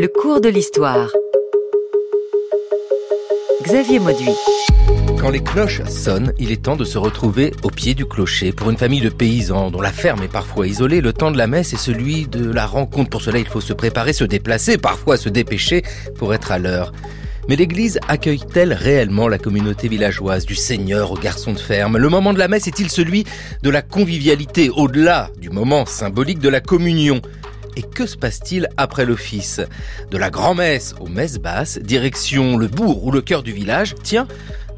Le 0.00 0.06
cours 0.06 0.40
de 0.40 0.48
l'histoire. 0.48 1.10
Xavier 3.64 3.98
Mauduit. 3.98 4.30
Quand 5.20 5.28
les 5.28 5.42
cloches 5.42 5.82
sonnent, 5.86 6.32
il 6.38 6.52
est 6.52 6.62
temps 6.62 6.76
de 6.76 6.84
se 6.84 6.98
retrouver 6.98 7.52
au 7.64 7.70
pied 7.70 7.94
du 7.94 8.06
clocher. 8.06 8.52
Pour 8.52 8.70
une 8.70 8.76
famille 8.76 9.00
de 9.00 9.08
paysans 9.08 9.72
dont 9.72 9.80
la 9.80 9.90
ferme 9.90 10.22
est 10.22 10.30
parfois 10.30 10.68
isolée, 10.68 11.00
le 11.00 11.12
temps 11.12 11.32
de 11.32 11.36
la 11.36 11.48
messe 11.48 11.72
est 11.72 11.78
celui 11.78 12.28
de 12.28 12.48
la 12.48 12.64
rencontre. 12.64 13.10
Pour 13.10 13.22
cela, 13.22 13.40
il 13.40 13.48
faut 13.48 13.60
se 13.60 13.72
préparer, 13.72 14.12
se 14.12 14.22
déplacer, 14.22 14.78
parfois 14.78 15.16
se 15.16 15.28
dépêcher 15.28 15.82
pour 16.14 16.32
être 16.32 16.52
à 16.52 16.60
l'heure. 16.60 16.92
Mais 17.48 17.56
l'église 17.56 17.98
accueille-t-elle 18.06 18.74
réellement 18.74 19.26
la 19.26 19.38
communauté 19.38 19.88
villageoise, 19.88 20.46
du 20.46 20.54
seigneur 20.54 21.10
au 21.10 21.16
garçon 21.16 21.54
de 21.54 21.58
ferme? 21.58 21.98
Le 21.98 22.08
moment 22.08 22.32
de 22.32 22.38
la 22.38 22.46
messe 22.46 22.68
est-il 22.68 22.88
celui 22.88 23.24
de 23.64 23.70
la 23.70 23.82
convivialité, 23.82 24.70
au-delà 24.70 25.32
du 25.40 25.50
moment 25.50 25.86
symbolique 25.86 26.38
de 26.38 26.50
la 26.50 26.60
communion? 26.60 27.20
Et 27.78 27.82
que 27.82 28.06
se 28.06 28.16
passe-t-il 28.16 28.68
après 28.76 29.06
l'office? 29.06 29.60
De 30.10 30.18
la 30.18 30.30
grand-messe 30.30 30.96
aux 31.00 31.06
messes 31.06 31.38
basses, 31.38 31.78
direction 31.78 32.56
le 32.56 32.66
bourg 32.66 33.04
ou 33.04 33.12
le 33.12 33.20
cœur 33.20 33.44
du 33.44 33.52
village, 33.52 33.94
tiens, 34.02 34.26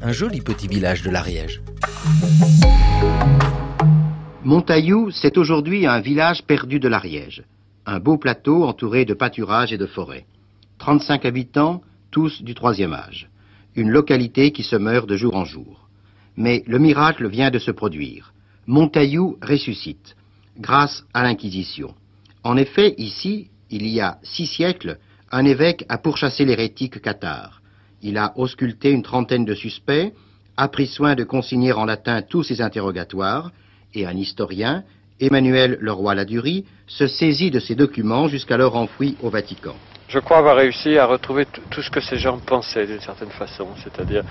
un 0.02 0.12
joli 0.12 0.42
petit 0.42 0.68
village 0.68 1.02
de 1.02 1.08
l'Ariège. 1.08 1.62
Montaillou, 4.44 5.10
c'est 5.10 5.38
aujourd'hui 5.38 5.86
un 5.86 6.00
village 6.00 6.42
perdu 6.42 6.78
de 6.78 6.88
l'Ariège. 6.88 7.42
Un 7.86 8.00
beau 8.00 8.18
plateau 8.18 8.64
entouré 8.64 9.06
de 9.06 9.14
pâturages 9.14 9.72
et 9.72 9.78
de 9.78 9.86
forêts. 9.86 10.26
35 10.78 11.24
habitants, 11.24 11.80
tous 12.10 12.42
du 12.42 12.54
troisième 12.54 12.92
âge. 12.92 13.30
Une 13.76 13.88
localité 13.88 14.52
qui 14.52 14.62
se 14.62 14.76
meurt 14.76 15.08
de 15.08 15.16
jour 15.16 15.36
en 15.36 15.46
jour. 15.46 15.88
Mais 16.36 16.62
le 16.66 16.78
miracle 16.78 17.28
vient 17.28 17.50
de 17.50 17.58
se 17.58 17.70
produire. 17.70 18.34
Montaillou 18.66 19.38
ressuscite, 19.40 20.16
grâce 20.58 21.04
à 21.14 21.22
l'Inquisition. 21.22 21.94
En 22.42 22.56
effet, 22.56 22.94
ici, 22.98 23.48
il 23.70 23.86
y 23.86 24.00
a 24.00 24.18
six 24.22 24.46
siècles, 24.46 24.98
un 25.30 25.44
évêque 25.44 25.84
a 25.88 25.98
pourchassé 25.98 26.44
l'hérétique 26.44 27.00
cathare. 27.00 27.60
Il 28.02 28.16
a 28.16 28.32
ausculté 28.36 28.90
une 28.90 29.02
trentaine 29.02 29.44
de 29.44 29.54
suspects, 29.54 30.12
a 30.56 30.68
pris 30.68 30.86
soin 30.86 31.14
de 31.14 31.24
consigner 31.24 31.72
en 31.72 31.84
latin 31.84 32.22
tous 32.22 32.42
ses 32.42 32.60
interrogatoires, 32.60 33.52
et 33.94 34.06
un 34.06 34.16
historien, 34.16 34.84
Emmanuel 35.20 35.78
Leroy-Ladurie, 35.80 36.64
se 36.86 37.06
saisit 37.06 37.50
de 37.50 37.60
ces 37.60 37.74
documents 37.74 38.28
jusqu'alors 38.28 38.76
enfouis 38.76 39.16
au 39.22 39.28
Vatican. 39.28 39.76
Je 40.10 40.18
crois 40.18 40.38
avoir 40.38 40.56
réussi 40.56 40.98
à 40.98 41.06
retrouver 41.06 41.46
tout 41.70 41.82
ce 41.82 41.88
que 41.88 42.00
ces 42.00 42.16
gens 42.16 42.38
pensaient 42.38 42.84
d'une 42.84 43.00
certaine 43.00 43.30
façon, 43.30 43.68
c'est-à-dire 43.76 44.24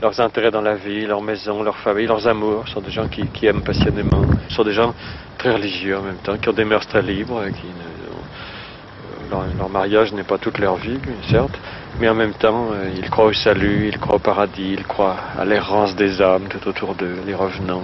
leurs 0.00 0.20
intérêts 0.20 0.52
dans 0.52 0.60
la 0.60 0.76
vie, 0.76 1.06
leur 1.06 1.20
maison, 1.22 1.60
leur 1.64 1.76
famille, 1.78 2.06
leurs 2.06 2.28
amours. 2.28 2.62
Ce 2.68 2.74
sont 2.74 2.80
des 2.80 2.92
gens 2.92 3.08
qui, 3.08 3.44
aiment 3.44 3.64
passionnément. 3.64 4.22
Ce 4.48 4.54
sont 4.54 4.62
des 4.62 4.72
gens 4.72 4.94
très 5.36 5.50
religieux 5.52 5.98
en 5.98 6.02
même 6.02 6.18
temps, 6.18 6.38
qui 6.38 6.48
ont 6.48 6.52
des 6.52 6.64
mœurs 6.64 6.86
très 6.86 7.02
libres, 7.02 7.42
qui 7.48 7.66
ne, 7.66 9.36
leur, 9.58 9.68
mariage 9.68 10.12
n'est 10.12 10.22
pas 10.22 10.38
toute 10.38 10.58
leur 10.58 10.76
vie, 10.76 11.00
certes, 11.28 11.58
mais 11.98 12.08
en 12.08 12.14
même 12.14 12.34
temps, 12.34 12.68
euh, 12.72 12.90
ils 12.96 13.10
croient 13.10 13.24
au 13.24 13.32
salut, 13.32 13.88
ils 13.88 13.98
croient 13.98 14.16
au 14.16 14.20
paradis, 14.20 14.74
ils 14.78 14.84
croient 14.84 15.16
à 15.36 15.44
l'errance 15.44 15.96
des 15.96 16.22
âmes 16.22 16.46
tout 16.48 16.68
autour 16.68 16.94
d'eux, 16.94 17.16
les 17.26 17.34
revenants. 17.34 17.82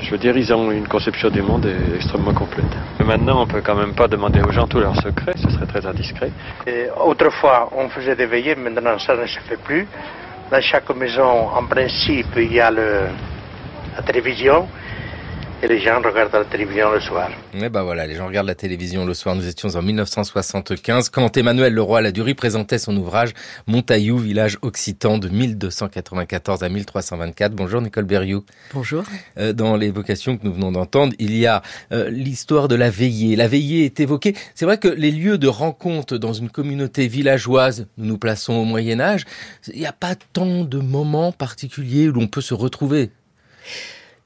Je 0.00 0.10
veux 0.10 0.18
dire, 0.18 0.36
ils 0.36 0.52
ont 0.52 0.70
une 0.70 0.86
conception 0.86 1.28
du 1.28 1.42
monde 1.42 1.68
extrêmement 1.94 2.32
complète. 2.32 2.64
Maintenant, 3.04 3.42
on 3.42 3.46
peut 3.46 3.62
quand 3.62 3.74
même 3.74 3.94
pas 3.94 4.08
demander 4.08 4.40
aux 4.40 4.50
gens 4.50 4.66
tous 4.66 4.80
leurs 4.80 4.96
secrets, 4.96 5.34
ce 5.36 5.50
serait 5.50 5.66
très 5.66 5.84
indiscret. 5.86 6.30
Et 6.66 6.86
autrefois, 7.04 7.68
on 7.76 7.88
faisait 7.88 8.16
des 8.16 8.26
veillées, 8.26 8.54
maintenant 8.54 8.98
ça 8.98 9.16
ne 9.16 9.26
se 9.26 9.38
fait 9.40 9.56
plus. 9.56 9.86
Dans 10.50 10.60
chaque 10.60 10.88
maison, 10.94 11.48
en 11.54 11.64
principe, 11.64 12.28
il 12.36 12.52
y 12.52 12.60
a 12.60 12.70
le, 12.70 13.08
la 13.96 14.02
télévision 14.02 14.68
et 15.62 15.66
les 15.66 15.80
gens 15.80 16.00
regardent 16.00 16.32
la 16.32 16.44
télévision 16.44 16.92
le 16.92 17.00
soir. 17.00 17.30
Et 17.52 17.68
ben 17.68 17.82
voilà, 17.82 18.06
les 18.06 18.14
gens 18.14 18.26
regardent 18.26 18.46
la 18.46 18.54
télévision 18.54 19.04
le 19.04 19.14
soir. 19.14 19.34
Nous 19.34 19.46
étions 19.46 19.68
en 19.70 19.82
1975 19.82 21.08
quand 21.08 21.36
Emmanuel 21.36 21.74
Leroy-Ladurie 21.74 22.34
présentait 22.34 22.78
son 22.78 22.96
ouvrage 22.96 23.32
Montaillou, 23.66 24.18
village 24.18 24.58
occitan 24.62 25.18
de 25.18 25.28
1294 25.28 26.62
à 26.62 26.68
1324. 26.68 27.54
Bonjour 27.54 27.80
Nicole 27.80 28.04
Berriou. 28.04 28.44
Bonjour. 28.72 29.02
Euh, 29.38 29.52
dans 29.52 29.76
l'évocation 29.76 30.36
que 30.36 30.44
nous 30.44 30.52
venons 30.52 30.70
d'entendre, 30.70 31.14
il 31.18 31.36
y 31.36 31.46
a 31.46 31.62
euh, 31.92 32.08
l'histoire 32.08 32.68
de 32.68 32.76
la 32.76 32.90
veillée. 32.90 33.34
La 33.34 33.48
veillée 33.48 33.84
est 33.84 33.98
évoquée. 33.98 34.34
C'est 34.54 34.64
vrai 34.64 34.78
que 34.78 34.88
les 34.88 35.10
lieux 35.10 35.38
de 35.38 35.48
rencontre 35.48 36.18
dans 36.18 36.32
une 36.32 36.50
communauté 36.50 37.08
villageoise, 37.08 37.88
nous 37.96 38.06
nous 38.06 38.18
plaçons 38.18 38.54
au 38.54 38.64
Moyen 38.64 39.00
Âge, 39.00 39.24
il 39.72 39.80
n'y 39.80 39.86
a 39.86 39.92
pas 39.92 40.14
tant 40.32 40.64
de 40.64 40.78
moments 40.78 41.32
particuliers 41.32 42.08
où 42.08 42.12
l'on 42.12 42.26
peut 42.26 42.40
se 42.40 42.54
retrouver. 42.54 43.10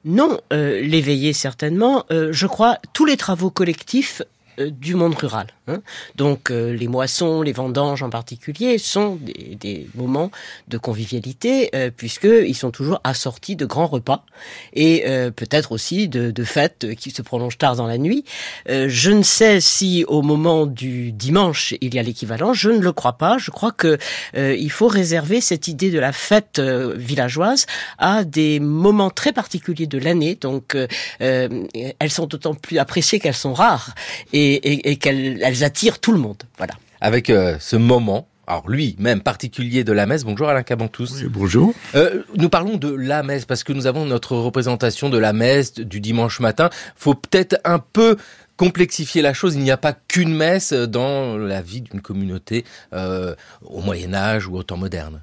Non, 0.04 0.40
euh, 0.52 0.80
l'éveiller 0.80 1.32
certainement. 1.32 2.04
Euh, 2.10 2.32
je 2.32 2.46
crois 2.46 2.78
tous 2.92 3.04
les 3.04 3.16
travaux 3.16 3.50
collectifs 3.50 4.22
du 4.58 4.94
monde 4.94 5.14
rural. 5.14 5.46
Hein. 5.68 5.80
Donc 6.16 6.50
euh, 6.50 6.74
les 6.74 6.88
moissons, 6.88 7.40
les 7.40 7.52
vendanges 7.52 8.02
en 8.02 8.10
particulier 8.10 8.78
sont 8.78 9.14
des, 9.14 9.56
des 9.58 9.86
moments 9.94 10.32
de 10.66 10.76
convivialité 10.76 11.70
euh, 11.76 11.90
puisqu'ils 11.96 12.56
sont 12.56 12.72
toujours 12.72 13.00
assortis 13.04 13.54
de 13.54 13.64
grands 13.64 13.86
repas 13.86 14.24
et 14.72 15.04
euh, 15.06 15.30
peut-être 15.30 15.70
aussi 15.70 16.08
de, 16.08 16.32
de, 16.32 16.44
fêtes 16.44 16.96
qui 16.96 17.12
se 17.12 17.22
prolongent 17.22 17.58
tard 17.58 17.76
dans 17.76 17.86
la 17.86 17.96
nuit. 17.96 18.24
je 18.68 19.10
ne 19.10 19.22
sais 19.22 19.60
si 19.60 20.04
au 20.08 20.22
moment 20.22 20.66
du 20.66 21.12
dimanche 21.12 21.74
il 21.80 21.94
y 21.94 21.98
a 22.00 22.02
l'équivalent. 22.02 22.52
Je 22.52 22.70
ne 22.70 22.80
le 22.80 22.92
crois 22.92 23.12
pas. 23.12 23.38
Je 23.38 23.52
crois 23.52 23.70
que 23.70 23.98
il 24.34 24.70
faut 24.70 24.88
réserver 24.88 25.40
cette 25.40 25.68
idée 25.68 25.90
de 25.90 25.98
la 26.00 26.12
fête 26.12 26.60
villageoise 26.60 27.66
à 27.98 28.24
des 28.24 28.58
moments 28.58 29.10
très 29.10 29.32
particuliers 29.32 29.86
de 29.86 29.98
l'année. 29.98 30.34
Donc 30.34 30.76
elles 31.20 32.10
sont 32.10 32.26
d'autant 32.26 32.54
plus 32.54 32.78
appréciées 32.78 33.20
qu'elles 33.20 33.34
sont 33.34 33.54
rares 33.54 33.94
et, 34.42 34.96
qu'elles 34.96 35.64
attirent 35.64 35.98
tout 35.98 36.12
le 36.12 36.18
monde. 36.18 36.42
Voilà. 36.58 36.74
Avec 37.00 37.30
euh, 37.30 37.56
ce 37.60 37.76
moment 37.76 38.28
alors 38.48 38.68
lui, 38.68 38.96
même 38.98 39.20
particulier 39.20 39.84
de 39.84 39.92
la 39.92 40.04
messe. 40.04 40.24
Bonjour 40.24 40.48
Alain 40.48 40.64
Cabantous. 40.64 41.08
Oui, 41.14 41.28
bonjour. 41.30 41.72
Euh, 41.94 42.22
nous 42.36 42.48
parlons 42.48 42.76
de 42.76 42.92
la 42.92 43.22
messe 43.22 43.44
parce 43.44 43.62
que 43.62 43.72
nous 43.72 43.86
avons 43.86 44.04
notre 44.04 44.36
représentation 44.36 45.10
de 45.10 45.16
la 45.16 45.32
messe 45.32 45.74
du 45.74 46.00
dimanche 46.00 46.40
matin. 46.40 46.68
Faut 46.96 47.14
peut-être 47.14 47.60
un 47.64 47.78
peu 47.78 48.16
complexifier 48.56 49.22
la 49.22 49.32
chose. 49.32 49.54
Il 49.54 49.62
n'y 49.62 49.70
a 49.70 49.76
pas 49.76 49.92
qu'une 49.92 50.34
messe 50.34 50.72
dans 50.72 51.36
la 51.36 51.62
vie 51.62 51.82
d'une 51.82 52.00
communauté 52.00 52.64
euh, 52.92 53.34
au 53.64 53.80
Moyen 53.80 54.12
Âge 54.12 54.48
ou 54.48 54.56
au 54.56 54.62
temps 54.62 54.76
moderne. 54.76 55.22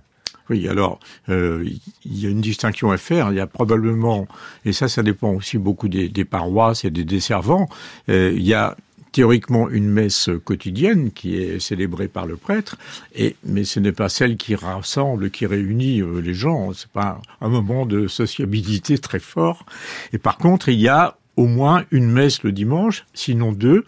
Oui, 0.50 0.68
alors 0.68 1.00
euh, 1.30 1.64
il 2.06 2.20
y 2.20 2.26
a 2.26 2.30
une 2.30 2.42
distinction 2.42 2.92
à 2.92 2.98
faire. 2.98 3.32
Il 3.32 3.36
y 3.36 3.40
a 3.40 3.48
probablement, 3.48 4.28
et 4.66 4.74
ça, 4.74 4.88
ça 4.88 5.04
dépend 5.04 5.30
aussi 5.30 5.58
beaucoup 5.58 5.88
des, 5.88 6.10
des 6.10 6.26
paroisses 6.26 6.86
et 6.86 6.90
des 6.90 7.04
desservants. 7.04 7.68
Euh, 8.10 8.34
il 8.36 8.46
y 8.46 8.54
a 8.54 8.76
théoriquement 9.12 9.70
une 9.70 9.90
messe 9.90 10.30
quotidienne 10.44 11.12
qui 11.12 11.38
est 11.38 11.60
célébrée 11.60 12.08
par 12.08 12.26
le 12.26 12.36
prêtre, 12.36 12.78
et, 13.16 13.36
mais 13.44 13.64
ce 13.64 13.80
n'est 13.80 13.92
pas 13.92 14.10
celle 14.10 14.38
qui 14.38 14.56
rassemble, 14.56 15.32
qui 15.32 15.46
réunit 15.46 16.02
euh, 16.02 16.20
les 16.20 16.34
gens. 16.34 16.74
C'est 16.74 16.92
pas 16.92 17.22
un 17.42 17.50
moment 17.50 17.86
de 17.86 18.08
sociabilité 18.08 18.98
très 18.98 19.20
fort. 19.20 19.66
Et 20.14 20.18
par 20.18 20.38
contre, 20.38 20.70
il 20.70 20.80
y 20.80 20.88
a 20.88 21.18
au 21.36 21.48
moins 21.48 21.86
une 21.92 22.12
messe 22.12 22.44
le 22.44 22.52
dimanche, 22.52 23.06
sinon 23.14 23.54
deux. 23.54 23.86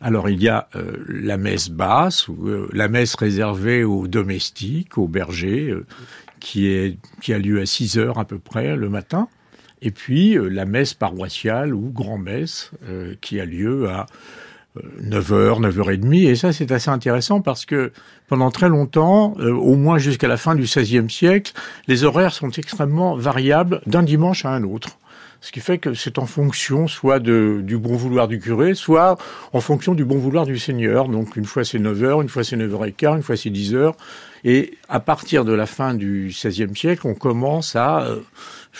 Alors 0.00 0.28
il 0.28 0.42
y 0.42 0.48
a 0.48 0.68
euh, 0.74 0.96
la 1.08 1.36
messe 1.36 1.68
basse, 1.68 2.28
ou 2.28 2.48
euh, 2.48 2.68
la 2.72 2.88
messe 2.88 3.14
réservée 3.14 3.84
aux 3.84 4.08
domestiques, 4.08 4.96
aux 4.98 5.08
bergers, 5.08 5.74
qui, 6.40 6.66
est, 6.66 6.98
qui 7.20 7.32
a 7.32 7.38
lieu 7.38 7.60
à 7.60 7.66
6 7.66 7.98
heures 7.98 8.18
à 8.18 8.24
peu 8.24 8.38
près 8.38 8.76
le 8.76 8.88
matin. 8.88 9.28
Et 9.82 9.90
puis 9.90 10.38
la 10.40 10.64
messe 10.64 10.94
paroissiale 10.94 11.74
ou 11.74 11.90
grand-messe 11.90 12.70
qui 13.20 13.38
a 13.38 13.44
lieu 13.44 13.90
à 13.90 14.06
9h, 14.76 15.60
9h30, 15.60 16.28
et 16.28 16.34
ça 16.34 16.52
c'est 16.52 16.72
assez 16.72 16.90
intéressant 16.90 17.40
parce 17.40 17.64
que 17.64 17.92
pendant 18.26 18.50
très 18.50 18.68
longtemps, 18.68 19.34
euh, 19.38 19.52
au 19.52 19.76
moins 19.76 19.98
jusqu'à 19.98 20.26
la 20.26 20.36
fin 20.36 20.54
du 20.54 20.62
XVIe 20.62 21.08
siècle, 21.08 21.52
les 21.86 22.04
horaires 22.04 22.32
sont 22.32 22.50
extrêmement 22.50 23.16
variables 23.16 23.80
d'un 23.86 24.02
dimanche 24.02 24.44
à 24.44 24.50
un 24.50 24.64
autre. 24.64 24.98
Ce 25.44 25.52
qui 25.52 25.60
fait 25.60 25.76
que 25.76 25.92
c'est 25.92 26.18
en 26.18 26.24
fonction 26.24 26.88
soit 26.88 27.18
de, 27.18 27.60
du 27.62 27.76
bon 27.76 27.96
vouloir 27.96 28.28
du 28.28 28.38
curé, 28.40 28.74
soit 28.74 29.18
en 29.52 29.60
fonction 29.60 29.94
du 29.94 30.02
bon 30.02 30.16
vouloir 30.16 30.46
du 30.46 30.58
seigneur. 30.58 31.06
Donc 31.06 31.36
une 31.36 31.44
fois 31.44 31.64
c'est 31.64 31.78
9h, 31.78 32.22
une 32.22 32.30
fois 32.30 32.42
c'est 32.44 32.56
9h15, 32.56 33.16
une 33.16 33.22
fois 33.22 33.36
c'est 33.36 33.50
10h. 33.50 33.92
Et 34.44 34.78
à 34.88 35.00
partir 35.00 35.44
de 35.44 35.52
la 35.52 35.66
fin 35.66 35.92
du 35.92 36.30
XVIe 36.30 36.74
siècle, 36.74 37.06
on 37.06 37.14
commence 37.14 37.76
à 37.76 38.04
euh, 38.04 38.20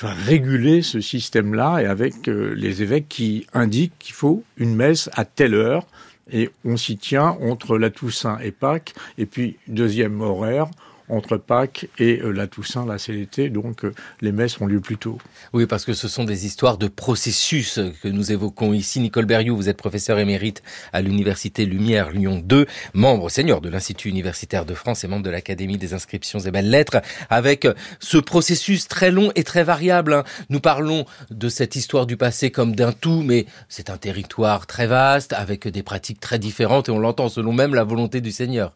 réguler 0.03 0.83
ce 0.83 1.01
système-là 1.01 1.81
et 1.81 1.87
avec 1.87 2.29
euh, 2.29 2.55
les 2.57 2.83
évêques 2.83 3.09
qui 3.09 3.47
indiquent 3.53 3.99
qu'il 3.99 4.15
faut 4.15 4.43
une 4.57 4.75
messe 4.75 5.09
à 5.13 5.25
telle 5.25 5.55
heure 5.55 5.87
et 6.31 6.51
on 6.65 6.77
s'y 6.77 6.97
tient 6.97 7.37
entre 7.43 7.79
la 7.79 7.91
Toussaint 7.91 8.39
et 8.39 8.51
Pâques. 8.51 8.95
Et 9.19 9.27
puis 9.27 9.57
deuxième 9.69 10.21
horaire 10.21 10.67
entre 11.09 11.37
Pâques 11.37 11.89
et 11.99 12.21
euh, 12.21 12.31
la 12.31 12.47
Toussaint, 12.47 12.87
là 12.87 12.99
c'est 12.99 13.15
donc 13.51 13.85
euh, 13.85 13.93
les 14.21 14.33
messes 14.33 14.61
ont 14.61 14.67
lieu 14.67 14.81
plus 14.81 14.97
tôt. 14.97 15.19
Oui, 15.53 15.67
parce 15.67 15.85
que 15.85 15.93
ce 15.93 16.09
sont 16.09 16.25
des 16.25 16.47
histoires 16.47 16.79
de 16.79 16.89
processus 16.89 17.81
que 18.03 18.09
nous 18.09 18.33
évoquons 18.33 18.73
ici. 18.73 19.01
Nicole 19.01 19.27
Berriou, 19.27 19.57
vous 19.57 19.69
êtes 19.69 19.77
professeur 19.77 20.19
émérite 20.19 20.63
à 20.93 21.03
l'Université 21.03 21.67
Lumière 21.67 22.11
Lyon 22.11 22.41
2, 22.45 22.67
membre 22.95 23.29
senior 23.29 23.61
de 23.61 23.69
l'Institut 23.69 24.09
universitaire 24.09 24.65
de 24.65 24.75
France 24.75 25.05
et 25.05 25.09
membre 25.09 25.25
de 25.25 25.31
l'Académie 25.31 25.79
des 25.79 25.95
inscriptions 25.95 26.39
et 26.41 26.51
belles 26.51 26.71
lettres, 26.71 27.03
avec 27.31 27.67
ce 28.01 28.19
processus 28.19 28.89
très 28.89 29.11
long 29.11 29.31
et 29.35 29.45
très 29.45 29.65
variable. 29.65 30.13
Hein. 30.15 30.25
Nous 30.49 30.61
parlons 30.61 31.05
de 31.31 31.49
cette 31.49 31.77
histoire 31.77 32.07
du 32.07 32.17
passé 32.17 32.51
comme 32.51 32.75
d'un 32.75 32.93
tout, 32.93 33.23
mais 33.23 33.47
c'est 33.69 33.91
un 33.91 33.97
territoire 33.97 34.67
très 34.67 34.87
vaste, 34.87 35.33
avec 35.33 35.69
des 35.69 35.83
pratiques 35.83 36.21
très 36.21 36.39
différentes, 36.39 36.89
et 36.89 36.93
on 36.93 36.99
l'entend 36.99 37.29
selon 37.29 37.53
même 37.53 37.75
la 37.75 37.85
volonté 37.85 38.21
du 38.21 38.33
Seigneur. 38.33 38.73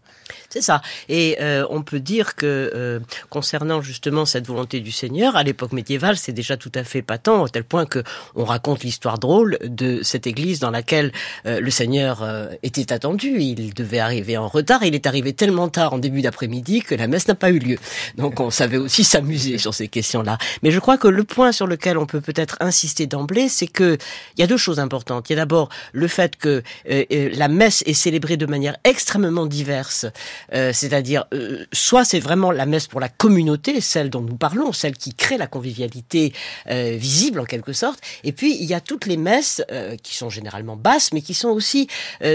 C'est 0.51 0.63
ça. 0.63 0.81
Et 1.11 1.37
euh, 1.41 1.67
on 1.69 1.83
peut 1.83 2.01
dire 2.01 2.35
que 2.35 2.73
euh, 2.75 3.01
concernant 3.29 3.83
justement 3.83 4.25
cette 4.25 4.47
volonté 4.47 4.81
du 4.81 4.93
Seigneur, 4.93 5.37
à 5.37 5.43
l'époque 5.43 5.73
médiévale, 5.73 6.17
c'est 6.17 6.33
déjà 6.33 6.57
tout 6.57 6.73
à 6.75 6.85
fait 6.85 7.03
patent, 7.03 7.43
au 7.43 7.49
tel 7.49 7.65
point 7.65 7.85
que 7.85 8.03
on 8.35 8.45
raconte 8.45 8.83
l'histoire 8.83 9.19
drôle 9.19 9.59
de 9.63 10.03
cette 10.03 10.27
église 10.27 10.59
dans 10.59 10.71
laquelle 10.71 11.13
euh, 11.45 11.61
le 11.61 11.71
Seigneur 11.71 12.27
était 12.63 12.93
attendu. 12.95 13.41
Il 13.41 13.75
devait 13.75 13.99
arriver 13.99 14.39
en 14.39 14.49
retard. 14.49 14.85
Il 14.85 14.95
est 14.95 15.07
arrivé 15.07 15.35
tellement 15.35 15.69
tard 15.69 15.93
en 15.93 15.99
début 15.99 16.23
d'après-midi 16.23 16.81
que 16.81 16.95
la 16.95 17.09
messe 17.09 17.29
n'a 17.29 17.35
pas 17.35 17.51
eu 17.51 17.59
lieu. 17.59 17.77
Donc 18.17 18.41
on 18.41 18.51
savait 18.51 18.79
aussi 18.79 19.05
s'amuser 19.05 19.59
sur 19.59 19.75
ces 19.75 19.89
questions-là. 19.89 20.39
Mais 20.63 20.71
je 20.71 20.79
crois 20.79 20.97
que 20.97 21.09
le 21.09 21.25
point 21.25 21.53
sur 21.53 21.67
lequel 21.67 21.99
on 21.99 22.07
peut 22.07 22.23
peut-être 22.23 22.57
insister 22.61 23.07
d'emblée, 23.07 23.51
c'est 23.51 23.67
que 23.67 23.99
il 24.37 24.41
y 24.41 24.45
a 24.45 24.47
deux 24.47 24.57
choses 24.57 24.81
importantes. 24.81 25.29
Il 25.29 25.35
y 25.35 25.37
a 25.37 25.41
d'abord 25.41 25.69
le 25.93 26.09
fait 26.09 26.37
que 26.37 26.63
la 26.87 27.49
messe 27.49 27.83
est 27.87 27.93
célébrée 27.93 28.39
de 28.39 28.47
manière 28.47 28.77
extrêmement 28.85 29.45
diverse 29.45 30.07
euh, 30.53 30.73
c'est-à-dire 30.73 31.27
euh, 31.33 31.65
soit 31.73 32.05
c'est 32.05 32.21
vraiment 32.21 32.51
la 32.51 32.67
messe 32.67 32.87
pour 32.87 33.01
la 33.01 33.09
communauté, 33.09 33.81
celle 33.81 34.11
dont 34.11 34.21
nous 34.21 34.37
parlons, 34.37 34.73
celle 34.73 34.97
qui 34.97 35.15
crée 35.15 35.39
la 35.39 35.47
convivialité 35.47 36.33
euh, 36.69 36.97
visible 36.99 37.41
en 37.41 37.45
quelque 37.45 37.73
sorte, 37.73 38.01
et 38.25 38.33
puis 38.33 38.57
il 38.57 38.65
y 38.65 38.75
a 38.75 38.81
toutes 38.81 39.07
les 39.07 39.17
messes 39.17 39.63
qui 40.03 40.17
sont 40.17 40.31
généralement 40.31 40.77
basses, 40.77 41.13
mais 41.13 41.21
qui 41.21 41.35
sont 41.35 41.49
aussi 41.49 41.89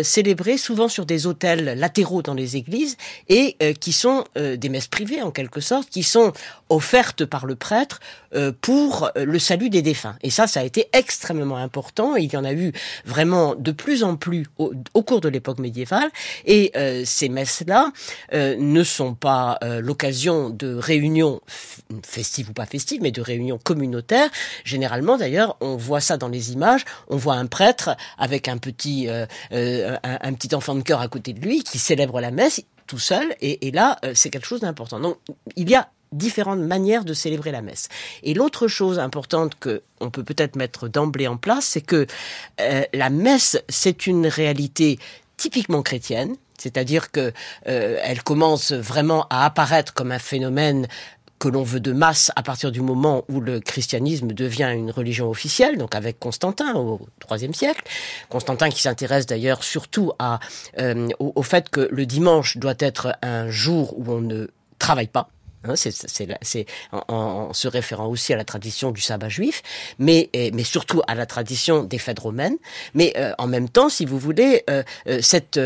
célébrées 0.03 0.57
souvent 0.57 0.87
sur 0.87 1.05
des 1.05 1.27
autels 1.27 1.77
latéraux 1.77 2.21
dans 2.21 2.33
les 2.33 2.55
églises 2.55 2.97
et 3.29 3.57
qui 3.79 3.93
sont 3.93 4.23
des 4.35 4.69
messes 4.69 4.87
privées 4.87 5.21
en 5.21 5.31
quelque 5.31 5.61
sorte, 5.61 5.89
qui 5.89 6.03
sont 6.03 6.33
offertes 6.73 7.25
par 7.25 7.45
le 7.45 7.55
prêtre 7.55 7.99
pour 8.61 9.11
le 9.15 9.39
salut 9.39 9.69
des 9.69 9.81
défunts. 9.81 10.15
Et 10.23 10.29
ça, 10.29 10.47
ça 10.47 10.61
a 10.61 10.63
été 10.63 10.87
extrêmement 10.93 11.57
important. 11.57 12.15
Il 12.15 12.31
y 12.33 12.37
en 12.37 12.43
a 12.43 12.53
eu 12.53 12.71
vraiment 13.05 13.55
de 13.55 13.71
plus 13.71 14.03
en 14.03 14.15
plus 14.15 14.47
au, 14.57 15.03
cours 15.03 15.21
de 15.21 15.29
l'époque 15.29 15.59
médiévale, 15.59 16.09
et 16.45 16.71
ces 17.05 17.29
messes-là 17.29 17.91
euh, 18.33 18.55
ne 18.57 18.83
sont 18.83 19.13
pas 19.13 19.57
euh, 19.63 19.81
l'occasion 19.81 20.49
de 20.49 20.75
réunions 20.75 21.41
festives 22.05 22.49
ou 22.49 22.53
pas 22.53 22.65
festives, 22.65 23.01
mais 23.01 23.11
de 23.11 23.21
réunions 23.21 23.59
communautaires. 23.61 24.29
Généralement, 24.63 25.17
d'ailleurs, 25.17 25.57
on 25.61 25.75
voit 25.75 26.01
ça 26.01 26.17
dans 26.17 26.29
les 26.29 26.51
images. 26.51 26.85
On 27.09 27.17
voit 27.17 27.35
un 27.35 27.45
prêtre 27.45 27.95
avec 28.17 28.47
un 28.47 28.57
petit, 28.57 29.07
euh, 29.09 29.25
un, 29.51 30.33
petit 30.33 30.53
enfant 30.55 30.75
de 30.75 30.81
cœur 30.81 31.01
à 31.01 31.07
côté 31.07 31.33
de 31.33 31.39
lui 31.39 31.63
qui 31.63 31.79
célèbre 31.79 32.19
la 32.21 32.31
messe 32.31 32.61
tout 32.87 32.99
seul. 32.99 33.35
Et, 33.41 33.67
et 33.67 33.71
là, 33.71 33.99
c'est 34.13 34.29
quelque 34.29 34.47
chose 34.47 34.61
d'important. 34.61 34.99
Donc, 34.99 35.17
il 35.55 35.69
y 35.69 35.75
a 35.75 35.89
différentes 36.13 36.59
manières 36.59 37.05
de 37.05 37.13
célébrer 37.13 37.51
la 37.51 37.61
messe. 37.61 37.89
Et 38.23 38.33
l'autre 38.33 38.67
chose 38.67 38.99
importante 38.99 39.55
que 39.59 39.81
on 39.99 40.09
peut 40.09 40.23
peut-être 40.23 40.55
mettre 40.55 40.87
d'emblée 40.87 41.27
en 41.27 41.37
place, 41.37 41.65
c'est 41.65 41.81
que 41.81 42.05
la 42.59 43.09
messe, 43.09 43.57
c'est 43.69 44.05
une 44.05 44.27
réalité 44.27 44.99
typiquement 45.37 45.81
chrétienne, 45.81 46.35
c'est-à-dire 46.57 47.11
que 47.11 47.33
euh, 47.67 47.97
elle 48.01 48.23
commence 48.23 48.71
vraiment 48.71 49.25
à 49.29 49.45
apparaître 49.45 49.93
comme 49.93 50.11
un 50.11 50.19
phénomène 50.19 50.87
que 51.39 51.49
l'on 51.49 51.63
veut 51.63 51.81
de 51.81 51.91
masse 51.91 52.31
à 52.37 52.43
partir 52.43 52.71
du 52.71 52.79
moment 52.79 53.25
où 53.27 53.41
le 53.41 53.59
christianisme 53.59 54.27
devient 54.27 54.71
une 54.73 54.91
religion 54.91 55.29
officielle, 55.29 55.77
donc 55.77 55.93
avec 55.93 56.17
Constantin 56.17 56.73
au 56.75 57.01
IIIe 57.29 57.53
siècle. 57.53 57.83
Constantin 58.29 58.69
qui 58.69 58.81
s'intéresse 58.81 59.25
d'ailleurs 59.25 59.65
surtout 59.65 60.13
euh, 60.79 61.09
au, 61.19 61.43
fait 61.43 61.69
que 61.69 61.89
le 61.91 62.05
dimanche 62.05 62.57
doit 62.57 62.75
être 62.79 63.17
un 63.21 63.49
jour 63.49 63.93
où 63.97 64.09
on 64.13 64.21
ne 64.21 64.47
travaille 64.79 65.07
pas. 65.07 65.32
Hein, 65.65 65.75
c'est 65.75 66.65
en, 66.91 67.53
se 67.53 67.67
référant 67.67 68.07
aussi 68.07 68.33
à 68.33 68.37
la 68.37 68.43
tradition 68.43 68.91
du 68.91 69.01
sabbat 69.01 69.29
juif, 69.29 69.61
mais, 69.99 70.29
mais 70.53 70.63
surtout 70.63 71.01
à 71.07 71.15
la 71.15 71.25
tradition 71.25 71.83
des 71.83 71.97
fêtes 71.97 72.19
romaines. 72.19 72.57
Mais 72.93 73.13
euh, 73.17 73.33
en 73.37 73.47
même 73.47 73.69
temps, 73.69 73.89
si 73.89 74.05
vous 74.05 74.19
voulez, 74.19 74.63
euh, 74.69 74.83
euh, 75.07 75.19
cette, 75.21 75.59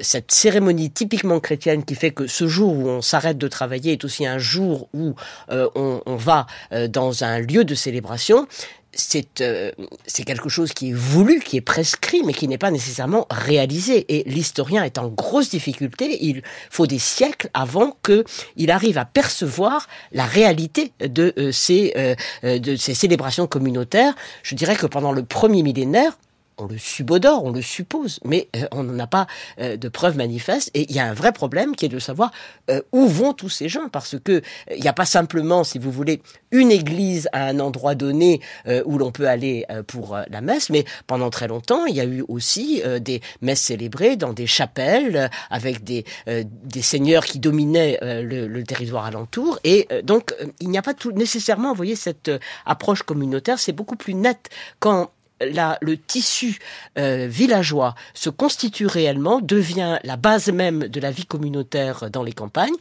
cette 0.00 0.32
cérémonie 0.32 0.90
typiquement 0.90 1.40
chrétienne 1.40 1.84
qui 1.84 1.94
fait 1.94 2.10
que 2.10 2.26
ce 2.26 2.46
jour 2.46 2.76
où 2.76 2.88
on 2.88 3.02
s'arrête 3.02 3.38
de 3.38 3.48
travailler 3.48 3.92
est 3.92 4.04
aussi 4.04 4.26
un 4.26 4.38
jour 4.38 4.88
où 4.92 5.14
on, 5.48 6.02
on, 6.06 6.16
va 6.16 6.46
dans 6.88 7.24
un 7.24 7.40
lieu 7.40 7.64
de 7.64 7.74
célébration, 7.74 8.46
c'est 8.94 9.40
euh, 9.40 9.70
c'est 10.06 10.24
quelque 10.24 10.48
chose 10.48 10.72
qui 10.72 10.90
est 10.90 10.94
voulu, 10.94 11.40
qui 11.40 11.56
est 11.56 11.62
prescrit, 11.62 12.22
mais 12.24 12.32
qui 12.32 12.48
n'est 12.48 12.58
pas 12.58 12.70
nécessairement 12.70 13.26
réalisé. 13.30 14.04
Et 14.08 14.24
l'historien 14.28 14.84
est 14.84 14.98
en 14.98 15.08
grosse 15.08 15.50
difficulté. 15.50 16.18
Il 16.24 16.42
faut 16.70 16.86
des 16.86 16.98
siècles 16.98 17.48
avant 17.54 17.96
qu'il 18.04 18.70
arrive 18.70 18.98
à 18.98 19.04
percevoir 19.04 19.88
la 20.12 20.24
réalité 20.24 20.92
de 21.00 21.32
euh, 21.38 21.52
ces 21.52 21.92
euh, 21.96 22.58
de 22.58 22.76
ces 22.76 22.94
célébrations 22.94 23.46
communautaires. 23.46 24.14
Je 24.42 24.54
dirais 24.54 24.76
que 24.76 24.86
pendant 24.86 25.12
le 25.12 25.24
premier 25.24 25.62
millénaire, 25.62 26.18
on 26.62 26.66
le 26.66 26.78
subodore, 26.78 27.44
on 27.44 27.50
le 27.50 27.62
suppose, 27.62 28.20
mais 28.24 28.48
euh, 28.56 28.66
on 28.70 28.84
n'en 28.84 28.98
a 28.98 29.06
pas 29.06 29.26
euh, 29.60 29.76
de 29.76 29.88
preuves 29.88 30.16
manifestes. 30.16 30.70
Et 30.74 30.86
il 30.88 30.94
y 30.94 31.00
a 31.00 31.06
un 31.06 31.14
vrai 31.14 31.32
problème 31.32 31.74
qui 31.74 31.84
est 31.84 31.90
de 31.90 31.98
savoir 31.98 32.30
euh, 32.70 32.80
où 32.92 33.06
vont 33.06 33.32
tous 33.32 33.48
ces 33.48 33.68
gens, 33.68 33.88
parce 33.88 34.16
que 34.18 34.42
il 34.74 34.80
n'y 34.80 34.88
a 34.88 34.92
pas 34.92 35.04
simplement, 35.04 35.64
si 35.64 35.78
vous 35.78 35.90
voulez, 35.90 36.22
une 36.50 36.70
église 36.70 37.28
à 37.32 37.46
un 37.46 37.58
endroit 37.60 37.94
donné 37.94 38.40
où 38.84 38.98
l'on 38.98 39.10
peut 39.10 39.26
aller 39.28 39.64
pour 39.86 40.16
la 40.28 40.40
messe, 40.40 40.70
mais 40.70 40.84
pendant 41.06 41.30
très 41.30 41.48
longtemps, 41.48 41.86
il 41.86 41.96
y 41.96 42.00
a 42.00 42.04
eu 42.04 42.24
aussi 42.28 42.82
des 43.00 43.22
messes 43.40 43.62
célébrées 43.62 44.16
dans 44.16 44.32
des 44.32 44.46
chapelles 44.46 45.30
avec 45.50 45.82
des, 45.82 46.04
seigneurs 46.80 47.24
qui 47.24 47.38
dominaient 47.38 47.98
le, 48.02 48.46
le, 48.46 48.64
territoire 48.64 49.06
alentour. 49.06 49.58
Et 49.64 49.88
donc, 50.02 50.34
il 50.60 50.68
n'y 50.68 50.78
a 50.78 50.82
pas 50.82 50.94
tout 50.94 51.12
nécessairement, 51.12 51.70
vous 51.70 51.76
voyez, 51.76 51.96
cette 51.96 52.30
approche 52.66 53.02
communautaire, 53.02 53.58
c'est 53.58 53.72
beaucoup 53.72 53.96
plus 53.96 54.14
net 54.14 54.50
quand 54.78 55.10
le 55.80 55.94
tissu 55.96 56.58
euh, 56.98 57.26
villageois 57.28 57.94
se 58.14 58.30
constitue 58.30 58.86
réellement, 58.86 59.40
devient 59.40 59.98
la 60.04 60.16
base 60.16 60.48
même 60.48 60.88
de 60.88 61.00
la 61.00 61.10
vie 61.10 61.26
communautaire 61.26 62.10
dans 62.10 62.22
les 62.22 62.32
campagnes. 62.32 62.74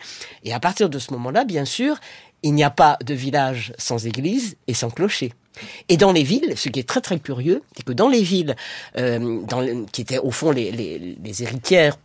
Et 0.43 0.53
à 0.53 0.59
partir 0.59 0.89
de 0.89 0.99
ce 0.99 1.11
moment-là, 1.13 1.43
bien 1.45 1.65
sûr, 1.65 1.97
il 2.43 2.53
n'y 2.53 2.63
a 2.63 2.69
pas 2.69 2.97
de 3.03 3.13
village 3.13 3.73
sans 3.77 4.05
église 4.07 4.57
et 4.67 4.73
sans 4.73 4.89
clocher. 4.89 5.33
Et 5.89 5.97
dans 5.97 6.11
les 6.11 6.23
villes, 6.23 6.53
ce 6.55 6.69
qui 6.69 6.79
est 6.79 6.87
très 6.87 7.01
très 7.01 7.19
curieux, 7.19 7.61
c'est 7.75 7.83
que 7.83 7.91
dans 7.91 8.07
les 8.07 8.23
villes, 8.23 8.55
euh, 8.97 9.41
qui 9.91 10.01
étaient 10.01 10.17
au 10.17 10.31
fond 10.31 10.51
les 10.51 11.43
héritières 11.43 11.97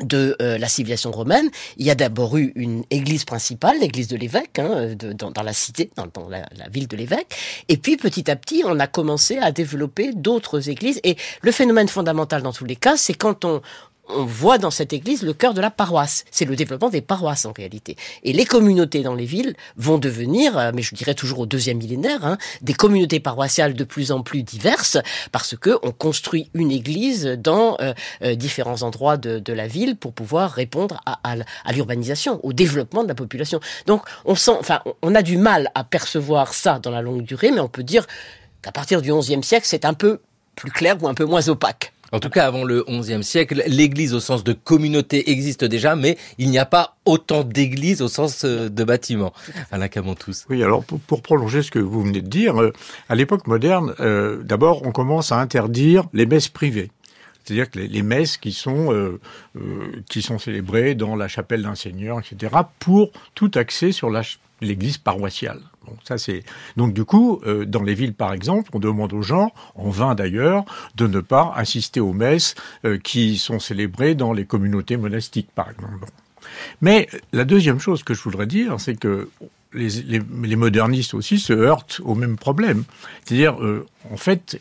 de 0.00 0.36
euh, 0.40 0.58
la 0.58 0.68
civilisation 0.68 1.10
romaine, 1.10 1.50
il 1.76 1.86
y 1.86 1.90
a 1.90 1.94
d'abord 1.94 2.36
eu 2.36 2.52
une 2.54 2.84
église 2.90 3.24
principale, 3.24 3.78
l'église 3.80 4.08
de 4.08 4.16
l'évêque, 4.16 4.58
hein, 4.58 4.94
dans, 4.96 5.42
la 5.42 5.52
cité, 5.52 5.90
dans, 5.96 6.28
la, 6.28 6.46
ville 6.70 6.88
de 6.88 6.96
l'évêque, 6.96 7.34
et 7.68 7.76
puis 7.76 7.96
petit 7.96 8.30
à 8.30 8.36
petit, 8.36 8.62
on 8.64 8.78
a 8.78 8.86
commencé 8.86 9.38
à 9.38 9.52
développer 9.52 10.12
d'autres 10.12 10.68
églises. 10.68 11.00
Et 11.04 11.16
le 11.42 11.52
phénomène 11.52 11.88
fondamental 11.88 12.42
dans 12.42 12.52
tous 12.52 12.64
les 12.64 12.76
cas, 12.76 12.96
c'est 12.96 13.14
quand 13.14 13.44
on, 13.44 13.60
on 14.08 14.24
voit 14.24 14.58
dans 14.58 14.70
cette 14.70 14.92
église 14.92 15.22
le 15.22 15.32
cœur 15.32 15.54
de 15.54 15.60
la 15.60 15.70
paroisse. 15.70 16.24
C'est 16.30 16.44
le 16.44 16.56
développement 16.56 16.88
des 16.88 17.00
paroisses 17.00 17.44
en 17.44 17.52
réalité. 17.52 17.96
Et 18.22 18.32
les 18.32 18.44
communautés 18.44 19.02
dans 19.02 19.14
les 19.14 19.24
villes 19.24 19.54
vont 19.76 19.98
devenir, 19.98 20.56
euh, 20.58 20.70
mais 20.74 20.82
je 20.82 20.94
dirais 20.94 21.14
toujours 21.14 21.40
au 21.40 21.46
deuxième 21.46 21.78
millénaire, 21.78 22.24
hein, 22.24 22.38
des 22.62 22.74
communautés 22.74 23.20
paroissiales 23.20 23.74
de 23.74 23.84
plus 23.84 24.12
en 24.12 24.22
plus 24.22 24.42
diverses 24.42 24.98
parce 25.32 25.56
que 25.56 25.78
on 25.82 25.92
construit 25.92 26.50
une 26.54 26.70
église 26.70 27.24
dans 27.26 27.76
euh, 27.80 27.92
euh, 28.22 28.34
différents 28.34 28.82
endroits 28.82 29.16
de, 29.16 29.38
de, 29.38 29.52
la 29.52 29.66
ville 29.66 29.96
pour 29.96 30.12
pouvoir 30.12 30.52
répondre 30.52 31.00
à, 31.06 31.18
à, 31.24 31.72
l'urbanisation, 31.72 32.40
au 32.44 32.52
développement 32.52 33.02
de 33.02 33.08
la 33.08 33.14
population. 33.14 33.60
Donc 33.86 34.02
on 34.24 34.34
sent, 34.34 34.56
enfin, 34.58 34.80
on 35.02 35.14
a 35.14 35.22
du 35.22 35.36
mal 35.36 35.70
à 35.74 35.84
percevoir 35.84 36.54
ça 36.54 36.78
dans 36.78 36.90
la 36.90 37.02
longue 37.02 37.22
durée, 37.22 37.50
mais 37.50 37.60
on 37.60 37.68
peut 37.68 37.82
dire 37.82 38.06
qu'à 38.62 38.72
partir 38.72 39.02
du 39.02 39.12
XIe 39.12 39.42
siècle, 39.42 39.66
c'est 39.66 39.84
un 39.84 39.94
peu 39.94 40.20
plus 40.54 40.70
clair 40.70 40.96
ou 41.02 41.08
un 41.08 41.14
peu 41.14 41.24
moins 41.24 41.48
opaque. 41.48 41.92
En 42.10 42.20
tout 42.20 42.30
cas, 42.30 42.46
avant 42.46 42.64
le 42.64 42.84
XIe 42.88 43.22
siècle, 43.22 43.62
l'Église 43.66 44.14
au 44.14 44.20
sens 44.20 44.42
de 44.42 44.54
communauté 44.54 45.30
existe 45.30 45.64
déjà, 45.64 45.94
mais 45.94 46.16
il 46.38 46.48
n'y 46.48 46.58
a 46.58 46.64
pas 46.64 46.96
autant 47.04 47.44
d'églises 47.44 48.00
au 48.00 48.08
sens 48.08 48.44
euh, 48.44 48.70
de 48.70 48.84
bâtiment. 48.84 49.32
Alain 49.70 49.88
tous. 50.18 50.46
Oui, 50.48 50.62
alors 50.62 50.84
pour, 50.84 51.20
prolonger 51.20 51.62
ce 51.62 51.70
que 51.70 51.78
vous 51.78 52.02
venez 52.02 52.22
de 52.22 52.28
dire, 52.28 52.60
euh, 52.60 52.72
à 53.10 53.14
l'époque 53.14 53.46
moderne, 53.46 53.94
euh, 54.00 54.42
d'abord 54.42 54.86
on 54.86 54.92
commence 54.92 55.32
à 55.32 55.38
interdire 55.38 56.04
les 56.14 56.24
messes 56.24 56.48
privées. 56.48 56.90
C'est-à-dire 57.44 57.70
que 57.70 57.78
les, 57.78 58.02
messes 58.02 58.36
qui 58.36 58.52
sont 58.52 59.18
qui 60.10 60.20
sont 60.20 60.38
célébrées 60.38 60.94
dans 60.94 61.16
la 61.16 61.28
chapelle 61.28 61.62
d'un 61.62 61.74
seigneur, 61.74 62.20
etc., 62.20 62.52
pour 62.78 63.10
tout 63.34 63.50
accès 63.54 63.90
sur 63.90 64.10
l'église 64.60 64.98
paroissiale 64.98 65.60
ça 66.04 66.18
c'est 66.18 66.42
donc 66.76 66.92
du 66.92 67.04
coup 67.04 67.40
euh, 67.46 67.64
dans 67.64 67.82
les 67.82 67.94
villes 67.94 68.14
par 68.14 68.32
exemple, 68.32 68.70
on 68.74 68.78
demande 68.78 69.12
aux 69.12 69.22
gens, 69.22 69.52
en 69.74 69.90
vain 69.90 70.14
d'ailleurs, 70.14 70.64
de 70.96 71.06
ne 71.06 71.20
pas 71.20 71.52
assister 71.56 72.00
aux 72.00 72.12
messes 72.12 72.54
euh, 72.84 72.98
qui 72.98 73.36
sont 73.38 73.58
célébrées 73.58 74.14
dans 74.14 74.32
les 74.32 74.44
communautés 74.44 74.96
monastiques 74.96 75.50
par 75.54 75.70
exemple. 75.70 76.06
Mais 76.80 77.08
la 77.32 77.44
deuxième 77.44 77.80
chose 77.80 78.02
que 78.02 78.14
je 78.14 78.22
voudrais 78.22 78.46
dire, 78.46 78.80
c'est 78.80 78.98
que 78.98 79.28
les, 79.72 80.56
modernistes 80.56 81.14
aussi 81.14 81.38
se 81.38 81.52
heurtent 81.52 82.00
au 82.04 82.14
même 82.14 82.36
problème. 82.36 82.84
C'est-à-dire, 83.24 83.62
euh, 83.62 83.86
en 84.10 84.16
fait, 84.16 84.60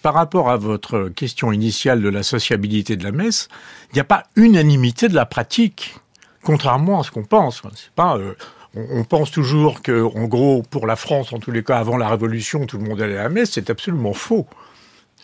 par 0.00 0.14
rapport 0.14 0.50
à 0.50 0.56
votre 0.56 1.08
question 1.08 1.52
initiale 1.52 2.00
de 2.00 2.08
la 2.08 2.22
sociabilité 2.22 2.96
de 2.96 3.04
la 3.04 3.12
messe, 3.12 3.48
il 3.90 3.94
n'y 3.94 4.00
a 4.00 4.04
pas 4.04 4.24
unanimité 4.36 5.08
de 5.08 5.14
la 5.14 5.26
pratique, 5.26 5.96
contrairement 6.42 7.00
à 7.00 7.04
ce 7.04 7.10
qu'on 7.10 7.24
pense. 7.24 7.62
C'est 7.74 7.90
pas 7.90 8.16
euh, 8.16 8.34
on, 8.74 9.04
pense 9.04 9.30
toujours 9.30 9.82
que, 9.82 10.02
en 10.02 10.24
gros, 10.24 10.62
pour 10.62 10.86
la 10.86 10.96
France, 10.96 11.32
en 11.32 11.38
tous 11.38 11.50
les 11.50 11.62
cas, 11.62 11.78
avant 11.78 11.96
la 11.96 12.08
Révolution, 12.08 12.66
tout 12.66 12.78
le 12.78 12.84
monde 12.84 13.00
allait 13.00 13.18
à 13.18 13.24
la 13.24 13.28
messe. 13.28 13.50
C'est 13.52 13.70
absolument 13.70 14.14
faux. 14.14 14.46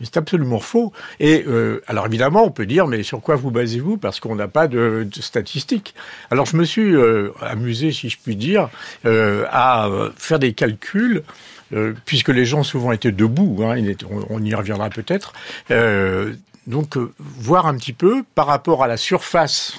C'est 0.01 0.17
absolument 0.17 0.61
faux. 0.61 0.93
Et 1.19 1.45
euh, 1.47 1.83
alors 1.89 2.07
évidemment, 2.07 2.45
on 2.45 2.51
peut 2.51 2.67
dire, 2.67 2.87
mais 2.87 3.03
sur 3.03 3.21
quoi 3.21 3.35
vous 3.35 3.51
basez-vous? 3.51 3.97
Parce 3.97 4.21
qu'on 4.21 4.37
n'a 4.37 4.49
pas 4.49 4.69
de, 4.69 5.09
statistiques. 5.19 5.95
Alors 6.31 6.47
je 6.47 6.57
me 6.57 6.65
suis 6.65 6.95
euh, 6.95 7.33
amusé, 7.41 7.91
si 7.91 8.09
je 8.09 8.19
puis 8.23 8.37
dire, 8.37 8.69
euh, 9.07 9.45
à 9.51 9.89
faire 10.17 10.39
des 10.39 10.53
calculs. 10.53 11.23
Puisque 12.07 12.31
les 12.31 12.47
gens 12.47 12.63
souvent 12.63 12.93
étaient 12.93 13.13
debout, 13.13 13.59
hein, 13.63 13.77
on, 14.31 14.43
y 14.43 14.55
reviendra 14.55 14.89
peut-être. 14.89 15.35
Donc, 16.67 16.97
voir 17.19 17.67
un 17.67 17.77
petit 17.77 17.93
peu 17.93 18.23
par 18.35 18.47
rapport 18.47 18.83
à 18.83 18.89
la 18.89 18.97
surface 18.97 19.77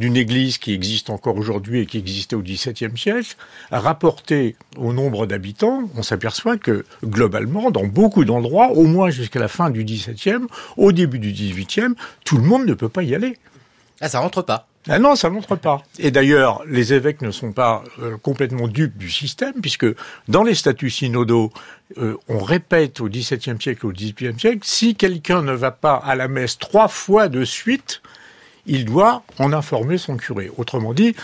d'une 0.00 0.16
église 0.16 0.56
qui 0.56 0.72
existe 0.72 1.10
encore 1.10 1.36
aujourd'hui 1.36 1.80
et 1.80 1.86
qui 1.86 1.98
existait 1.98 2.34
au 2.34 2.40
XVIIe 2.40 2.96
siècle, 2.96 3.36
rapporté 3.70 4.56
au 4.78 4.94
nombre 4.94 5.26
d'habitants, 5.26 5.90
on 5.94 6.02
s'aperçoit 6.02 6.56
que 6.56 6.86
globalement, 7.04 7.70
dans 7.70 7.84
beaucoup 7.84 8.24
d'endroits, 8.24 8.70
au 8.70 8.84
moins 8.84 9.10
jusqu'à 9.10 9.40
la 9.40 9.48
fin 9.48 9.68
du 9.68 9.84
XVIIe, 9.84 10.46
au 10.78 10.92
début 10.92 11.18
du 11.18 11.32
XVIIIe, 11.32 11.94
tout 12.24 12.38
le 12.38 12.44
monde 12.44 12.64
ne 12.64 12.72
peut 12.72 12.88
pas 12.88 13.02
y 13.02 13.14
aller. 13.14 13.36
Ah, 14.00 14.08
ça 14.08 14.20
rentre 14.20 14.40
pas. 14.40 14.66
Ah 14.88 14.98
non, 14.98 15.14
ça 15.14 15.28
montre 15.28 15.56
pas. 15.56 15.82
Et 15.98 16.10
d'ailleurs, 16.10 16.62
les 16.66 16.94
évêques 16.94 17.20
ne 17.20 17.30
sont 17.30 17.52
pas 17.52 17.84
euh, 17.98 18.16
complètement 18.16 18.66
dupes 18.66 18.96
du 18.96 19.10
système, 19.10 19.52
puisque 19.60 19.86
dans 20.28 20.42
les 20.42 20.54
statuts 20.54 20.88
synodaux, 20.88 21.52
euh, 21.98 22.16
on 22.28 22.38
répète 22.38 23.02
au 23.02 23.10
XVIIe 23.10 23.60
siècle, 23.60 23.86
au 23.86 23.92
XVIIIe 23.92 24.40
siècle, 24.40 24.60
si 24.62 24.94
quelqu'un 24.94 25.42
ne 25.42 25.52
va 25.52 25.70
pas 25.70 25.96
à 25.96 26.14
la 26.14 26.28
messe 26.28 26.58
trois 26.58 26.88
fois 26.88 27.28
de 27.28 27.44
suite, 27.44 28.00
il 28.66 28.84
doit 28.84 29.22
en 29.38 29.52
informer 29.52 29.98
son 29.98 30.16
curé. 30.16 30.50
Autrement 30.56 30.94
dit, 30.94 31.14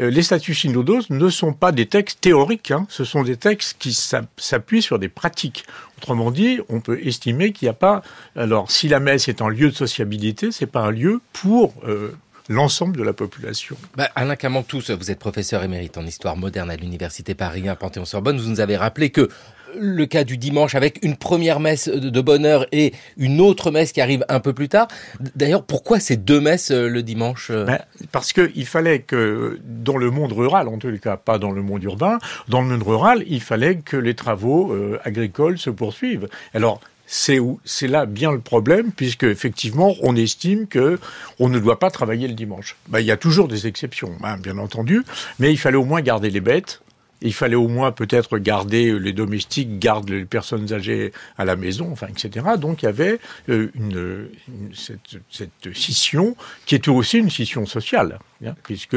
euh, 0.00 0.10
les 0.10 0.22
statuts 0.22 0.54
synodaux 0.54 1.00
ne 1.10 1.28
sont 1.28 1.52
pas 1.52 1.72
des 1.72 1.86
textes 1.86 2.20
théoriques, 2.20 2.70
hein, 2.70 2.86
ce 2.88 3.04
sont 3.04 3.22
des 3.22 3.36
textes 3.36 3.76
qui 3.78 3.92
s'appuient 3.92 4.82
sur 4.82 4.98
des 4.98 5.08
pratiques. 5.08 5.64
Autrement 5.98 6.30
dit, 6.30 6.60
on 6.68 6.80
peut 6.80 6.98
estimer 7.04 7.52
qu'il 7.52 7.66
n'y 7.66 7.70
a 7.70 7.74
pas. 7.74 8.02
Alors, 8.36 8.70
si 8.70 8.88
la 8.88 9.00
messe 9.00 9.28
est 9.28 9.42
un 9.42 9.48
lieu 9.48 9.70
de 9.70 9.76
sociabilité, 9.76 10.50
c'est 10.50 10.66
pas 10.66 10.80
un 10.80 10.90
lieu 10.90 11.20
pour 11.32 11.74
euh, 11.86 12.16
l'ensemble 12.48 12.96
de 12.96 13.02
la 13.02 13.12
population. 13.12 13.76
Bah, 13.96 14.10
Alain 14.14 14.36
Camantous, 14.36 14.90
vous 14.90 15.10
êtes 15.10 15.18
professeur 15.18 15.62
émérite 15.62 15.96
en 15.96 16.04
histoire 16.04 16.36
moderne 16.36 16.70
à 16.70 16.76
l'université 16.76 17.34
Paris 17.34 17.68
1 17.68 17.76
Panthéon-Sorbonne. 17.76 18.38
Vous 18.38 18.50
nous 18.50 18.60
avez 18.60 18.76
rappelé 18.76 19.10
que 19.10 19.28
le 19.78 20.06
cas 20.06 20.24
du 20.24 20.36
dimanche 20.36 20.74
avec 20.74 20.98
une 21.02 21.16
première 21.16 21.60
messe 21.60 21.88
de 21.88 22.20
bonne 22.20 22.44
heure 22.44 22.66
et 22.72 22.92
une 23.16 23.40
autre 23.40 23.70
messe 23.70 23.92
qui 23.92 24.00
arrive 24.00 24.24
un 24.28 24.40
peu 24.40 24.52
plus 24.52 24.68
tard. 24.68 24.88
D'ailleurs, 25.34 25.64
pourquoi 25.64 26.00
ces 26.00 26.16
deux 26.16 26.40
messes 26.40 26.70
euh, 26.70 26.88
le 26.88 27.02
dimanche 27.02 27.48
euh 27.50 27.64
ben, 27.64 27.78
Parce 28.12 28.32
qu'il 28.32 28.66
fallait 28.66 29.00
que, 29.00 29.58
dans 29.64 29.96
le 29.96 30.10
monde 30.10 30.32
rural, 30.32 30.68
en 30.68 30.78
tous 30.78 30.88
les 30.88 30.98
cas 30.98 31.16
pas 31.16 31.38
dans 31.38 31.50
le 31.50 31.62
monde 31.62 31.82
urbain, 31.82 32.18
dans 32.48 32.60
le 32.60 32.68
monde 32.68 32.82
rural, 32.82 33.24
il 33.26 33.40
fallait 33.40 33.76
que 33.76 33.96
les 33.96 34.14
travaux 34.14 34.72
euh, 34.72 34.98
agricoles 35.04 35.58
se 35.58 35.70
poursuivent. 35.70 36.28
Alors, 36.54 36.80
c'est 37.06 37.38
c'est 37.64 37.86
là 37.86 38.06
bien 38.06 38.32
le 38.32 38.40
problème 38.40 38.90
puisque 38.90 39.24
effectivement 39.24 39.94
on 40.02 40.16
estime 40.16 40.66
que 40.66 40.98
on 41.38 41.50
ne 41.50 41.58
doit 41.58 41.78
pas 41.78 41.90
travailler 41.90 42.28
le 42.28 42.34
dimanche. 42.34 42.76
Ben, 42.88 43.00
il 43.00 43.06
y 43.06 43.10
a 43.10 43.16
toujours 43.16 43.46
des 43.46 43.66
exceptions, 43.66 44.12
hein, 44.22 44.38
bien 44.38 44.58
entendu, 44.58 45.02
mais 45.38 45.52
il 45.52 45.58
fallait 45.58 45.76
au 45.76 45.84
moins 45.84 46.00
garder 46.00 46.30
les 46.30 46.40
bêtes 46.40 46.80
il 47.20 47.32
fallait 47.32 47.54
au 47.54 47.68
moins 47.68 47.92
peut-être 47.92 48.38
garder 48.38 48.98
les 48.98 49.12
domestiques, 49.12 49.78
garder 49.78 50.18
les 50.18 50.24
personnes 50.24 50.72
âgées 50.72 51.12
à 51.38 51.44
la 51.44 51.56
maison, 51.56 51.90
enfin, 51.90 52.08
etc. 52.08 52.46
Donc 52.58 52.82
il 52.82 52.86
y 52.86 52.88
avait 52.88 53.18
euh, 53.48 54.28
cette, 54.72 55.74
scission 55.74 56.36
qui 56.66 56.74
était 56.74 56.90
aussi 56.90 57.18
une 57.18 57.30
scission 57.30 57.66
sociale, 57.66 58.18
hein, 58.44 58.54
puisque 58.62 58.96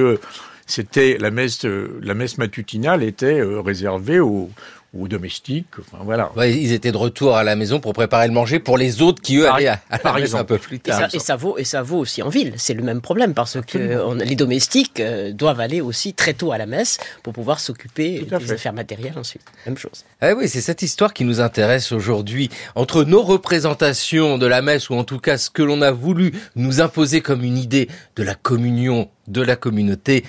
c'était 0.66 1.18
la 1.18 1.32
messe, 1.32 1.64
la 1.64 2.14
messe 2.14 2.38
matutinale 2.38 3.04
était 3.04 3.40
euh, 3.40 3.62
réservée 3.62 4.20
aux, 4.20 4.50
ou 4.98 5.08
domestiques. 5.08 5.68
Enfin, 5.80 6.04
voilà. 6.04 6.32
Ouais, 6.36 6.54
ils 6.54 6.72
étaient 6.74 6.92
de 6.92 6.98
retour 6.98 7.36
à 7.38 7.44
la 7.44 7.56
maison 7.56 7.80
pour 7.80 7.94
préparer 7.94 8.28
le 8.28 8.34
manger 8.34 8.60
pour 8.60 8.78
les 8.78 9.02
autres 9.02 9.22
qui 9.22 9.38
eux 9.38 9.44
par, 9.46 9.56
allaient 9.56 9.68
à, 9.68 9.82
à 9.90 10.00
la 10.04 10.14
maison 10.20 10.38
un 10.40 10.44
peu 10.44 10.58
plus 10.58 10.80
tard. 10.80 11.00
Et 11.00 11.04
ça, 11.04 11.10
et 11.14 11.20
ça, 11.20 11.36
vaut 11.36 11.58
et 11.58 11.64
ça 11.64 11.82
vaut 11.82 11.98
aussi 11.98 12.22
en 12.24 12.30
ville. 12.30 12.54
C'est 12.58 12.74
le 12.74 12.84
même 12.84 13.02
problème 13.02 13.34
parce 13.34 13.56
Absolument. 13.56 13.96
que 13.96 14.04
on, 14.04 14.14
les 14.16 14.36
domestiques 14.36 15.00
euh, 15.00 15.32
doivent 15.32 15.60
aller 15.60 15.82
aussi 15.82 16.14
très 16.14 16.34
tôt 16.34 16.52
à 16.52 16.58
la 16.58 16.66
messe 16.66 16.98
pour 17.24 17.34
pouvoir 17.34 17.60
s'occuper 17.60 18.20
des 18.22 18.40
fait. 18.40 18.54
affaires 18.54 18.74
matérielles 18.74 19.18
ensuite. 19.18 19.44
Même 19.66 19.78
chose. 19.78 20.04
Ah 20.22 20.34
oui, 20.36 20.48
c'est 20.50 20.62
cette 20.62 20.82
histoire 20.82 21.14
qui 21.14 21.24
nous 21.24 21.42
intéresse 21.42 21.92
aujourd'hui 21.92 22.50
entre 22.76 23.04
nos 23.04 23.22
représentations 23.22 24.38
de 24.38 24.46
la 24.48 24.62
messe 24.62 24.90
ou 24.90 24.96
en 24.96 25.04
tout 25.04 25.20
cas 25.20 25.38
ce 25.38 25.50
que 25.50 25.62
l'on 25.62 25.82
a 25.82 25.92
voulu 25.92 26.34
nous 26.56 26.82
imposer 26.82 27.22
comme 27.22 27.44
une 27.44 27.58
idée 27.58 27.88
de 28.16 28.24
la 28.24 28.36
communion 28.36 29.10
de 29.28 29.42
la 29.42 29.56
communauté 29.56 30.24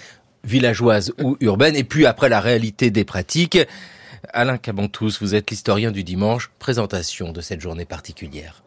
villageoise 0.45 1.13
ou 1.23 1.37
urbaine 1.41 1.77
et 1.77 1.85
puis 1.85 2.07
après 2.07 2.29
la 2.29 2.41
réalité 2.41 2.91
des 2.91 3.05
pratiques. 3.05 3.59
Alain 4.33 4.59
Cabantous, 4.59 5.19
vous 5.21 5.35
êtes 5.35 5.51
l'historien 5.51 5.91
du 5.91 6.05
dimanche. 6.05 6.51
Présentation 6.59 7.33
de 7.33 7.41
cette 7.41 7.61
journée 7.61 7.85
particulière. 7.85 8.63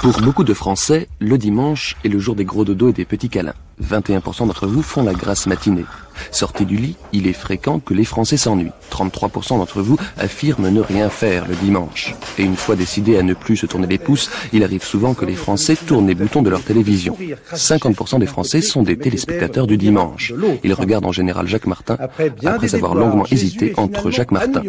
Pour 0.00 0.20
beaucoup 0.20 0.44
de 0.44 0.54
Français, 0.54 1.08
le 1.18 1.38
dimanche 1.38 1.96
est 2.04 2.08
le 2.08 2.18
jour 2.18 2.34
des 2.34 2.44
gros 2.44 2.64
dodos 2.64 2.90
et 2.90 2.92
des 2.92 3.04
petits 3.04 3.28
câlins. 3.28 3.54
21% 3.82 4.46
d'entre 4.46 4.66
vous 4.66 4.82
font 4.82 5.02
la 5.02 5.14
grasse 5.14 5.46
matinée. 5.46 5.84
Sortez 6.30 6.64
du 6.64 6.76
lit, 6.76 6.96
il 7.12 7.26
est 7.26 7.32
fréquent 7.32 7.78
que 7.78 7.94
les 7.94 8.04
Français 8.04 8.36
s'ennuient. 8.36 8.72
33% 8.90 9.58
d'entre 9.58 9.82
vous 9.82 9.96
affirment 10.18 10.68
ne 10.68 10.80
rien 10.80 11.08
faire 11.08 11.46
le 11.46 11.54
dimanche. 11.56 12.14
Et 12.38 12.42
une 12.42 12.56
fois 12.56 12.76
décidés 12.76 13.18
à 13.18 13.22
ne 13.22 13.34
plus 13.34 13.56
se 13.56 13.66
tourner 13.66 13.86
les 13.86 13.98
pouces, 13.98 14.30
il 14.52 14.64
arrive 14.64 14.84
souvent 14.84 15.14
que 15.14 15.24
les 15.24 15.34
Français 15.34 15.76
tournent 15.76 16.06
les 16.06 16.14
boutons 16.14 16.42
de 16.42 16.50
leur 16.50 16.62
télévision. 16.62 17.16
50% 17.52 18.18
des 18.18 18.26
Français 18.26 18.60
sont 18.60 18.82
des 18.82 18.96
téléspectateurs 18.96 19.66
du 19.66 19.76
dimanche. 19.76 20.32
Ils 20.64 20.74
regardent 20.74 21.06
en 21.06 21.12
général 21.12 21.46
Jacques 21.46 21.66
Martin 21.66 21.96
après 22.44 22.74
avoir 22.74 22.94
longuement 22.94 23.26
hésité 23.30 23.74
entre 23.76 24.10
Jacques 24.10 24.32
Martin. 24.32 24.62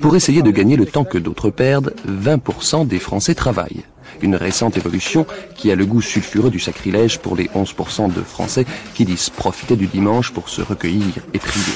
Pour 0.00 0.16
essayer 0.16 0.42
de 0.42 0.50
gagner 0.50 0.76
le 0.76 0.86
temps 0.86 1.04
que 1.04 1.18
d'autres 1.18 1.50
perdent, 1.50 1.94
20% 2.08 2.86
des 2.86 2.98
Français 2.98 3.34
travaillent. 3.34 3.84
Une 4.20 4.36
récente 4.36 4.76
évolution 4.76 5.26
qui 5.54 5.70
a 5.70 5.74
le 5.74 5.86
goût 5.86 6.02
sulfureux 6.02 6.50
du 6.50 6.60
sacrilège 6.60 7.18
pour 7.18 7.36
les 7.36 7.46
11% 7.48 8.12
de 8.12 8.22
Français 8.22 8.66
qui 8.94 9.04
disent 9.04 9.30
profiter 9.30 9.76
du 9.76 9.86
dimanche 9.86 10.32
pour 10.32 10.48
se 10.48 10.62
recueillir 10.62 11.14
et 11.34 11.38
prier. 11.38 11.74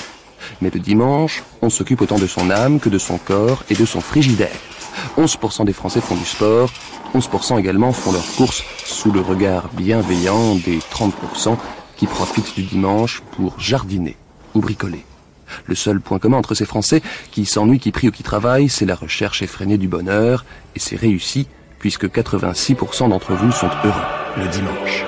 Mais 0.61 0.71
le 0.71 0.81
dimanche, 0.81 1.43
on 1.61 1.71
s'occupe 1.71 2.01
autant 2.01 2.19
de 2.19 2.27
son 2.27 2.51
âme 2.51 2.81
que 2.81 2.89
de 2.89 2.99
son 2.99 3.19
corps 3.19 3.65
et 3.71 3.75
de 3.75 3.85
son 3.85 4.01
frigidaire. 4.01 4.59
11% 5.17 5.65
des 5.65 5.73
Français 5.73 6.01
font 6.01 6.17
du 6.17 6.25
sport, 6.25 6.71
11% 7.15 7.59
également 7.59 7.93
font 7.93 8.13
leurs 8.13 8.33
courses 8.37 8.65
sous 8.85 9.13
le 9.13 9.21
regard 9.21 9.69
bienveillant 9.75 10.55
des 10.57 10.79
30% 10.79 11.57
qui 11.97 12.07
profitent 12.07 12.55
du 12.55 12.63
dimanche 12.63 13.23
pour 13.33 13.59
jardiner 13.61 14.17
ou 14.55 14.61
bricoler. 14.61 15.05
Le 15.67 15.75
seul 15.75 16.01
point 16.01 16.19
commun 16.19 16.39
entre 16.39 16.55
ces 16.55 16.65
Français 16.65 17.03
qui 17.31 17.45
s'ennuient, 17.45 17.79
qui 17.79 17.93
prient 17.93 18.09
ou 18.09 18.13
qui 18.13 18.23
travaillent, 18.23 18.69
c'est 18.69 18.87
la 18.87 18.95
recherche 18.95 19.43
effrénée 19.43 19.79
du 19.79 19.89
bonheur, 19.89 20.45
et 20.75 20.79
c'est 20.79 20.97
réussi 20.97 21.47
puisque 21.83 22.07
86% 22.07 23.09
d'entre 23.09 23.35
vous 23.35 23.51
sont 23.51 23.69
heureux 23.85 24.07
le 24.39 24.49
dimanche. 24.49 25.05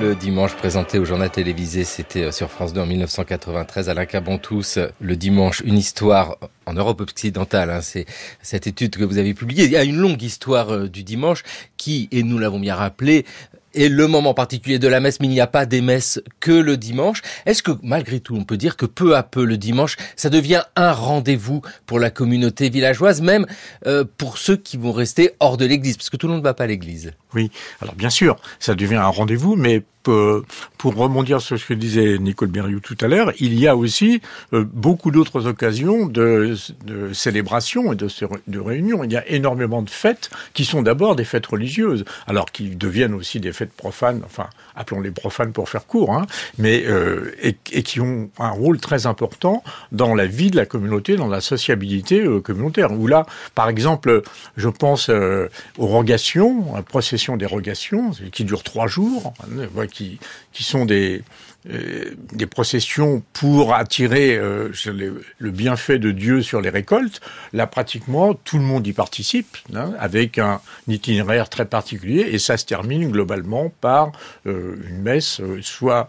Le 0.00 0.14
dimanche 0.14 0.54
présenté 0.54 0.98
au 0.98 1.04
journal 1.04 1.30
télévisé, 1.30 1.84
c'était 1.84 2.30
sur 2.30 2.50
France 2.50 2.74
2 2.74 2.80
en 2.82 2.86
1993. 2.86 3.88
Alain 3.88 4.04
Cabantous, 4.04 4.78
le 5.00 5.16
dimanche, 5.16 5.62
une 5.64 5.78
histoire 5.78 6.36
en 6.66 6.74
Europe 6.74 7.00
occidentale. 7.00 7.70
Hein, 7.70 7.80
c'est 7.80 8.04
cette 8.42 8.66
étude 8.66 8.96
que 8.96 9.04
vous 9.04 9.18
avez 9.18 9.32
publiée. 9.32 9.64
Il 9.64 9.70
y 9.70 9.76
a 9.76 9.84
une 9.84 9.96
longue 9.96 10.22
histoire 10.22 10.88
du 10.88 11.02
dimanche 11.02 11.42
qui, 11.78 12.08
et 12.12 12.22
nous 12.22 12.38
l'avons 12.38 12.60
bien 12.60 12.76
rappelé, 12.76 13.24
et 13.74 13.88
le 13.88 14.06
moment 14.06 14.34
particulier 14.34 14.78
de 14.78 14.88
la 14.88 15.00
messe, 15.00 15.20
mais 15.20 15.26
il 15.26 15.30
n'y 15.30 15.40
a 15.40 15.46
pas 15.46 15.66
des 15.66 15.80
messes 15.80 16.20
que 16.40 16.52
le 16.52 16.76
dimanche. 16.76 17.22
Est-ce 17.46 17.62
que 17.62 17.72
malgré 17.82 18.20
tout, 18.20 18.34
on 18.36 18.44
peut 18.44 18.56
dire 18.56 18.76
que 18.76 18.86
peu 18.86 19.16
à 19.16 19.22
peu 19.22 19.44
le 19.44 19.56
dimanche, 19.56 19.96
ça 20.16 20.30
devient 20.30 20.62
un 20.76 20.92
rendez-vous 20.92 21.62
pour 21.86 21.98
la 21.98 22.10
communauté 22.10 22.68
villageoise, 22.68 23.20
même 23.20 23.46
euh, 23.86 24.04
pour 24.16 24.38
ceux 24.38 24.56
qui 24.56 24.76
vont 24.76 24.92
rester 24.92 25.32
hors 25.40 25.56
de 25.56 25.64
l'église, 25.64 25.96
parce 25.96 26.10
que 26.10 26.16
tout 26.16 26.26
le 26.26 26.32
monde 26.32 26.42
ne 26.42 26.48
va 26.48 26.54
pas 26.54 26.64
à 26.64 26.68
l'église. 26.68 27.12
Oui, 27.34 27.50
alors 27.80 27.94
bien 27.94 28.10
sûr, 28.10 28.36
ça 28.58 28.74
devient 28.74 28.96
un 28.96 29.06
rendez-vous, 29.06 29.56
mais 29.56 29.82
pour 30.02 30.94
rebondir 30.96 31.40
sur 31.40 31.58
ce 31.58 31.64
que 31.66 31.74
disait 31.74 32.18
Nicole 32.18 32.48
Berriou 32.48 32.80
tout 32.80 32.96
à 33.00 33.06
l'heure, 33.06 33.32
il 33.38 33.58
y 33.58 33.68
a 33.68 33.76
aussi 33.76 34.22
euh, 34.52 34.64
beaucoup 34.72 35.10
d'autres 35.10 35.46
occasions 35.46 36.06
de, 36.06 36.54
de 36.84 37.12
célébration 37.12 37.92
et 37.92 37.96
de, 37.96 38.08
de 38.48 38.58
réunions. 38.58 39.04
Il 39.04 39.12
y 39.12 39.16
a 39.16 39.28
énormément 39.28 39.82
de 39.82 39.90
fêtes 39.90 40.30
qui 40.54 40.64
sont 40.64 40.82
d'abord 40.82 41.16
des 41.16 41.24
fêtes 41.24 41.46
religieuses, 41.46 42.04
alors 42.26 42.50
qui 42.50 42.70
deviennent 42.76 43.14
aussi 43.14 43.40
des 43.40 43.52
fêtes 43.52 43.72
profanes, 43.72 44.22
enfin 44.24 44.48
appelons-les 44.80 45.10
profanes 45.10 45.52
pour 45.52 45.68
faire 45.68 45.86
court, 45.86 46.12
hein, 46.12 46.26
mais 46.58 46.84
euh, 46.86 47.32
et, 47.42 47.82
qui 47.82 48.00
ont 48.00 48.30
un 48.38 48.50
rôle 48.50 48.78
très 48.78 49.06
important 49.06 49.62
dans 49.92 50.14
la 50.14 50.26
vie 50.26 50.50
de 50.50 50.56
la 50.56 50.66
communauté, 50.66 51.16
dans 51.16 51.28
la 51.28 51.40
sociabilité 51.40 52.20
euh, 52.20 52.40
communautaire. 52.40 52.92
Où 52.92 53.06
là, 53.06 53.26
par 53.54 53.68
exemple, 53.68 54.22
je 54.56 54.68
pense 54.68 55.10
euh, 55.10 55.48
aux 55.78 55.86
rogations, 55.86 56.74
à 56.74 56.78
la 56.78 56.82
procession 56.82 57.36
des 57.36 57.46
rogations, 57.46 58.12
qui 58.32 58.44
dure 58.44 58.62
trois 58.62 58.86
jours, 58.86 59.34
hein, 59.44 59.86
qui, 59.86 60.18
qui 60.52 60.64
sont 60.64 60.86
des, 60.86 61.22
des 61.64 62.46
processions 62.46 63.22
pour 63.34 63.74
attirer 63.74 64.36
euh, 64.36 64.70
le 64.86 65.50
bienfait 65.50 65.98
de 65.98 66.10
Dieu 66.10 66.40
sur 66.42 66.60
les 66.60 66.70
récoltes, 66.70 67.20
là 67.52 67.66
pratiquement 67.66 68.32
tout 68.32 68.56
le 68.56 68.64
monde 68.64 68.86
y 68.86 68.92
participe, 68.92 69.58
hein, 69.74 69.92
avec 69.98 70.38
un 70.38 70.60
itinéraire 70.88 71.50
très 71.50 71.66
particulier, 71.66 72.28
et 72.32 72.38
ça 72.38 72.56
se 72.56 72.64
termine 72.64 73.10
globalement 73.10 73.70
par 73.80 74.12
euh, 74.46 74.76
une 74.88 75.02
messe, 75.02 75.42
soit 75.60 76.08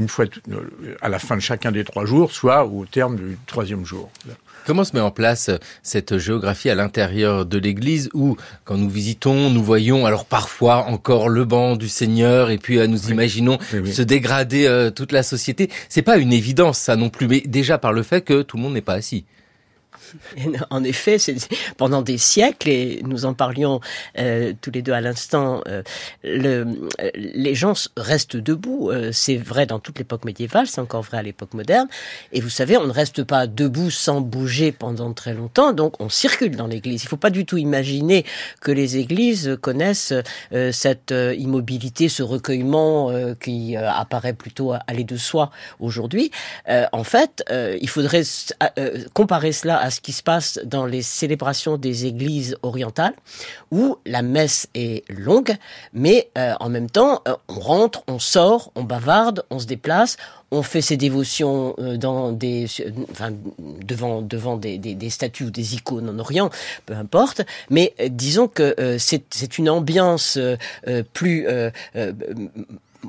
une 0.00 0.08
fois 0.08 0.24
à 1.02 1.08
la 1.08 1.18
fin 1.18 1.36
de 1.36 1.42
chacun 1.42 1.70
des 1.70 1.84
trois 1.84 2.06
jours, 2.06 2.32
soit 2.32 2.64
au 2.64 2.86
terme 2.86 3.16
du 3.16 3.38
troisième 3.46 3.84
jour. 3.84 4.10
Comment 4.66 4.84
se 4.84 4.94
met 4.94 5.00
en 5.00 5.10
place 5.10 5.48
euh, 5.48 5.56
cette 5.82 6.18
géographie 6.18 6.68
à 6.70 6.74
l'intérieur 6.74 7.46
de 7.46 7.58
l'église 7.58 8.10
où, 8.12 8.36
quand 8.64 8.76
nous 8.76 8.90
visitons, 8.90 9.50
nous 9.50 9.62
voyons 9.62 10.06
alors 10.06 10.26
parfois 10.26 10.86
encore 10.86 11.28
le 11.28 11.44
banc 11.44 11.76
du 11.76 11.88
Seigneur 11.88 12.50
et 12.50 12.58
puis 12.58 12.78
euh, 12.78 12.86
nous 12.86 13.10
imaginons 13.10 13.58
se 13.70 14.02
dégrader 14.02 14.66
euh, 14.66 14.90
toute 14.90 15.12
la 15.12 15.22
société. 15.22 15.70
C'est 15.88 16.02
pas 16.02 16.18
une 16.18 16.32
évidence 16.32 16.78
ça 16.78 16.96
non 16.96 17.08
plus, 17.08 17.26
mais 17.26 17.40
déjà 17.40 17.78
par 17.78 17.92
le 17.92 18.02
fait 18.02 18.20
que 18.20 18.42
tout 18.42 18.56
le 18.56 18.62
monde 18.62 18.74
n'est 18.74 18.80
pas 18.80 18.94
assis. 18.94 19.24
En 20.70 20.84
effet, 20.84 21.18
c'est 21.18 21.36
pendant 21.76 22.02
des 22.02 22.18
siècles, 22.18 22.68
et 22.68 23.02
nous 23.04 23.24
en 23.24 23.34
parlions 23.34 23.80
euh, 24.18 24.52
tous 24.60 24.70
les 24.70 24.82
deux 24.82 24.92
à 24.92 25.00
l'instant, 25.00 25.62
euh, 25.68 25.82
le, 26.22 26.66
euh, 27.00 27.10
les 27.14 27.54
gens 27.54 27.74
restent 27.96 28.36
debout. 28.36 28.90
Euh, 28.90 29.10
c'est 29.12 29.36
vrai 29.36 29.66
dans 29.66 29.78
toute 29.78 29.98
l'époque 29.98 30.24
médiévale, 30.24 30.66
c'est 30.66 30.80
encore 30.80 31.02
vrai 31.02 31.18
à 31.18 31.22
l'époque 31.22 31.54
moderne. 31.54 31.88
Et 32.32 32.40
vous 32.40 32.50
savez, 32.50 32.76
on 32.76 32.86
ne 32.86 32.92
reste 32.92 33.24
pas 33.24 33.46
debout 33.46 33.90
sans 33.90 34.20
bouger 34.20 34.72
pendant 34.72 35.12
très 35.12 35.34
longtemps, 35.34 35.72
donc 35.72 36.00
on 36.00 36.08
circule 36.08 36.56
dans 36.56 36.66
l'église. 36.66 37.02
Il 37.02 37.06
ne 37.06 37.10
faut 37.10 37.16
pas 37.16 37.30
du 37.30 37.44
tout 37.44 37.56
imaginer 37.56 38.24
que 38.60 38.70
les 38.70 38.96
églises 38.96 39.56
connaissent 39.60 40.14
euh, 40.52 40.72
cette 40.72 41.12
immobilité, 41.36 42.08
ce 42.08 42.22
recueillement 42.22 43.10
qui 43.40 43.76
apparaît 43.76 44.32
plutôt 44.32 44.72
aller 44.86 45.04
de 45.04 45.16
soi 45.16 45.50
aujourd'hui. 45.78 46.30
en 46.68 47.04
fait, 47.04 47.44
il 47.50 47.88
faudrait 47.88 48.22
comparer 49.14 49.52
cela 49.52 49.78
à 49.78 49.90
ce 49.90 49.99
qui 50.02 50.12
se 50.12 50.22
passe 50.22 50.58
dans 50.64 50.86
les 50.86 51.02
célébrations 51.02 51.76
des 51.76 52.06
églises 52.06 52.56
orientales, 52.62 53.14
où 53.70 53.96
la 54.06 54.22
messe 54.22 54.68
est 54.74 55.08
longue, 55.10 55.56
mais 55.92 56.28
euh, 56.38 56.54
en 56.60 56.68
même 56.68 56.90
temps, 56.90 57.22
euh, 57.28 57.34
on 57.48 57.60
rentre, 57.60 58.02
on 58.06 58.18
sort, 58.18 58.72
on 58.74 58.84
bavarde, 58.84 59.44
on 59.50 59.58
se 59.58 59.66
déplace, 59.66 60.16
on 60.50 60.62
fait 60.62 60.80
ses 60.80 60.96
dévotions 60.96 61.74
euh, 61.78 61.96
devant 61.96 62.32
des, 62.32 62.66
statues 65.08 65.44
ou 65.44 65.50
des 65.50 65.74
icônes 65.74 66.08
en 66.08 66.18
Orient, 66.18 66.50
peu 66.86 66.94
importe. 66.94 67.42
Mais 67.70 67.94
disons 68.08 68.48
que 68.48 68.96
c'est 68.98 69.58
une 69.58 69.70
ambiance 69.70 70.38
plus 71.12 71.46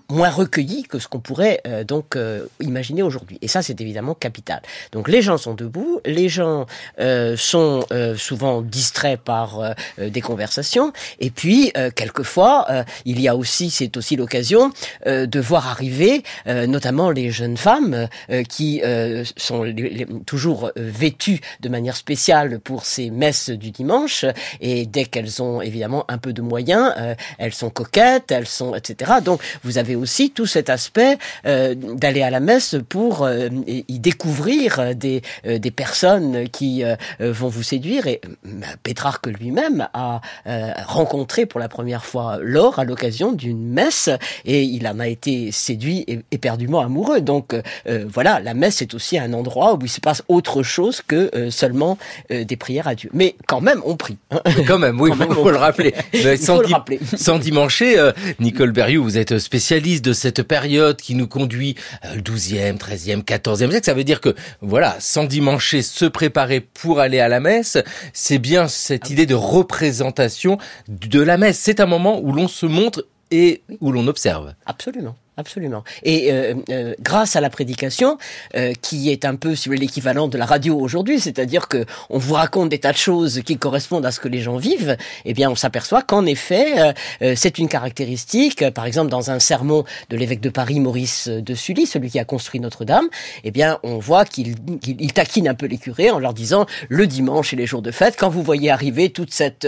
moins 0.10 0.30
recueilli 0.30 0.84
que 0.84 1.00
ce 1.00 1.08
qu'on 1.08 1.20
pourrait 1.20 1.62
euh, 1.68 1.84
donc 1.84 2.16
euh, 2.16 2.46
imaginer 2.60 3.04
aujourd'hui. 3.04 3.38
Et 3.42 3.48
ça, 3.48 3.62
c'est 3.62 3.80
évidemment 3.82 4.14
capital. 4.14 4.62
Donc 4.92 5.08
les 5.08 5.22
gens 5.22 5.38
sont 5.38 5.54
debout, 5.54 6.02
les 6.06 6.30
gens 6.30 6.66
euh, 7.00 7.36
sont 7.38 7.86
souvent 8.18 8.62
distraits 8.62 9.20
par 9.20 9.76
des 9.98 10.22
conversations, 10.22 10.94
et 11.20 11.30
puis 11.30 11.72
quelquefois, 11.96 12.86
il 13.06 13.20
y 13.20 13.28
a 13.28 13.36
aussi, 13.36 13.70
c'est 13.70 13.96
aussi 13.98 14.16
l'occasion 14.16 14.72
de 15.06 15.40
voir 15.40 15.68
arriver, 15.68 16.24
notamment 16.46 17.10
les 17.10 17.32
jeunes 17.32 17.58
femmes 17.58 18.08
qui 18.48 18.82
sont 19.38 19.74
toujours 20.26 20.72
vêtues 20.76 21.42
de 21.60 21.70
manière 21.70 21.96
spéciale 21.96 22.60
pour 22.60 22.86
ces 22.86 23.10
messes 23.10 23.50
du 23.50 23.72
dimanche, 23.72 24.26
et 24.60 24.86
dès 24.86 25.06
qu'elles 25.06 25.42
ont 25.42 25.62
évidemment 25.62 26.06
un 26.08 26.18
peu 26.18 26.34
de 26.34 26.42
moyens, 26.42 26.94
elles 27.38 27.54
sont 27.54 27.70
coquettes, 27.70 28.32
elles 28.32 28.48
sont 28.48 28.76
etc. 28.76 29.14
Donc 29.24 29.42
vous 29.64 29.78
avez 29.78 29.81
aussi 29.96 30.32
tout 30.32 30.46
cet 30.46 30.70
aspect 30.70 31.18
euh, 31.46 31.76
d'aller 31.76 32.22
à 32.22 32.30
la 32.30 32.40
messe 32.40 32.76
pour 32.90 33.24
euh, 33.24 33.50
y 33.68 34.00
découvrir 34.00 34.96
des, 34.96 35.22
euh, 35.46 35.58
des 35.58 35.72
personnes 35.72 36.50
qui 36.50 36.84
vont 37.20 37.48
vous 37.48 37.64
séduire. 37.64 38.08
Et 38.08 38.22
Pétrarque 38.84 39.28
lui-même 39.28 39.88
a 39.94 40.22
rencontré 40.86 41.46
pour 41.46 41.60
la 41.60 41.70
première 41.70 42.06
fois 42.06 42.40
Laure 42.42 42.80
à 42.80 42.84
l'occasion 42.84 43.32
d'une 43.32 43.68
messe 43.68 44.10
et 44.46 44.64
il 44.64 44.88
en 44.88 45.00
a 45.00 45.08
été 45.08 45.52
séduit 45.52 46.04
et 46.08 46.22
éperdument 46.32 46.82
amoureux. 46.82 47.22
Donc 47.22 47.56
voilà, 48.08 48.40
la 48.40 48.54
messe 48.54 48.82
est 48.82 48.94
aussi 48.94 49.18
un 49.18 49.34
endroit 49.34 49.76
où 49.76 49.80
il 49.84 49.90
se 49.90 50.00
passe 50.00 50.24
autre 50.28 50.64
chose 50.64 51.02
que 51.06 51.50
seulement 51.50 51.98
des 52.30 52.56
prières 52.56 52.88
à 52.88 52.96
Dieu. 52.96 53.10
Mais 53.14 53.36
quand 53.48 53.62
même, 53.62 53.82
on 53.86 53.96
prie. 53.96 54.18
Hein. 54.32 54.42
Quand 54.68 54.80
même, 54.80 55.00
oui, 55.00 55.12
il 55.20 55.34
faut, 55.34 55.52
le 55.52 55.58
rappeler. 55.58 55.94
sans, 56.38 56.58
faut 56.58 56.62
le 56.62 56.68
rappeler. 56.74 57.00
sans 57.16 57.40
dimancher, 57.40 58.12
Nicole 58.40 58.72
Berriou, 58.72 59.04
vous 59.04 59.18
êtes 59.18 59.40
spécialiste 59.40 59.71
de 59.72 60.12
cette 60.12 60.44
période 60.44 60.98
qui 60.98 61.16
nous 61.16 61.28
conduit 61.28 61.76
euh, 62.04 62.16
le 62.16 62.22
12e, 62.22 62.78
13e, 62.78 63.24
14e 63.24 63.70
siècle. 63.70 63.86
Ça 63.86 63.94
veut 63.94 64.04
dire 64.04 64.20
que, 64.20 64.36
voilà, 64.60 64.98
sans 65.00 65.24
dimancher, 65.24 65.82
se 65.82 66.04
préparer 66.04 66.60
pour 66.60 67.00
aller 67.00 67.22
à 67.22 67.30
la 67.30 67.40
messe, 67.40 67.78
c'est 68.12 68.38
bien 68.38 68.68
cette 68.68 69.10
idée 69.10 69.26
de 69.26 69.34
représentation 69.34 70.58
de 70.90 71.22
la 71.22 71.38
messe. 71.38 71.58
C'est 71.58 71.80
un 71.80 71.86
moment 71.86 72.20
où 72.20 72.34
l'on 72.34 72.50
se 72.50 72.66
montre 72.66 73.08
et 73.32 73.62
où 73.80 73.94
l'on 73.94 74.08
observe. 74.08 74.56
Absolument. 74.66 75.16
Absolument. 75.38 75.86
Et 76.04 76.30
euh, 76.30 76.56
euh, 76.70 76.94
grâce 77.00 77.38
à 77.38 77.42
la 77.42 77.50
prédication, 77.50 78.18
euh, 78.56 78.74
qui 78.82 79.10
est 79.10 79.24
un 79.24 79.36
peu 79.36 79.56
sur 79.56 79.72
l'équivalent 79.72 80.28
de 80.28 80.38
la 80.38 80.46
radio 80.46 80.78
aujourd'hui, 80.78 81.22
c'est-à-dire 81.22 81.70
que 81.70 81.86
on 82.10 82.18
vous 82.18 82.34
raconte 82.34 82.68
des 82.68 82.80
tas 82.80 82.92
de 82.92 82.98
choses 82.98 83.42
qui 83.46 83.58
correspondent 83.58 84.06
à 84.06 84.12
ce 84.12 84.20
que 84.20 84.28
les 84.28 84.42
gens 84.42 84.58
vivent, 84.58 84.98
eh 85.24 85.34
bien, 85.34 85.50
on 85.50 85.56
s'aperçoit 85.56 86.02
qu'en 86.02 86.26
effet, 86.26 86.94
c'est 87.36 87.58
une 87.60 87.70
caractéristique. 87.70 88.70
Par 88.72 88.86
exemple, 88.86 89.10
dans 89.10 89.32
un 89.32 89.40
sermon 89.40 89.86
de 90.10 90.18
l'évêque 90.18 90.42
de 90.42 90.50
Paris, 90.50 90.80
Maurice 90.82 91.30
de 91.30 91.56
Sully, 91.56 91.86
celui 91.86 92.10
qui 92.10 92.20
a 92.20 92.26
construit 92.26 92.60
Notre-Dame, 92.60 93.08
eh 93.44 93.52
bien, 93.52 93.80
on 93.84 94.00
voit 94.00 94.26
qu'il 94.26 94.56
il, 94.86 95.14
taquine 95.14 95.48
un 95.48 95.56
peu 95.56 95.66
les 95.66 95.78
curés 95.78 96.12
en 96.12 96.20
leur 96.20 96.34
disant 96.34 96.66
le 96.90 97.08
dimanche 97.08 97.54
et 97.54 97.56
les 97.56 97.66
jours 97.66 97.82
de 97.82 97.92
fête, 97.92 98.16
quand 98.18 98.30
vous 98.30 98.44
voyez 98.44 98.70
arriver 98.70 99.10
toute 99.12 99.34
cette 99.34 99.68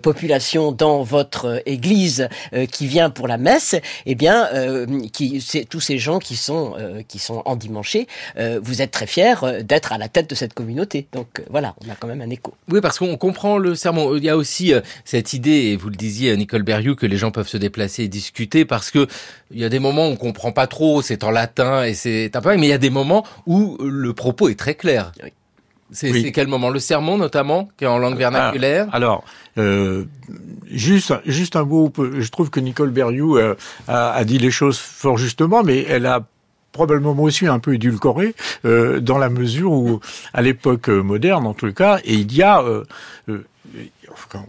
population 0.00 0.72
dans 0.72 1.02
votre 1.02 1.62
église 1.66 2.28
qui 2.70 2.86
vient 2.86 3.10
pour 3.10 3.28
la 3.28 3.36
messe, 3.36 3.76
eh 4.06 4.14
bien 4.14 4.48
qui, 5.10 5.44
tous 5.68 5.80
ces 5.80 5.98
gens 5.98 6.18
qui 6.18 6.36
sont 6.36 6.74
euh, 6.78 7.02
qui 7.02 7.18
sont 7.18 7.42
endimanchés, 7.44 8.06
euh, 8.36 8.60
vous 8.62 8.82
êtes 8.82 8.90
très 8.90 9.06
fiers 9.06 9.34
euh, 9.42 9.62
d'être 9.62 9.92
à 9.92 9.98
la 9.98 10.08
tête 10.08 10.28
de 10.28 10.34
cette 10.34 10.54
communauté. 10.54 11.06
Donc 11.12 11.40
euh, 11.40 11.44
voilà, 11.50 11.74
on 11.84 11.90
a 11.90 11.94
quand 11.94 12.08
même 12.08 12.20
un 12.20 12.30
écho. 12.30 12.54
Oui, 12.70 12.80
parce 12.80 12.98
qu'on 12.98 13.16
comprend 13.16 13.58
le 13.58 13.74
sermon. 13.74 14.16
Il 14.16 14.24
y 14.24 14.28
a 14.28 14.36
aussi 14.36 14.72
cette 15.04 15.32
idée, 15.32 15.50
et 15.50 15.76
vous 15.76 15.88
le 15.88 15.96
disiez, 15.96 16.36
Nicole 16.36 16.62
Berriou, 16.62 16.94
que 16.94 17.06
les 17.06 17.16
gens 17.16 17.30
peuvent 17.30 17.48
se 17.48 17.56
déplacer 17.56 18.04
et 18.04 18.08
discuter, 18.08 18.64
parce 18.64 18.90
que 18.90 19.06
il 19.50 19.60
y 19.60 19.64
a 19.64 19.68
des 19.68 19.78
moments 19.78 20.08
où 20.08 20.12
on 20.12 20.16
comprend 20.16 20.52
pas 20.52 20.66
trop, 20.66 21.02
c'est 21.02 21.24
en 21.24 21.30
latin 21.30 21.84
et 21.84 21.94
c'est 21.94 22.34
un 22.34 22.40
peu, 22.40 22.56
mais 22.56 22.66
il 22.66 22.70
y 22.70 22.74
a 22.74 22.78
des 22.78 22.90
moments 22.90 23.24
où 23.46 23.76
le 23.80 24.12
propos 24.14 24.48
est 24.48 24.58
très 24.58 24.74
clair. 24.74 25.12
Oui. 25.22 25.30
C'est 25.92 26.32
quel 26.32 26.48
moment? 26.48 26.70
Le 26.70 26.78
sermon 26.78 27.18
notamment, 27.18 27.68
qui 27.76 27.84
est 27.84 27.88
en 27.88 27.98
langue 27.98 28.16
vernaculaire? 28.16 28.86
ah, 28.90 28.96
Alors, 28.96 29.24
euh, 29.58 30.04
juste, 30.70 31.14
juste 31.26 31.56
un 31.56 31.64
mot, 31.64 31.92
je 31.96 32.28
trouve 32.30 32.50
que 32.50 32.60
Nicole 32.60 32.90
Berriou 32.90 33.36
euh, 33.36 33.54
a, 33.88 34.12
a, 34.12 34.24
dit 34.24 34.38
les 34.38 34.50
choses 34.50 34.78
fort 34.78 35.18
justement, 35.18 35.62
mais 35.62 35.84
elle 35.88 36.06
a 36.06 36.24
probablement 36.72 37.14
aussi 37.22 37.46
un 37.46 37.58
peu 37.58 37.74
édulcoré 37.74 38.34
euh, 38.64 39.00
dans 39.00 39.18
la 39.18 39.28
mesure 39.28 39.72
où, 39.72 40.00
à 40.32 40.42
l'époque 40.42 40.88
moderne 40.88 41.46
en 41.46 41.54
tout 41.54 41.72
cas, 41.72 42.00
et 42.04 42.14
il 42.14 42.34
y 42.34 42.42
a 42.42 42.62
euh, 42.62 42.84
euh 43.28 43.44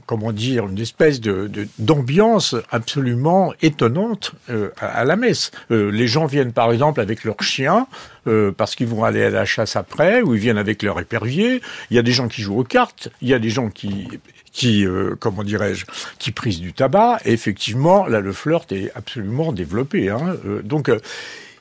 comment 0.06 0.32
dire, 0.32 0.68
une 0.68 0.80
espèce 0.80 1.22
de 1.22 1.50
d'ambiance 1.80 2.56
absolument 2.72 3.54
étonnante 3.62 4.34
euh, 4.50 4.70
à, 4.80 5.06
la 5.06 5.16
messe. 5.16 5.52
Euh, 5.72 5.92
les 5.92 6.08
gens 6.08 6.26
viennent 6.26 6.54
par 6.54 6.72
exemple 6.72 7.00
avec 7.00 7.24
leurs 7.24 7.42
chiens 7.42 7.88
euh, 8.28 8.52
parce 8.52 8.76
qu'ils 8.76 8.88
vont 8.88 9.04
aller 9.04 9.24
à 9.24 9.30
la 9.30 9.46
chasse 9.46 9.76
après, 9.76 10.22
ou 10.22 10.34
ils 10.36 10.40
viennent 10.40 10.58
avec 10.58 10.84
leur 10.84 11.00
épervier. 11.00 11.62
Il 11.90 11.96
y 11.96 12.00
a 12.00 12.04
des 12.04 12.12
gens 12.12 12.28
qui 12.28 12.42
jouent 12.42 12.60
aux 12.60 12.64
cartes, 12.64 13.10
il 13.22 13.30
y 13.30 13.34
a 13.34 13.40
des 13.40 13.50
gens 13.50 13.70
qui 13.70 14.08
qui, 14.52 14.86
euh, 14.86 15.16
comment 15.20 15.44
dirais-je, 15.44 15.86
qui 16.20 16.32
prisent 16.32 16.62
du 16.62 16.74
tabac. 16.74 17.18
Et 17.26 17.34
effectivement, 17.34 18.06
là, 18.06 18.20
le 18.20 18.32
flirt 18.32 18.72
est 18.72 18.92
absolument 18.94 19.52
développé. 19.52 20.10
Hein. 20.10 20.38
Euh, 20.46 20.62
donc, 20.62 20.90
euh, 20.90 21.00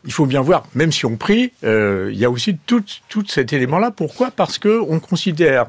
il 0.04 0.12
faut 0.12 0.26
bien 0.26 0.40
voir, 0.40 0.66
même 0.74 0.92
si 0.92 1.06
on 1.06 1.16
prie, 1.16 1.52
il 1.62 2.16
y 2.16 2.24
a 2.24 2.30
aussi 2.30 2.58
tout, 2.66 2.84
cet 3.28 3.52
élément-là. 3.52 3.90
Pourquoi? 3.90 4.30
Parce 4.30 4.58
que 4.58 4.80
on 4.88 4.98
considère 4.98 5.66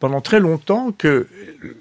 pendant 0.00 0.20
très 0.20 0.40
longtemps 0.40 0.92
que 0.96 1.26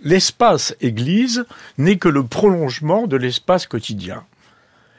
l'espace 0.03 0.75
Église 0.81 1.45
n'est 1.77 1.97
que 1.97 2.07
le 2.07 2.23
prolongement 2.23 3.07
de 3.07 3.17
l'espace 3.17 3.67
quotidien. 3.67 4.23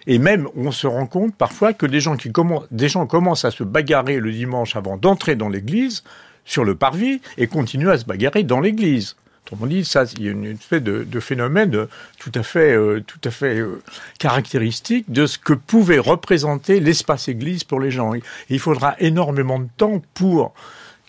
Et 0.07 0.19
même, 0.19 0.49
on 0.57 0.71
se 0.71 0.87
rend 0.87 1.07
compte 1.07 1.35
parfois 1.35 1.73
que 1.73 1.87
des 1.87 2.01
gens 2.01 3.07
commencent 3.07 3.45
à 3.45 3.51
se 3.51 3.65
bagarrer 3.65 4.21
le 4.21 4.31
dimanche 4.31 4.77
avant 4.77 4.97
d'entrer 4.97 5.35
dans 5.35 5.49
l'église, 5.49 6.05
sur 6.45 6.65
le 6.65 6.75
parvis, 6.75 7.21
et 7.39 7.47
continuent 7.47 7.91
à 7.91 7.99
se 7.99 8.05
bagarrer 8.05 8.45
dans 8.45 8.61
l'église. 8.61 9.17
Autrement 9.47 9.69
dit, 9.69 9.85
ça, 9.85 10.03
il 10.17 10.25
y 10.25 10.29
a 10.29 10.33
une 10.33 10.45
espèce 10.45 10.83
de, 10.83 11.21
phénomène 11.21 11.87
tout 12.19 12.33
à 12.35 12.43
fait, 12.43 12.73
euh, 12.73 13.01
tout 13.07 13.21
à 13.23 13.31
fait 13.31 13.61
euh, 13.61 13.81
caractéristique 14.19 15.11
de 15.13 15.27
ce 15.27 15.39
que 15.39 15.53
pouvait 15.53 16.01
représenter 16.01 16.81
l'espace 16.81 17.29
église 17.29 17.63
pour 17.63 17.79
les 17.79 17.93
gens. 17.93 18.13
Il 18.51 18.59
faudra 18.59 18.97
énormément 18.99 19.61
de 19.61 19.69
temps 19.77 20.03
pour 20.15 20.53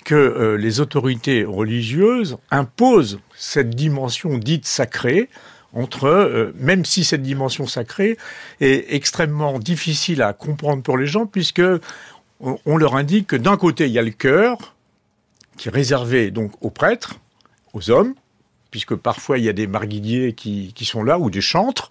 que 0.05 0.13
euh, 0.13 0.55
les 0.55 0.79
autorités 0.79 1.45
religieuses 1.45 2.37
imposent 2.51 3.19
cette 3.35 3.71
dimension 3.71 4.37
dite 4.37 4.67
sacrée 4.67 5.29
entre, 5.73 6.05
euh, 6.05 6.53
même 6.59 6.85
si 6.85 7.03
cette 7.03 7.23
dimension 7.23 7.65
sacrée 7.65 8.17
est 8.61 8.93
extrêmement 8.93 9.57
difficile 9.57 10.21
à 10.21 10.31
comprendre 10.33 10.83
pour 10.83 10.97
les 10.97 11.07
gens, 11.07 11.25
puisque 11.25 11.63
on, 12.39 12.57
on 12.65 12.77
leur 12.77 12.95
indique 12.95 13.27
que 13.27 13.35
d'un 13.35 13.57
côté 13.57 13.87
il 13.87 13.93
y 13.93 13.99
a 13.99 14.03
le 14.03 14.11
cœur 14.11 14.75
qui 15.57 15.69
est 15.69 15.71
réservé 15.71 16.29
donc 16.29 16.51
aux 16.61 16.69
prêtres, 16.69 17.15
aux 17.73 17.89
hommes, 17.89 18.13
puisque 18.71 18.95
parfois 18.95 19.37
il 19.37 19.45
y 19.45 19.49
a 19.49 19.53
des 19.53 19.67
marguilliers 19.67 20.33
qui, 20.33 20.73
qui 20.75 20.85
sont 20.85 21.03
là 21.03 21.19
ou 21.19 21.29
des 21.29 21.41
chantres, 21.41 21.89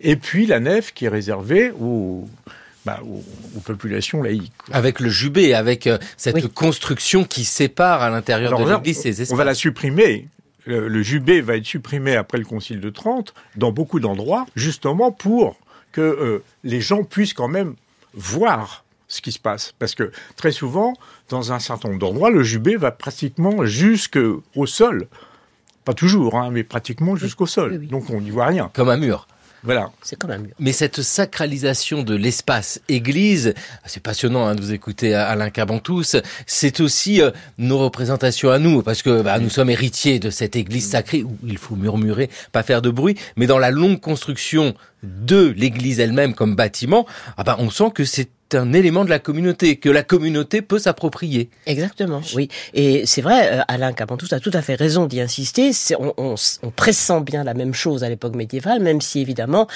et 0.00 0.16
puis 0.16 0.46
la 0.46 0.60
nef 0.60 0.92
qui 0.92 1.06
est 1.06 1.10
réservée 1.10 1.72
aux 1.72 2.28
bah, 2.84 3.00
aux, 3.04 3.24
aux, 3.56 3.60
populations 3.60 4.22
laïques. 4.22 4.52
Avec 4.70 5.00
le 5.00 5.08
jubé, 5.08 5.54
avec 5.54 5.88
euh, 5.88 5.98
cette 6.16 6.36
oui. 6.36 6.48
construction 6.48 7.24
qui 7.24 7.44
sépare 7.44 8.00
à 8.00 8.10
l'intérieur 8.10 8.56
de 8.56 8.64
l'Église 8.64 9.00
ces 9.00 9.08
espaces. 9.22 9.32
On 9.32 9.36
va 9.36 9.42
la 9.42 9.54
supprimer. 9.54 10.28
Le, 10.66 10.86
le, 10.86 11.02
jubé 11.02 11.40
va 11.40 11.56
être 11.56 11.64
supprimé 11.64 12.14
après 12.14 12.38
le 12.38 12.44
Concile 12.44 12.80
de 12.80 12.90
Trente 12.90 13.34
dans 13.56 13.72
beaucoup 13.72 13.98
d'endroits, 13.98 14.46
justement 14.54 15.10
pour 15.10 15.56
que 15.90 16.00
euh, 16.00 16.44
les 16.62 16.80
gens 16.80 17.02
puissent 17.02 17.34
quand 17.34 17.48
même 17.48 17.74
voir 18.14 18.84
ce 19.08 19.20
qui 19.20 19.32
se 19.32 19.38
passe. 19.38 19.74
Parce 19.78 19.94
que 19.94 20.10
très 20.36 20.52
souvent, 20.52 20.94
dans 21.28 21.52
un 21.52 21.58
certain 21.58 21.88
nombre 21.88 22.00
d'endroits, 22.00 22.30
le 22.30 22.42
jubé 22.42 22.76
va 22.76 22.90
pratiquement 22.90 23.64
jusqu'au 23.64 24.66
sol. 24.66 25.08
Pas 25.86 25.94
toujours, 25.94 26.34
hein, 26.34 26.50
mais 26.52 26.64
pratiquement 26.64 27.14
jusqu'au 27.14 27.46
sol. 27.46 27.70
Oui, 27.70 27.78
oui. 27.82 27.86
Donc 27.86 28.10
on 28.10 28.20
n'y 28.20 28.30
voit 28.30 28.46
rien. 28.46 28.70
Comme 28.74 28.88
un 28.88 28.96
mur. 28.96 29.28
Voilà. 29.62 29.90
C'est 30.02 30.16
quand 30.16 30.26
même. 30.26 30.48
Mais 30.58 30.72
cette 30.72 31.00
sacralisation 31.00 32.02
de 32.02 32.16
l'espace 32.16 32.80
église, 32.88 33.54
c'est 33.84 34.02
passionnant 34.02 34.46
hein, 34.46 34.56
de 34.56 34.60
vous 34.60 34.72
écouter 34.72 35.14
Alain 35.14 35.50
Cabantous, 35.50 36.16
c'est 36.46 36.80
aussi 36.80 37.22
euh, 37.22 37.30
nos 37.58 37.78
représentations 37.78 38.50
à 38.50 38.58
nous, 38.58 38.82
parce 38.82 39.02
que 39.02 39.22
bah, 39.22 39.38
nous 39.38 39.48
sommes 39.48 39.70
héritiers 39.70 40.18
de 40.18 40.30
cette 40.30 40.56
église 40.56 40.88
sacrée 40.88 41.22
où 41.22 41.36
il 41.46 41.56
faut 41.56 41.76
murmurer, 41.76 42.30
pas 42.50 42.64
faire 42.64 42.82
de 42.82 42.90
bruit, 42.90 43.16
mais 43.36 43.46
dans 43.46 43.58
la 43.58 43.70
longue 43.70 44.00
construction 44.00 44.74
de 45.04 45.54
l'église 45.56 46.00
elle-même 46.00 46.34
comme 46.34 46.56
bâtiment, 46.56 47.06
ah 47.36 47.44
bah, 47.44 47.56
on 47.60 47.70
sent 47.70 47.90
que 47.94 48.04
c'est 48.04 48.28
un 48.54 48.72
élément 48.72 49.04
de 49.04 49.10
la 49.10 49.18
communauté 49.18 49.76
que 49.76 49.88
la 49.88 50.02
communauté 50.02 50.62
peut 50.62 50.78
s'approprier. 50.78 51.50
Exactement, 51.66 52.20
oui. 52.34 52.48
Et 52.74 53.06
c'est 53.06 53.22
vrai, 53.22 53.58
euh, 53.58 53.62
Alain 53.68 53.92
Capantous 53.92 54.32
a 54.32 54.40
tout 54.40 54.50
à 54.52 54.62
fait 54.62 54.74
raison 54.74 55.06
d'y 55.06 55.20
insister. 55.20 55.70
On, 55.98 56.12
on, 56.16 56.34
on, 56.62 56.70
pressent 56.70 57.20
bien 57.20 57.44
la 57.44 57.54
même 57.54 57.74
chose 57.74 58.04
à 58.04 58.08
l'époque 58.08 58.36
médiévale, 58.36 58.80
même 58.80 59.00
si 59.00 59.20
évidemment 59.20 59.66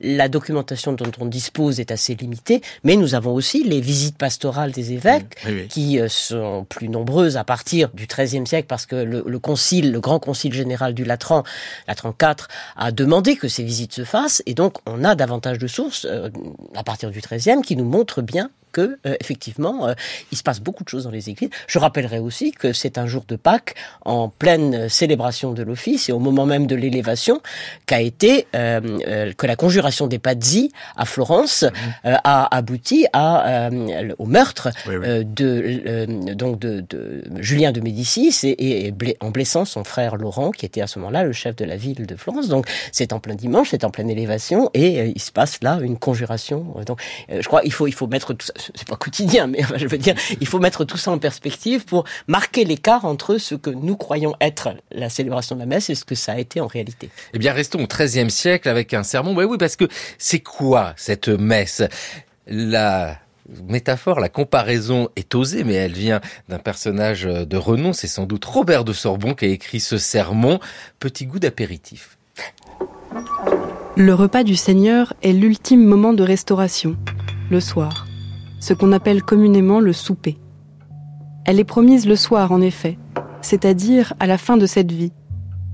la 0.00 0.28
documentation 0.28 0.92
dont 0.92 1.10
on 1.20 1.26
dispose 1.26 1.80
est 1.80 1.90
assez 1.90 2.14
limitée. 2.14 2.62
Mais 2.84 2.96
nous 2.96 3.14
avons 3.14 3.34
aussi 3.34 3.62
les 3.64 3.80
visites 3.80 4.18
pastorales 4.18 4.72
des 4.72 4.92
évêques, 4.92 5.36
oui, 5.46 5.52
oui. 5.52 5.68
qui 5.68 6.00
euh, 6.00 6.08
sont 6.08 6.66
plus 6.68 6.88
nombreuses 6.88 7.36
à 7.36 7.44
partir 7.44 7.90
du 7.90 8.06
XIIIe 8.06 8.46
siècle, 8.46 8.66
parce 8.68 8.86
que 8.86 8.96
le, 8.96 9.22
le, 9.26 9.38
concile, 9.38 9.92
le 9.92 10.00
grand 10.00 10.18
concile 10.18 10.52
général 10.52 10.94
du 10.94 11.04
Latran, 11.04 11.44
Latran 11.86 12.14
IV, 12.20 12.46
a 12.76 12.92
demandé 12.92 13.36
que 13.36 13.48
ces 13.48 13.62
visites 13.62 13.92
se 13.92 14.04
fassent, 14.04 14.42
et 14.46 14.54
donc 14.54 14.74
on 14.86 15.04
a 15.04 15.14
davantage 15.14 15.58
de 15.58 15.66
sources 15.66 16.06
euh, 16.08 16.30
à 16.74 16.82
partir 16.82 17.10
du 17.10 17.20
XIIIe 17.20 17.62
qui 17.62 17.76
nous 17.76 17.84
montrent 17.84 18.15
bien 18.22 18.50
que 18.76 18.98
euh, 19.06 19.16
effectivement 19.20 19.88
euh, 19.88 19.94
il 20.32 20.36
se 20.36 20.42
passe 20.42 20.60
beaucoup 20.60 20.84
de 20.84 20.88
choses 20.90 21.04
dans 21.04 21.10
les 21.10 21.30
églises. 21.30 21.48
Je 21.66 21.78
rappellerai 21.78 22.18
aussi 22.18 22.52
que 22.52 22.74
c'est 22.74 22.98
un 22.98 23.06
jour 23.06 23.24
de 23.26 23.36
Pâques 23.36 23.74
en 24.04 24.28
pleine 24.28 24.90
célébration 24.90 25.52
de 25.52 25.62
l'office 25.62 26.10
et 26.10 26.12
au 26.12 26.18
moment 26.18 26.44
même 26.44 26.66
de 26.66 26.76
l'élévation 26.76 27.40
qu'a 27.86 28.02
été 28.02 28.46
euh, 28.54 28.80
euh 29.08 29.32
que 29.36 29.46
la 29.46 29.56
conjuration 29.56 30.06
des 30.06 30.18
Pazzi 30.18 30.72
à 30.94 31.04
Florence 31.04 31.62
mmh. 31.64 32.08
a 32.24 32.56
abouti 32.56 33.06
à 33.12 33.70
au 34.18 34.26
meurtre 34.26 34.68
oui, 34.86 34.96
oui. 34.96 35.24
de 35.24 36.34
donc 36.34 36.58
de, 36.58 36.84
de, 36.88 37.24
Julien 37.38 37.72
de 37.72 37.80
Médicis 37.80 38.34
et, 38.44 38.86
et, 38.86 39.16
en 39.20 39.30
blessant 39.30 39.64
son 39.64 39.84
frère 39.84 40.16
Laurent 40.16 40.50
qui 40.50 40.64
était 40.66 40.82
à 40.82 40.86
ce 40.86 40.98
moment-là 40.98 41.24
le 41.24 41.32
chef 41.32 41.56
de 41.56 41.64
la 41.64 41.76
ville 41.76 42.06
de 42.06 42.16
Florence. 42.16 42.48
Donc 42.48 42.66
c'est 42.92 43.12
en 43.12 43.20
plein 43.20 43.34
dimanche, 43.34 43.68
c'est 43.70 43.84
en 43.84 43.90
pleine 43.90 44.10
élévation 44.10 44.70
et 44.74 45.12
il 45.14 45.20
se 45.20 45.32
passe 45.32 45.62
là 45.62 45.78
une 45.82 45.98
conjuration. 45.98 46.58
Donc 46.86 47.00
je 47.28 47.46
crois 47.46 47.62
il 47.64 47.72
faut 47.72 47.86
il 47.86 47.94
faut 47.94 48.06
mettre 48.06 48.34
tout 48.34 48.46
ça 48.46 48.54
c'est 48.74 48.88
pas 48.88 48.96
quotidien, 48.96 49.46
mais 49.46 49.60
je 49.76 49.86
veux 49.86 49.98
dire, 49.98 50.14
il 50.40 50.46
faut 50.46 50.58
mettre 50.58 50.84
tout 50.84 50.96
ça 50.96 51.10
en 51.10 51.18
perspective 51.18 51.84
pour 51.84 52.04
marquer 52.26 52.64
l'écart 52.64 53.04
entre 53.04 53.38
ce 53.38 53.54
que 53.54 53.70
nous 53.70 53.96
croyons 53.96 54.34
être 54.40 54.70
la 54.90 55.08
célébration 55.08 55.54
de 55.54 55.60
la 55.60 55.66
messe 55.66 55.90
et 55.90 55.94
ce 55.94 56.04
que 56.04 56.14
ça 56.14 56.32
a 56.32 56.38
été 56.38 56.60
en 56.60 56.66
réalité. 56.66 57.10
Eh 57.32 57.38
bien, 57.38 57.52
restons 57.52 57.82
au 57.82 57.86
XIIIe 57.86 58.30
siècle 58.30 58.68
avec 58.68 58.94
un 58.94 59.02
sermon. 59.02 59.34
Oui, 59.34 59.44
oui, 59.44 59.58
parce 59.58 59.76
que 59.76 59.88
c'est 60.18 60.40
quoi 60.40 60.94
cette 60.96 61.28
messe? 61.28 61.82
La 62.46 63.18
métaphore, 63.68 64.20
la 64.20 64.28
comparaison 64.28 65.08
est 65.16 65.34
osée, 65.34 65.64
mais 65.64 65.74
elle 65.74 65.92
vient 65.92 66.20
d'un 66.48 66.58
personnage 66.58 67.24
de 67.24 67.56
renom. 67.56 67.92
C'est 67.92 68.08
sans 68.08 68.24
doute 68.24 68.44
Robert 68.44 68.84
de 68.84 68.92
Sorbon 68.92 69.34
qui 69.34 69.44
a 69.44 69.48
écrit 69.48 69.80
ce 69.80 69.98
sermon. 69.98 70.60
Petit 70.98 71.26
goût 71.26 71.38
d'apéritif. 71.38 72.18
Le 73.96 74.14
repas 74.14 74.44
du 74.44 74.56
Seigneur 74.56 75.14
est 75.22 75.32
l'ultime 75.32 75.84
moment 75.84 76.12
de 76.12 76.22
restauration, 76.22 76.96
le 77.50 77.60
soir 77.60 78.06
ce 78.60 78.74
qu'on 78.74 78.92
appelle 78.92 79.22
communément 79.22 79.80
le 79.80 79.92
souper. 79.92 80.38
Elle 81.44 81.60
est 81.60 81.64
promise 81.64 82.06
le 82.06 82.16
soir, 82.16 82.52
en 82.52 82.60
effet, 82.60 82.98
c'est-à-dire 83.40 84.14
à 84.18 84.26
la 84.26 84.38
fin 84.38 84.56
de 84.56 84.66
cette 84.66 84.92
vie. 84.92 85.12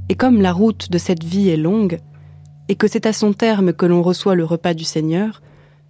Et 0.09 0.14
comme 0.14 0.42
la 0.42 0.53
route 0.53 0.90
de 0.90 0.99
cette 0.99 1.25
vie 1.25 1.49
est 1.49 1.57
longue, 1.57 1.99
et 2.68 2.75
que 2.75 2.88
c'est 2.88 3.07
à 3.07 3.12
son 3.12 3.33
terme 3.33 3.73
que 3.73 3.87
l'on 3.87 4.03
reçoit 4.03 4.35
le 4.35 4.45
repas 4.45 4.75
du 4.75 4.85
Seigneur, 4.85 5.42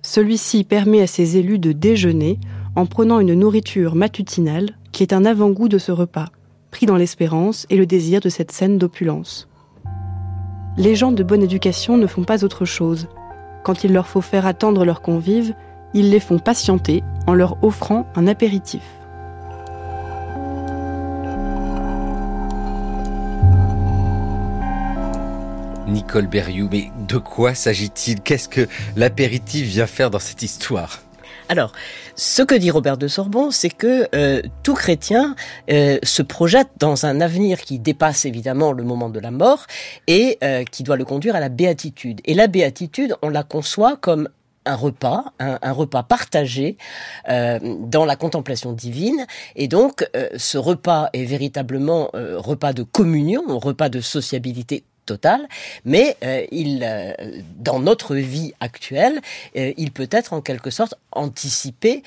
celui-ci 0.03 0.65
permet 0.65 1.01
à 1.01 1.07
ses 1.07 1.37
élus 1.37 1.59
de 1.59 1.73
déjeuner 1.73 2.39
en 2.77 2.87
prenant 2.87 3.21
une 3.21 3.35
nourriture 3.35 3.95
matutinale 3.95 4.71
qui 4.91 5.03
est 5.03 5.13
un 5.13 5.25
avant-goût 5.25 5.69
de 5.69 5.79
ce 5.79 5.93
repas, 5.93 6.29
pris 6.71 6.87
dans 6.87 6.97
l'espérance 6.97 7.67
et 7.71 7.77
le 7.77 7.87
désir 7.87 8.21
de 8.21 8.29
cette 8.29 8.53
scène 8.53 8.79
d'opulence. 8.79 9.49
Les 10.77 10.95
gens 10.95 11.13
de 11.13 11.23
bonne 11.23 11.43
éducation 11.43 11.97
ne 11.97 12.07
font 12.07 12.25
pas 12.25 12.45
autre 12.45 12.65
chose. 12.65 13.09
Quand 13.63 13.85
il 13.85 13.93
leur 13.93 14.07
faut 14.07 14.21
faire 14.21 14.47
attendre 14.47 14.85
leurs 14.85 15.03
convives, 15.03 15.55
ils 15.95 16.11
les 16.11 16.21
font 16.21 16.39
patienter 16.39 17.03
en 17.27 17.35
leur 17.35 17.63
offrant 17.63 18.07
un 18.15 18.27
apéritif. 18.27 18.83
Nicole 25.87 26.27
Berriou, 26.27 26.69
mais 26.71 26.91
de 27.09 27.19
quoi 27.19 27.55
s'agit-il? 27.55 28.21
Qu'est-ce 28.21 28.49
que 28.49 28.67
l'apéritif 28.97 29.67
vient 29.67 29.87
faire 29.87 30.11
dans 30.11 30.19
cette 30.19 30.43
histoire? 30.43 31.03
Alors, 31.49 31.73
ce 32.17 32.43
que 32.43 32.55
dit 32.55 32.71
Robert 32.71 32.97
de 32.97 33.09
Sorbon, 33.09 33.51
c'est 33.51 33.69
que 33.69 34.09
euh, 34.15 34.41
tout 34.63 34.75
chrétien 34.75 35.37
euh, 35.71 35.99
se 36.03 36.23
projette 36.23 36.71
dans 36.79 37.05
un 37.05 37.21
avenir 37.21 37.61
qui 37.61 37.79
dépasse 37.79 38.25
évidemment 38.25 38.73
le 38.73 38.85
moment 38.85 39.11
de 39.11 39.21
la 39.21 39.31
mort 39.31 39.67
et 40.07 40.39
euh, 40.43 40.65
qui 40.65 40.83
doit 40.83 40.97
le 40.97 41.05
conduire 41.05 41.37
à 41.37 41.41
la 41.41 41.51
béatitude. 41.51 42.21
Et 42.25 42.33
la 42.33 42.47
béatitude, 42.47 43.17
on 43.21 43.29
la 43.29 43.43
conçoit 43.43 43.97
comme 43.97 44.29
un 44.65 44.77
repas, 44.77 45.25
un, 45.39 45.73
repas 45.73 46.03
partagé 46.03 46.77
euh, 47.29 47.59
dans 47.81 48.05
la 48.05 48.17
contemplation 48.17 48.73
divine. 48.73 49.27
Et 49.57 49.69
donc, 49.69 50.09
euh, 50.17 50.29
ce 50.37 50.59
repas 50.59 51.09
est 51.13 51.25
véritablement 51.25 52.11
euh, 52.15 52.39
repas 52.39 52.73
de 52.73 52.83
communion, 52.83 53.43
repas 53.59 53.89
de 53.89 54.01
sociabilité 54.01 54.85
total, 55.07 55.49
mais 55.85 56.17
euh, 56.25 56.45
il, 56.51 56.83
euh, 56.85 57.13
dans 57.59 57.81
notre 57.81 58.15
vie 58.17 58.53
actuelle, 58.61 59.21
euh, 59.57 59.73
il 59.77 59.91
peut 59.91 60.09
être 60.11 60.33
en 60.33 60.41
quelque 60.41 60.71
sorte 60.71 60.95
anticipé 61.15 62.03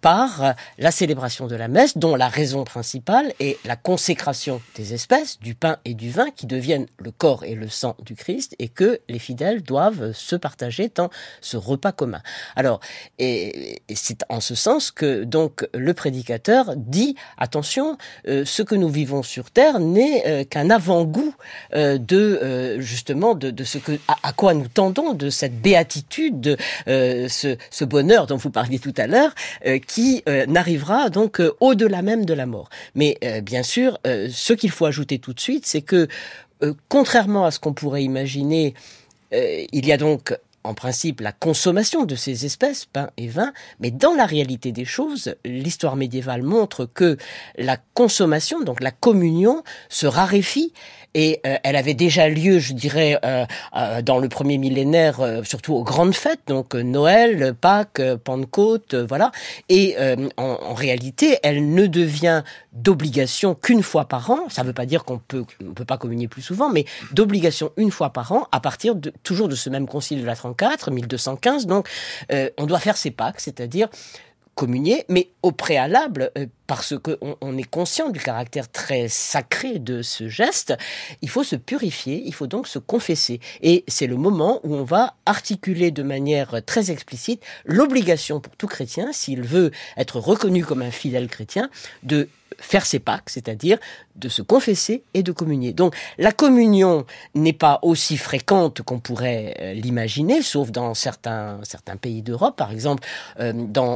par 0.00 0.54
la 0.78 0.92
célébration 0.92 1.48
de 1.48 1.56
la 1.56 1.66
messe, 1.66 1.98
dont 1.98 2.14
la 2.14 2.28
raison 2.28 2.62
principale 2.62 3.32
est 3.40 3.58
la 3.66 3.74
consécration 3.74 4.62
des 4.76 4.94
espèces, 4.94 5.40
du 5.40 5.56
pain 5.56 5.78
et 5.84 5.94
du 5.94 6.10
vin, 6.10 6.30
qui 6.30 6.46
deviennent 6.46 6.86
le 6.98 7.10
corps 7.10 7.42
et 7.42 7.56
le 7.56 7.68
sang 7.68 7.96
du 8.04 8.14
Christ, 8.14 8.54
et 8.60 8.68
que 8.68 9.00
les 9.08 9.18
fidèles 9.18 9.62
doivent 9.62 10.12
se 10.12 10.36
partager 10.36 10.88
dans 10.94 11.10
ce 11.40 11.56
repas 11.56 11.90
commun. 11.90 12.22
Alors, 12.54 12.78
et, 13.18 13.82
c'est 13.92 14.24
en 14.28 14.40
ce 14.40 14.54
sens 14.54 14.92
que 14.92 15.24
donc 15.24 15.66
le 15.74 15.92
prédicateur 15.92 16.76
dit 16.76 17.16
attention, 17.36 17.98
ce 18.24 18.62
que 18.62 18.76
nous 18.76 18.88
vivons 18.88 19.24
sur 19.24 19.50
terre 19.50 19.80
n'est 19.80 20.46
qu'un 20.46 20.70
avant-goût 20.70 21.34
euh, 21.74 21.98
euh, 22.42 22.80
justement 22.80 23.34
de, 23.34 23.64
ce 23.64 23.78
à, 24.22 24.32
quoi 24.32 24.54
nous 24.54 24.68
tendons, 24.68 25.12
de 25.14 25.30
cette 25.30 25.60
béatitude, 25.60 26.40
de 26.40 26.56
euh, 26.88 27.28
ce, 27.28 27.84
bonheur 27.84 28.26
dont 28.26 28.36
vous 28.36 28.50
parliez 28.50 28.78
tout 28.78 28.94
à 28.96 29.06
l'heure, 29.06 29.34
euh, 29.66 29.78
qui 29.78 30.22
n'arrivera 30.48 31.10
donc 31.10 31.40
au-delà 31.60 32.02
même 32.02 32.24
de 32.24 32.34
la 32.34 32.46
mort. 32.46 32.68
Mais 32.94 33.18
bien 33.42 33.62
sûr, 33.62 33.98
ce 34.04 34.52
qu'il 34.52 34.70
faut 34.70 34.86
ajouter 34.86 35.18
tout 35.18 35.32
de 35.32 35.40
suite, 35.40 35.66
c'est 35.66 35.82
que 35.82 36.08
contrairement 36.88 37.44
à 37.44 37.50
ce 37.50 37.58
qu'on 37.58 37.72
pourrait 37.72 38.02
imaginer, 38.02 38.74
il 39.32 39.86
y 39.86 39.92
a 39.92 39.96
donc 39.96 40.34
en 40.64 40.74
principe 40.74 41.20
la 41.20 41.32
consommation 41.32 42.04
de 42.04 42.16
ces 42.16 42.46
espèces, 42.46 42.86
pain 42.86 43.10
et 43.16 43.28
vin, 43.28 43.52
mais 43.80 43.90
dans 43.90 44.14
la 44.14 44.26
réalité 44.26 44.72
des 44.72 44.84
choses, 44.84 45.34
l'histoire 45.44 45.96
médiévale 45.96 46.42
montre 46.42 46.86
que 46.86 47.16
la 47.56 47.76
consommation, 47.94 48.60
donc 48.60 48.80
la 48.80 48.90
communion, 48.90 49.62
se 49.88 50.06
raréfie 50.06 50.72
et 51.14 51.40
euh, 51.46 51.56
elle 51.62 51.76
avait 51.76 51.94
déjà 51.94 52.28
lieu, 52.28 52.58
je 52.58 52.72
dirais, 52.72 53.18
euh, 53.24 53.46
euh, 53.76 54.02
dans 54.02 54.18
le 54.18 54.28
premier 54.28 54.58
millénaire, 54.58 55.20
surtout 55.44 55.74
aux 55.74 55.84
grandes 55.84 56.14
fêtes, 56.14 56.40
donc 56.48 56.74
Noël, 56.74 57.54
Pâques, 57.54 58.02
Pentecôte, 58.24 58.94
voilà. 58.94 59.30
Et 59.68 59.96
en, 60.36 60.42
en, 60.44 60.74
réalité, 60.74 61.38
elle 61.42 61.72
ne 61.72 61.86
devient 61.86 62.42
d'obligation 62.72 63.54
qu'une 63.54 63.82
fois 63.82 64.06
par 64.06 64.30
an. 64.30 64.48
Ça 64.48 64.62
ne 64.62 64.68
veut 64.68 64.72
pas 64.72 64.86
dire 64.86 65.04
qu'on 65.04 65.18
peut, 65.18 65.44
on 65.64 65.72
peut 65.72 65.84
pas 65.84 65.98
communier 65.98 66.28
plus 66.28 66.42
souvent, 66.42 66.68
mais 66.68 66.84
d'obligation 67.12 67.70
une 67.76 67.90
fois 67.90 68.10
par 68.10 68.32
an, 68.32 68.46
à 68.50 68.60
partir 68.60 68.94
de, 68.96 69.12
toujours 69.22 69.48
de 69.48 69.54
ce 69.54 69.70
même 69.70 69.86
concile 69.86 70.20
de 70.20 70.26
la 70.26 70.34
34, 70.54 70.90
1215. 70.90 71.66
Donc, 71.66 71.88
on 72.58 72.66
doit 72.66 72.80
faire 72.80 72.96
ses 72.96 73.10
Pâques, 73.10 73.40
c'est-à-dire 73.40 73.88
communier, 74.54 75.04
mais 75.08 75.30
au 75.42 75.52
préalable, 75.52 76.30
euh, 76.38 76.46
parce 76.66 76.94
qu'on 76.98 77.36
on 77.40 77.58
est 77.58 77.68
conscient 77.68 78.08
du 78.08 78.20
caractère 78.20 78.70
très 78.70 79.08
sacré 79.08 79.78
de 79.78 80.02
ce 80.02 80.28
geste, 80.28 80.74
il 81.22 81.28
faut 81.28 81.44
se 81.44 81.56
purifier, 81.56 82.22
il 82.24 82.32
faut 82.32 82.46
donc 82.46 82.68
se 82.68 82.78
confesser. 82.78 83.40
Et 83.62 83.84
c'est 83.88 84.06
le 84.06 84.16
moment 84.16 84.60
où 84.64 84.74
on 84.74 84.84
va 84.84 85.14
articuler 85.26 85.90
de 85.90 86.02
manière 86.02 86.64
très 86.64 86.90
explicite 86.90 87.42
l'obligation 87.64 88.40
pour 88.40 88.56
tout 88.56 88.68
chrétien, 88.68 89.12
s'il 89.12 89.42
veut 89.42 89.72
être 89.96 90.18
reconnu 90.18 90.64
comme 90.64 90.82
un 90.82 90.90
fidèle 90.90 91.28
chrétien, 91.28 91.68
de 92.02 92.28
faire 92.64 92.86
ses 92.86 92.98
Pâques, 92.98 93.30
c'est-à-dire 93.30 93.78
de 94.16 94.28
se 94.28 94.42
confesser 94.42 95.04
et 95.12 95.22
de 95.22 95.32
communier. 95.32 95.72
Donc 95.72 95.94
la 96.18 96.32
communion 96.32 97.04
n'est 97.34 97.52
pas 97.52 97.78
aussi 97.82 98.16
fréquente 98.16 98.82
qu'on 98.82 99.00
pourrait 99.00 99.56
euh, 99.60 99.72
l'imaginer, 99.74 100.42
sauf 100.42 100.70
dans 100.70 100.94
certains, 100.94 101.60
pays 102.00 102.22
d'Europe, 102.22 102.56
par 102.56 102.72
exemple 102.72 103.06
euh, 103.40 103.52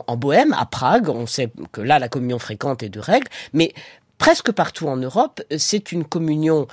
en 0.07 0.17
Bohème, 0.17 0.53
à 0.53 0.67
Prague, 0.67 1.09
on 1.09 1.27
sait 1.27 1.51
que 1.73 1.81
là 1.81 1.99
la 1.99 2.09
communion 2.09 2.39
fréquente 2.39 2.83
est 2.83 2.89
de 2.89 3.01
règle, 3.01 3.29
mais 3.53 3.73
presque 4.19 4.53
partout 4.53 4.87
en 4.89 4.97
Europe, 4.97 5.41
c'est 5.57 5.93
une 5.93 6.05
communion 6.05 6.67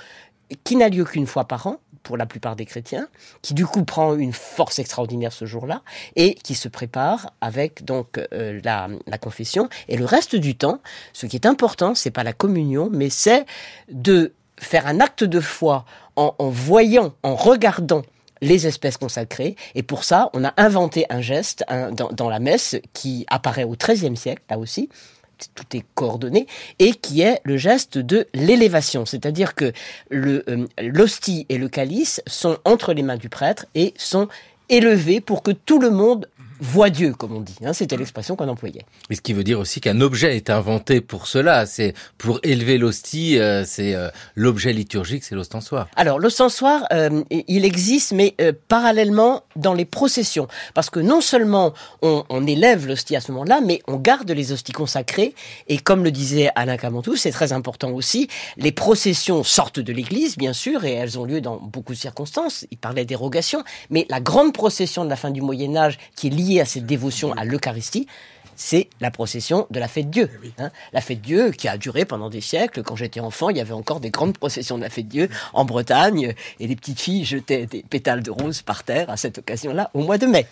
qui 0.64 0.76
n'a 0.76 0.88
lieu 0.88 1.04
qu'une 1.04 1.26
fois 1.26 1.44
par 1.44 1.66
an, 1.66 1.80
pour 2.06 2.16
la 2.16 2.24
plupart 2.24 2.54
des 2.54 2.66
chrétiens, 2.66 3.08
qui 3.42 3.52
du 3.52 3.66
coup 3.66 3.84
prend 3.84 4.14
une 4.14 4.32
force 4.32 4.78
extraordinaire 4.78 5.32
ce 5.32 5.44
jour-là 5.44 5.82
et 6.14 6.34
qui 6.34 6.54
se 6.54 6.68
prépare 6.68 7.32
avec 7.40 7.84
donc 7.84 8.20
euh, 8.32 8.60
la, 8.62 9.18
confession. 9.18 9.68
Et 9.88 9.96
le 9.96 10.04
reste 10.04 10.36
du 10.36 10.54
temps, 10.54 10.80
ce 11.12 11.26
qui 11.26 11.34
est 11.34 11.46
important, 11.46 11.96
c'est 11.96 12.12
pas 12.12 12.22
la 12.22 12.32
communion, 12.32 12.90
mais 12.92 13.10
c'est 13.10 13.44
de 13.90 14.34
faire 14.56 14.86
un 14.86 15.00
acte 15.00 15.24
de 15.24 15.40
foi 15.40 15.84
en, 16.14 16.32
voyant, 16.48 17.12
en 17.24 17.34
regardant 17.34 18.02
les 18.40 18.68
espèces 18.68 18.98
consacrées. 18.98 19.56
Et 19.74 19.82
pour 19.82 20.04
ça, 20.04 20.30
on 20.32 20.44
a 20.44 20.54
inventé 20.58 21.06
un 21.10 21.20
geste 21.20 21.64
dans, 21.92 22.30
la 22.30 22.38
messe 22.38 22.76
qui 22.92 23.26
apparaît 23.28 23.64
au 23.64 23.74
XIIIe 23.74 24.16
siècle, 24.16 24.42
là 24.48 24.58
aussi, 24.58 24.88
tout 25.54 25.76
est 25.76 25.84
coordonné, 25.94 26.46
et 26.78 26.92
qui 26.92 27.22
est 27.22 27.40
le 27.44 27.56
geste 27.56 27.98
de 27.98 28.26
l'élévation. 28.34 29.06
C'est-à-dire 29.06 29.54
que 29.54 29.72
euh, 30.12 30.66
l'hostie 30.80 31.46
et 31.48 31.58
le 31.58 31.68
calice 31.68 32.22
sont 32.26 32.58
entre 32.64 32.92
les 32.92 33.02
mains 33.02 33.16
du 33.16 33.28
prêtre 33.28 33.66
et 33.74 33.94
sont 33.96 34.28
élevés 34.68 35.20
pour 35.20 35.42
que 35.42 35.50
tout 35.50 35.78
le 35.78 35.90
monde 35.90 36.28
voit 36.60 36.90
Dieu, 36.90 37.12
comme 37.12 37.34
on 37.34 37.40
dit. 37.40 37.56
Hein, 37.64 37.72
C'était 37.72 37.96
l'expression 37.96 38.36
qu'on 38.36 38.48
employait. 38.48 38.84
Mais 39.10 39.16
ce 39.16 39.20
qui 39.20 39.32
veut 39.32 39.44
dire 39.44 39.58
aussi 39.58 39.80
qu'un 39.80 40.00
objet 40.00 40.36
est 40.36 40.50
inventé 40.50 41.00
pour 41.00 41.26
cela. 41.26 41.66
C'est 41.66 41.94
pour 42.18 42.40
élever 42.42 42.78
l'hostie, 42.78 43.38
euh, 43.38 43.64
c'est 43.64 43.94
euh, 43.94 44.08
l'objet 44.34 44.72
liturgique, 44.72 45.24
c'est 45.24 45.34
l'ostensoir. 45.34 45.88
Alors 45.96 46.18
l'ostensoir, 46.18 46.86
euh, 46.92 47.22
il 47.30 47.64
existe, 47.64 48.12
mais 48.12 48.34
parallèlement 48.68 49.42
dans 49.56 49.74
les 49.74 49.84
processions, 49.84 50.48
parce 50.74 50.90
que 50.90 51.00
non 51.00 51.20
seulement 51.20 51.72
on, 52.02 52.24
on 52.28 52.46
élève 52.46 52.86
l'hostie 52.86 53.16
à 53.16 53.20
ce 53.20 53.32
moment-là, 53.32 53.60
mais 53.64 53.80
on 53.86 53.96
garde 53.96 54.30
les 54.30 54.52
hosties 54.52 54.72
consacrées. 54.72 55.34
Et 55.68 55.78
comme 55.78 56.04
le 56.04 56.10
disait 56.10 56.50
Alain 56.54 56.76
Camantou, 56.76 57.16
c'est 57.16 57.30
très 57.30 57.52
important 57.52 57.90
aussi. 57.90 58.28
Les 58.56 58.72
processions 58.72 59.42
sortent 59.44 59.80
de 59.80 59.92
l'Église, 59.92 60.36
bien 60.36 60.52
sûr, 60.52 60.84
et 60.84 60.92
elles 60.92 61.18
ont 61.18 61.24
lieu 61.24 61.40
dans 61.40 61.56
beaucoup 61.56 61.92
de 61.92 61.98
circonstances. 61.98 62.66
Il 62.70 62.78
parlait 62.78 63.04
d'érogation, 63.04 63.64
mais 63.90 64.06
la 64.08 64.20
grande 64.20 64.52
procession 64.52 65.04
de 65.04 65.10
la 65.10 65.16
fin 65.16 65.30
du 65.30 65.40
Moyen 65.40 65.76
Âge, 65.76 65.98
qui 66.14 66.28
est 66.28 66.30
liée 66.30 66.45
à 66.60 66.64
cette 66.64 66.86
dévotion 66.86 67.32
à 67.32 67.44
l'Eucharistie, 67.44 68.06
c'est 68.56 68.88
la 69.00 69.10
procession 69.10 69.66
de 69.70 69.78
la 69.78 69.88
fête 69.88 70.10
Dieu. 70.10 70.28
Eh 70.42 70.62
hein. 70.62 70.70
la 70.92 71.00
fête 71.00 71.20
Dieu 71.20 71.50
qui 71.50 71.68
a 71.68 71.76
duré 71.78 72.04
pendant 72.04 72.30
des 72.30 72.40
siècles. 72.40 72.82
Quand 72.82 72.96
j'étais 72.96 73.20
enfant, 73.20 73.50
il 73.50 73.56
y 73.56 73.60
avait 73.60 73.72
encore 73.72 74.00
des 74.00 74.10
grandes 74.10 74.36
processions 74.38 74.78
de 74.78 74.82
la 74.82 74.90
fête 74.90 75.08
Dieu 75.08 75.28
en 75.52 75.64
Bretagne 75.64 76.34
et 76.60 76.66
les 76.66 76.76
petites 76.76 77.00
filles 77.00 77.24
jetaient 77.24 77.66
des 77.66 77.82
pétales 77.82 78.22
de 78.22 78.30
rose 78.30 78.62
par 78.62 78.84
terre 78.84 79.10
à 79.10 79.16
cette 79.16 79.38
occasion-là 79.38 79.90
au 79.94 80.02
mois 80.02 80.18
de 80.18 80.26
mai. 80.26 80.46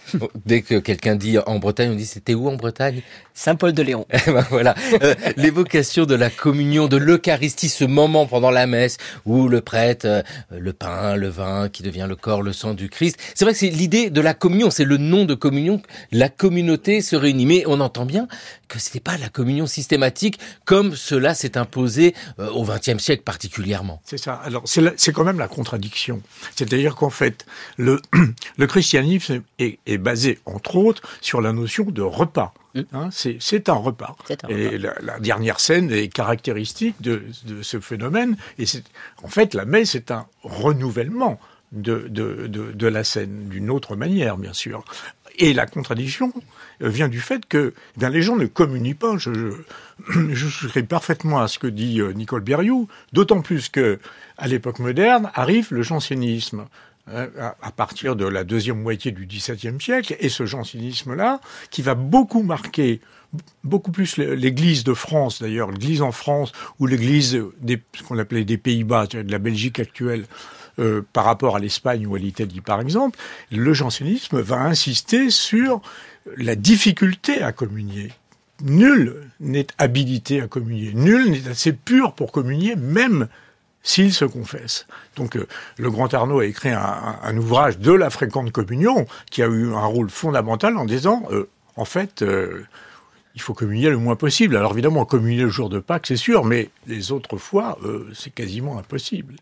Dès 0.47 0.63
que 0.63 0.79
quelqu'un 0.79 1.17
dit 1.17 1.39
en 1.39 1.59
Bretagne, 1.59 1.91
on 1.91 1.97
dit 1.97 2.07
c'était 2.07 2.35
où 2.35 2.49
en 2.49 2.57
Bretagne? 2.57 3.03
Saint-Paul-de-Léon. 3.35 4.07
Eh 4.27 4.31
ben 4.31 4.47
voilà, 4.49 4.75
euh, 5.03 5.15
l'évocation 5.37 6.07
de 6.07 6.15
la 6.15 6.31
communion, 6.31 6.87
de 6.87 6.97
l'Eucharistie, 6.97 7.69
ce 7.69 7.85
moment 7.85 8.27
pendant 8.27 8.51
la 8.51 8.67
messe 8.67 8.97
où 9.27 9.49
le 9.49 9.61
prêtre, 9.61 10.07
euh, 10.07 10.23
le 10.51 10.73
pain, 10.73 11.17
le 11.17 11.29
vin 11.29 11.69
qui 11.69 11.83
devient 11.83 12.07
le 12.09 12.17
corps, 12.17 12.43
le 12.43 12.53
sang 12.53 12.75
du 12.75 12.89
Christ. 12.89 13.19
C'est 13.35 13.45
vrai 13.45 13.53
que 13.53 13.59
c'est 13.59 13.69
l'idée 13.69 14.11
de 14.11 14.21
la 14.21 14.35
communion, 14.35 14.71
c'est 14.71 14.85
le 14.85 14.97
nom 14.97 15.25
de 15.25 15.35
communion. 15.35 15.83
La 16.13 16.29
communauté 16.29 17.01
se 17.01 17.17
réunit, 17.17 17.47
mais 17.47 17.65
on 17.67 17.81
entend 17.81 17.94
bien 18.05 18.27
que 18.69 18.79
ce 18.79 18.89
n'était 18.89 19.01
pas 19.01 19.17
la 19.17 19.29
communion 19.29 19.67
systématique 19.67 20.39
comme 20.65 20.97
cela 20.97 21.35
s'est 21.35 21.57
imposé 21.57 22.15
euh, 22.39 22.51
au 22.51 22.65
XXe 22.65 22.99
siècle 22.99 23.23
particulièrement. 23.23 24.01
C'est 24.05 24.19
ça. 24.19 24.35
Alors 24.45 24.65
c'est 24.67 25.13
quand 25.13 25.25
même 25.25 25.39
la 25.39 25.49
contradiction. 25.49 26.21
C'est-à-dire 26.57 26.97
qu'en 26.97 27.11
fait, 27.11 27.47
le, 27.77 28.01
le 28.59 28.67
christianisme 28.67 29.43
est, 29.59 29.79
est 29.87 29.99
basé 29.99 30.41
entre 30.47 30.77
autres 30.77 31.03
sur 31.21 31.41
la 31.41 31.53
notion 31.53 31.85
de 31.85 32.03
repas. 32.03 32.53
Mmh. 32.75 32.81
Hein, 32.93 33.09
c'est 33.13 33.69
un 33.69 33.75
repas. 33.75 34.17
Un 34.29 34.49
et 34.49 34.79
La, 34.79 34.95
la, 35.01 35.21
dernière 35.21 35.61
scène 35.61 35.93
est 35.93 36.09
caractéristique 36.09 37.01
de, 37.01 37.23
de 37.45 37.63
ce 37.63 37.79
phénomène. 37.79 38.37
Et 38.59 38.65
en 39.23 39.29
fait, 39.29 39.55
la 39.55 39.65
messe 39.65 39.95
est 39.95 40.11
un 40.11 40.27
renouvellement 40.43 41.39
de, 41.75 42.07
de, 42.09 42.47
de, 42.47 42.73
de 42.73 42.87
la 42.87 43.05
scène, 43.05 43.49
d'une 43.49 43.71
autre 43.71 43.97
manière, 43.97 44.37
bien 44.37 44.53
sûr. 44.53 44.85
Et 45.37 45.53
la 45.53 45.67
contradiction 45.67 46.33
euh, 46.37 46.41
vient 46.81 47.09
du 47.09 47.21
fait 47.21 47.47
que 47.47 47.75
eh 48.01 48.09
les 48.09 48.23
gens 48.23 48.37
ne 48.37 48.47
communient 48.47 48.95
pas. 48.95 49.17
Je, 49.19 49.33
je, 50.09 50.49
serai 50.69 50.83
parfaitement 50.83 51.41
à 51.41 51.49
ce 51.49 51.59
que 51.59 51.67
dit 51.67 52.01
euh, 52.01 52.13
Nicole 52.13 52.43
Berrioux, 52.43 52.89
d'autant 53.13 53.41
plus 53.41 53.69
que 53.69 53.99
à 54.39 54.49
l'époque 54.49 54.79
moderne 54.79 55.31
arrive 55.35 55.69
le 55.71 55.83
jansénisme 55.83 56.67
hein, 57.13 57.29
à 57.63 57.71
partir 57.71 58.17
de 58.17 58.27
la 58.27 58.45
deuxième 58.45 58.81
moitié 58.81 59.13
du 59.13 59.27
XVIIe 59.27 59.81
siècle, 59.81 60.17
et 60.19 60.29
ce 60.29 60.47
jansénisme-là, 60.47 61.41
qui 61.71 61.83
va 61.83 61.95
beaucoup 61.95 62.43
marquer 62.43 63.01
beaucoup 63.63 63.91
plus 63.91 64.17
l'Église 64.17 64.85
de 64.85 64.95
France 64.95 65.43
d'ailleurs, 65.43 65.71
l'Église 65.71 66.03
en 66.03 66.13
France 66.13 66.53
ou 66.79 66.87
l'Église 66.87 67.41
des 67.61 67.81
ce 67.97 68.03
qu'on 68.03 68.19
appelait 68.19 68.45
des 68.45 68.59
Pays-Bas, 68.59 69.07
de 69.07 69.31
la 69.31 69.39
Belgique 69.39 69.81
actuelle, 69.81 70.27
euh, 70.79 71.03
par 71.13 71.25
rapport 71.25 71.57
à 71.57 71.61
l'Espagne 71.61 72.07
ou 72.07 72.15
à 72.15 72.19
l'Italie 72.19 72.61
par 72.61 72.81
exemple, 72.81 73.19
le 73.53 73.73
jansénisme 73.73 74.41
va 74.41 74.61
insister 74.63 75.31
sur 75.31 75.81
la 76.37 76.55
difficulté 76.55 77.43
à 77.43 77.53
communier. 77.53 78.13
Nul 78.63 79.31
n'est 79.41 79.67
habilité 79.79 80.41
à 80.41 80.47
communier, 80.47 80.93
nul 80.95 81.31
n'est 81.31 81.49
assez 81.49 81.73
pur 81.73 82.15
pour 82.15 82.33
communier, 82.33 82.77
même 82.77 83.29
s'il 83.83 84.13
se 84.13 84.25
confesse. 84.25 84.87
Donc 85.17 85.37
euh, 85.37 85.47
le 85.77 85.91
grand 85.91 86.13
Arnaud 86.15 86.41
a 86.41 86.47
écrit 86.47 86.71
un, 86.71 87.37
ouvrage 87.37 87.79
de 87.79 87.93
la 87.93 88.11
fréquente 88.11 88.51
communion 88.51 89.07
qui 89.31 89.43
a 89.43 89.47
eu 89.47 89.73
un 89.73 89.85
rôle 89.85 90.09
fondamental 90.09 90.77
en 90.79 90.85
disant, 90.85 91.25
euh, 91.31 91.49
en 91.77 91.85
fait, 91.85 92.23
euh, 92.23 92.65
il 93.35 93.41
faut 93.41 93.55
communier 93.55 93.91
le 93.91 93.99
moins 93.99 94.17
possible. 94.17 94.57
Alors 94.57 94.73
évidemment, 94.73 95.05
communier 95.05 95.43
le 95.43 95.51
jour 95.51 95.69
de 95.69 95.81
Pâques, 95.81 96.07
c'est 96.07 96.17
sûr, 96.17 96.45
mais 96.45 96.71
les 96.87 97.13
autres 97.13 97.37
fois, 97.37 97.79
c'est 98.15 98.33
quasiment 98.33 98.79
impossible. 98.79 99.35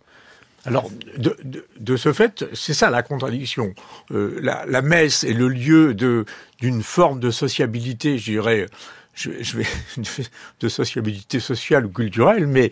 Alors, 0.65 0.91
de, 1.17 1.37
de, 1.43 1.67
de 1.79 1.97
ce 1.97 2.13
fait, 2.13 2.45
c'est 2.55 2.75
ça 2.75 2.89
la 2.91 3.03
contradiction. 3.03 3.75
Euh, 4.13 4.39
la, 4.41 4.83
messe 4.83 5.25
est 5.25 5.33
le 5.33 5.49
lieu 5.49 5.95
d'une 5.95 6.83
forme 6.83 7.19
de 7.19 7.31
sociabilité, 7.31 8.17
je 8.19 8.31
dirais, 8.33 8.67
je, 9.15 9.31
je 9.41 9.59
vais 9.59 9.67
de 10.61 10.69
sociabilité 10.69 11.41
sociale 11.41 11.87
ou 11.87 11.91
culturelle, 11.91 12.47
mais 12.47 12.71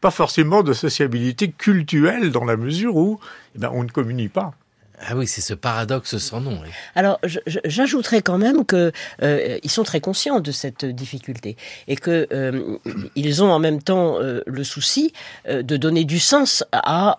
pas 0.00 0.10
forcément 0.10 0.62
de 0.62 0.72
sociabilité 0.72 1.50
culturelle 1.50 2.30
dans 2.30 2.44
la 2.44 2.56
mesure 2.56 2.96
où 2.96 3.20
eh 3.54 3.58
ben, 3.58 3.70
on 3.72 3.84
ne 3.84 3.88
communie 3.88 4.28
pas. 4.28 4.54
Ah 5.06 5.16
oui, 5.16 5.26
c'est 5.26 5.40
ce 5.40 5.54
paradoxe 5.54 6.18
sans 6.18 6.40
nom. 6.40 6.60
Alors, 6.94 7.20
j'ajouterais 7.64 8.22
quand 8.22 8.38
même 8.38 8.64
que 8.64 8.92
euh, 9.22 9.58
ils 9.62 9.70
sont 9.70 9.84
très 9.84 10.00
conscients 10.00 10.40
de 10.40 10.50
cette 10.50 10.84
difficulté 10.84 11.56
et 11.86 11.96
que 11.96 12.26
euh, 12.32 12.78
ils 13.14 13.42
ont 13.42 13.50
en 13.50 13.58
même 13.58 13.82
temps 13.82 14.20
euh, 14.20 14.42
le 14.46 14.64
souci 14.64 15.12
de 15.48 15.76
donner 15.76 16.04
du 16.04 16.18
sens 16.18 16.64
à 16.72 17.18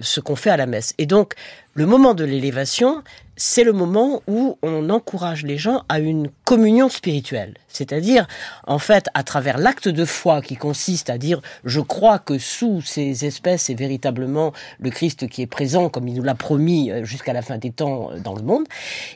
ce 0.00 0.20
qu'on 0.20 0.36
fait 0.36 0.50
à 0.50 0.56
la 0.56 0.66
messe. 0.66 0.94
Et 0.98 1.06
donc, 1.06 1.34
le 1.74 1.86
moment 1.86 2.14
de 2.14 2.24
l'élévation 2.24 3.02
c'est 3.36 3.64
le 3.64 3.72
moment 3.72 4.22
où 4.26 4.58
on 4.62 4.90
encourage 4.90 5.44
les 5.44 5.58
gens 5.58 5.82
à 5.88 5.98
une 5.98 6.28
communion 6.44 6.88
spirituelle. 6.88 7.54
C'est-à-dire, 7.68 8.26
en 8.66 8.78
fait, 8.78 9.06
à 9.14 9.22
travers 9.22 9.58
l'acte 9.58 9.88
de 9.88 10.04
foi 10.04 10.40
qui 10.40 10.56
consiste 10.56 11.10
à 11.10 11.18
dire 11.18 11.40
je 11.64 11.80
crois 11.80 12.18
que 12.18 12.38
sous 12.38 12.80
ces 12.80 13.24
espèces 13.26 13.64
c'est 13.64 13.74
véritablement 13.74 14.52
le 14.78 14.90
Christ 14.90 15.28
qui 15.28 15.42
est 15.42 15.46
présent 15.46 15.88
comme 15.88 16.08
il 16.08 16.14
nous 16.14 16.22
l'a 16.22 16.34
promis 16.34 16.90
euh, 16.90 17.04
jusqu'à 17.04 17.32
la 17.32 17.42
fin 17.42 17.58
des 17.58 17.70
temps 17.70 18.10
euh, 18.12 18.18
dans 18.18 18.34
le 18.34 18.42
monde, 18.42 18.64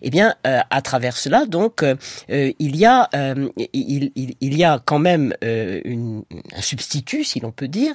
eh 0.02 0.10
bien, 0.10 0.34
euh, 0.46 0.60
à 0.68 0.82
travers 0.82 1.16
cela, 1.16 1.46
donc, 1.46 1.84
il 2.28 2.76
y 2.76 2.84
a, 2.84 3.08
il, 3.72 4.56
y 4.56 4.64
a 4.64 4.80
quand 4.84 4.98
même 4.98 5.34
un 5.42 6.60
substitut, 6.60 7.24
si 7.24 7.40
l'on 7.40 7.50
peut 7.50 7.68
dire, 7.68 7.94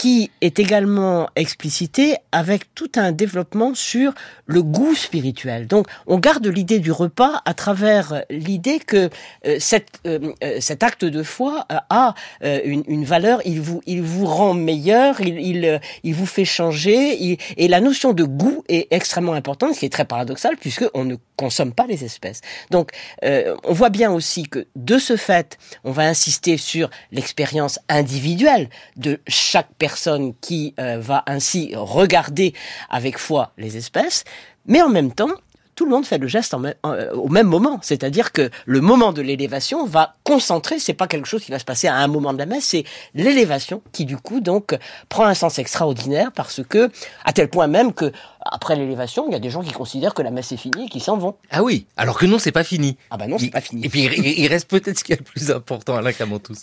qui 0.00 0.30
est 0.40 0.58
également 0.58 1.28
explicité 1.36 2.16
avec 2.32 2.74
tout 2.74 2.90
un 2.96 3.12
développement 3.12 3.74
sur 3.74 4.14
le 4.46 4.62
goût 4.62 4.94
spirituel. 4.94 5.66
Donc, 5.66 5.88
on 6.06 6.18
garde 6.18 6.46
l'idée 6.46 6.78
du 6.78 6.90
repas 6.90 7.42
à 7.44 7.52
travers 7.52 8.24
l'idée 8.30 8.78
que 8.78 9.10
euh, 9.46 9.58
euh, 10.06 10.32
euh, 10.42 10.56
cet 10.58 10.82
acte 10.84 11.04
de 11.04 11.22
foi 11.22 11.66
a 11.90 12.14
une, 12.40 13.04
valeur, 13.04 13.42
il 13.44 13.60
vous, 13.60 13.82
il 13.84 14.00
vous 14.00 14.24
rend 14.24 14.54
meilleur, 14.54 15.20
il, 15.20 15.38
il, 15.38 15.80
il 16.02 16.14
vous 16.14 16.24
fait 16.24 16.46
changer, 16.46 17.38
et 17.58 17.68
la 17.68 17.82
notion 17.82 18.14
de 18.14 18.24
goût 18.24 18.64
est 18.70 18.88
extrêmement 18.90 19.34
importante, 19.34 19.74
ce 19.74 19.80
qui 19.80 19.86
est 19.86 19.90
très 19.90 20.06
paradoxal 20.06 20.56
puisque 20.56 20.86
on 20.94 21.04
ne 21.04 21.16
consomme 21.36 21.74
pas 21.74 21.86
les 21.86 22.04
espèces. 22.04 22.40
Donc, 22.70 22.92
on 23.22 23.74
voit 23.74 23.90
bien 23.90 24.10
aussi 24.10 24.44
que 24.44 24.66
de 24.76 24.96
ce 24.96 25.18
fait, 25.18 25.58
on 25.84 25.92
va 25.92 26.04
insister 26.04 26.56
sur 26.56 26.88
l'expérience 27.12 27.78
individuelle 27.90 28.70
de 28.96 29.20
chaque 29.26 29.68
personne 29.78 29.89
personne 29.90 30.34
qui 30.40 30.72
euh, 30.78 30.98
va 31.00 31.24
ainsi 31.26 31.72
regarder 31.74 32.54
avec 32.90 33.18
foi 33.18 33.50
les 33.58 33.76
espèces, 33.76 34.22
mais 34.66 34.80
en 34.80 34.88
même 34.88 35.12
temps, 35.12 35.34
tout 35.74 35.84
le 35.84 35.90
monde 35.90 36.06
fait 36.06 36.18
le 36.18 36.28
geste 36.28 36.54
euh, 36.54 37.12
au 37.14 37.28
même 37.28 37.48
moment. 37.48 37.80
C'est-à-dire 37.82 38.30
que 38.30 38.50
le 38.66 38.80
moment 38.80 39.12
de 39.12 39.20
l'élévation 39.20 39.84
va 39.86 40.14
concentrer, 40.22 40.78
c'est 40.78 40.94
pas 40.94 41.08
quelque 41.08 41.26
chose 41.26 41.42
qui 41.42 41.50
va 41.50 41.58
se 41.58 41.64
passer 41.64 41.88
à 41.88 41.96
un 41.96 42.06
moment 42.06 42.32
de 42.32 42.38
la 42.38 42.46
messe, 42.46 42.66
c'est 42.66 42.84
l'élévation 43.14 43.82
qui 43.90 44.04
du 44.04 44.16
coup 44.16 44.40
donc 44.40 44.78
prend 45.08 45.24
un 45.24 45.34
sens 45.34 45.58
extraordinaire 45.58 46.30
parce 46.30 46.60
que, 46.62 46.88
à 47.24 47.32
tel 47.32 47.48
point 47.48 47.66
même 47.66 47.92
que 47.92 48.12
après 48.42 48.76
l'élévation, 48.76 49.26
il 49.28 49.32
y 49.32 49.36
a 49.36 49.40
des 49.40 49.50
gens 49.50 49.62
qui 49.62 49.72
considèrent 49.72 50.14
que 50.14 50.22
la 50.22 50.30
messe 50.30 50.52
est 50.52 50.56
finie 50.56 50.86
et 50.86 50.88
qui 50.88 51.00
s'en 51.00 51.16
vont. 51.16 51.34
Ah 51.50 51.64
oui, 51.64 51.86
alors 51.96 52.16
que 52.16 52.26
non, 52.26 52.38
c'est 52.38 52.52
pas 52.52 52.64
fini. 52.64 52.96
Ah 53.10 53.16
bah 53.16 53.26
non, 53.26 53.38
c'est 53.38 53.50
pas 53.50 53.60
fini. 53.60 53.84
Et 53.84 53.88
puis 53.88 54.02
il, 54.02 54.46
reste 54.46 54.68
peut-être 54.68 54.98
ce 55.00 55.02
qui 55.02 55.14
est 55.14 55.18
le 55.18 55.24
plus 55.24 55.50
important, 55.50 55.96
Alain 55.96 56.12
tous. 56.44 56.62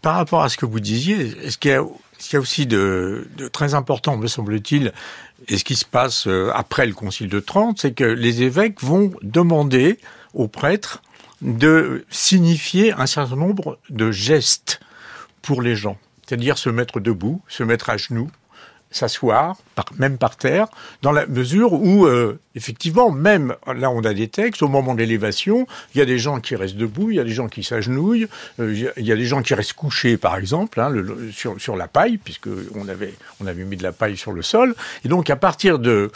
Par 0.00 0.16
rapport 0.16 0.42
à 0.42 0.48
ce 0.48 0.56
que 0.56 0.66
vous 0.66 0.80
disiez, 0.80 1.32
est-ce 1.44 1.58
qu'il 1.58 1.70
y 1.70 1.74
a 1.74 1.84
ce 2.22 2.28
qu'il 2.28 2.36
y 2.36 2.38
a 2.38 2.40
aussi 2.40 2.66
de, 2.66 3.26
très 3.52 3.74
important, 3.74 4.16
me 4.16 4.28
semble-t-il, 4.28 4.92
et 5.48 5.58
ce 5.58 5.64
qui 5.64 5.74
se 5.74 5.84
passe 5.84 6.28
euh, 6.28 6.52
après 6.54 6.86
le 6.86 6.92
Concile 6.92 7.28
de 7.28 7.40
Trente, 7.40 7.80
c'est 7.80 7.94
que 7.94 8.04
les 8.04 8.42
évêques 8.42 8.80
vont 8.80 9.10
demander 9.22 9.98
aux 10.32 10.46
prêtres 10.46 11.02
de 11.40 12.04
signifier 12.10 12.92
un 12.92 13.06
certain 13.06 13.34
nombre 13.34 13.76
de 13.90 14.12
gestes 14.12 14.78
pour 15.42 15.62
les 15.62 15.74
gens. 15.74 15.98
C'est-à-dire 16.24 16.58
se 16.58 16.70
mettre 16.70 17.00
debout, 17.00 17.42
se 17.48 17.64
mettre 17.64 17.90
à 17.90 17.96
genoux, 17.96 18.30
s'asseoir, 18.92 19.56
même 19.98 20.18
par 20.18 20.36
terre, 20.36 20.66
dans 21.02 21.12
la 21.12 21.26
mesure 21.26 21.72
où, 21.72 22.06
euh, 22.06 22.38
effectivement, 22.54 23.10
même 23.10 23.54
là 23.66 23.90
on 23.90 24.04
a 24.04 24.14
des 24.14 24.28
textes, 24.28 24.62
au 24.62 24.68
moment 24.68 24.94
de 24.94 25.00
l'élévation, 25.00 25.66
il 25.94 25.98
y 25.98 26.02
a 26.02 26.04
des 26.04 26.18
gens 26.18 26.40
qui 26.40 26.56
restent 26.56 26.76
debout, 26.76 27.10
il 27.10 27.16
y 27.16 27.20
a 27.20 27.24
des 27.24 27.32
gens 27.32 27.48
qui 27.48 27.64
s'agenouillent, 27.64 28.28
euh, 28.60 28.90
il 28.96 29.04
y 29.04 29.12
a 29.12 29.16
des 29.16 29.24
gens 29.24 29.42
qui 29.42 29.54
restent 29.54 29.72
couchés, 29.72 30.16
par 30.16 30.36
exemple, 30.36 30.80
hein, 30.80 30.92
sur, 31.32 31.60
sur 31.60 31.76
la 31.76 31.88
paille, 31.88 32.18
puisque 32.18 32.48
on 32.74 32.88
avait, 32.88 33.14
on 33.40 33.46
avait 33.46 33.64
mis 33.64 33.76
de 33.76 33.82
la 33.82 33.92
paille 33.92 34.16
sur 34.16 34.32
le 34.32 34.42
sol. 34.42 34.74
Et 35.04 35.08
donc, 35.08 35.30
à 35.30 35.36
partir 35.36 35.78
de 35.78 36.10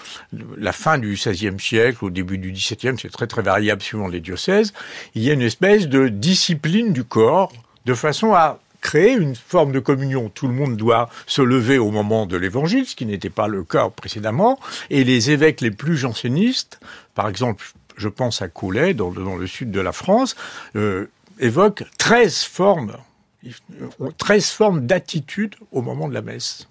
la 0.59 0.73
fin 0.73 0.99
du 0.99 1.15
XVIe 1.15 1.59
siècle, 1.59 2.05
au 2.05 2.11
début 2.11 2.39
du 2.39 2.53
XVIIe, 2.53 2.97
c'est 3.01 3.11
très 3.11 3.27
très 3.27 3.43
variable 3.43 3.83
suivant 3.83 4.09
les 4.09 4.21
diocèses, 4.21 4.73
il 5.15 5.23
y 5.23 5.31
a 5.31 5.33
une 5.33 5.43
espèce 5.43 5.89
de 5.89 6.09
discipline 6.09 6.93
du 6.93 7.05
corps, 7.05 7.53
de 7.87 7.95
façon 7.95 8.35
à 8.35 8.59
créer 8.87 9.15
une 9.15 9.35
forme 9.35 9.73
de 9.73 9.81
communion. 9.81 10.29
Tout 10.29 10.47
le 10.47 10.55
monde 10.55 10.77
doit 10.77 11.11
se 11.27 11.43
lever 11.43 11.77
au 11.77 11.91
moment 11.91 12.25
de 12.25 12.37
l'évangile, 12.37 12.87
ce 12.87 12.95
qui 12.95 13.05
n'était 13.05 13.31
pas 13.31 13.49
le 13.49 13.65
cas 13.65 13.91
précédemment. 13.91 14.61
Et 14.91 15.03
les 15.03 15.33
évêques 15.33 15.61
les 15.61 15.73
plus 15.73 15.97
jansénistes, 15.97 16.79
par 17.17 17.29
exemple, 17.29 17.67
je 17.97 18.09
pense 18.09 18.43
à 18.43 18.49
Coulet, 18.49 18.95
dans 18.95 19.11
le, 19.11 19.47
sud 19.49 19.73
de 19.73 19.81
la 19.81 19.91
France, 19.91 20.37
euh, 20.77 21.11
évoquent 21.41 21.83
13 21.99 22.45
formes, 22.45 22.97
13 24.19 24.51
formes 24.51 24.87
d'attitude 24.87 25.57
au 25.73 25.83
moment 25.83 26.09
de 26.09 26.15
la 26.15 26.23
messe. 26.23 26.69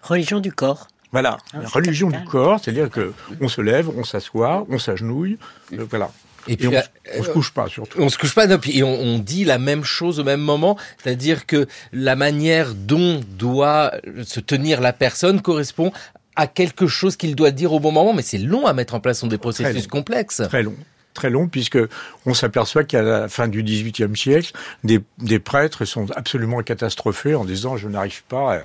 Religion 0.00 0.40
du 0.40 0.52
corps. 0.52 0.88
Voilà, 1.12 1.36
ah, 1.52 1.58
religion 1.66 2.08
du 2.08 2.24
corps, 2.24 2.60
c'est-à-dire 2.60 2.88
que 2.88 3.12
on 3.42 3.48
se 3.48 3.60
lève, 3.60 3.90
on 3.94 4.04
s'assoit, 4.04 4.66
on 4.70 4.78
s'agenouille, 4.78 5.38
euh, 5.74 5.84
voilà. 5.88 6.10
Et 6.48 6.56
puis, 6.56 6.68
on, 6.68 6.82
on, 7.18 7.22
se 7.22 7.30
couche 7.30 7.52
pas 7.52 7.68
surtout. 7.68 8.00
On 8.00 8.08
se 8.08 8.18
couche 8.18 8.34
pas, 8.34 8.46
non, 8.46 8.58
et 8.66 8.82
on, 8.82 8.94
on, 8.94 9.18
dit 9.18 9.44
la 9.44 9.58
même 9.58 9.84
chose 9.84 10.20
au 10.20 10.24
même 10.24 10.40
moment, 10.40 10.76
c'est-à-dire 11.02 11.46
que 11.46 11.66
la 11.92 12.16
manière 12.16 12.74
dont 12.74 13.20
doit 13.38 13.92
se 14.24 14.40
tenir 14.40 14.80
la 14.80 14.92
personne 14.92 15.40
correspond 15.40 15.92
à 16.36 16.46
quelque 16.46 16.86
chose 16.86 17.16
qu'il 17.16 17.34
doit 17.34 17.50
dire 17.50 17.72
au 17.72 17.80
bon 17.80 17.92
moment, 17.92 18.12
mais 18.12 18.22
c'est 18.22 18.38
long 18.38 18.66
à 18.66 18.72
mettre 18.74 18.94
en 18.94 19.00
place, 19.00 19.20
sont 19.20 19.26
des 19.26 19.38
processus 19.38 19.86
complexes. 19.86 20.42
Très 20.48 20.62
long 20.62 20.76
très 21.16 21.30
long 21.30 21.48
puisque 21.48 21.78
on 22.26 22.34
s'aperçoit 22.34 22.84
qu'à 22.84 23.02
la 23.02 23.28
fin 23.28 23.48
du 23.48 23.62
XVIIIe 23.62 24.14
siècle, 24.16 24.52
des, 24.84 25.00
des, 25.18 25.38
prêtres 25.38 25.84
sont 25.84 26.10
absolument 26.14 26.62
catastrophés 26.62 27.34
en 27.34 27.44
disant 27.44 27.76
je 27.76 27.88
n'arrive 27.88 28.22
pas 28.24 28.62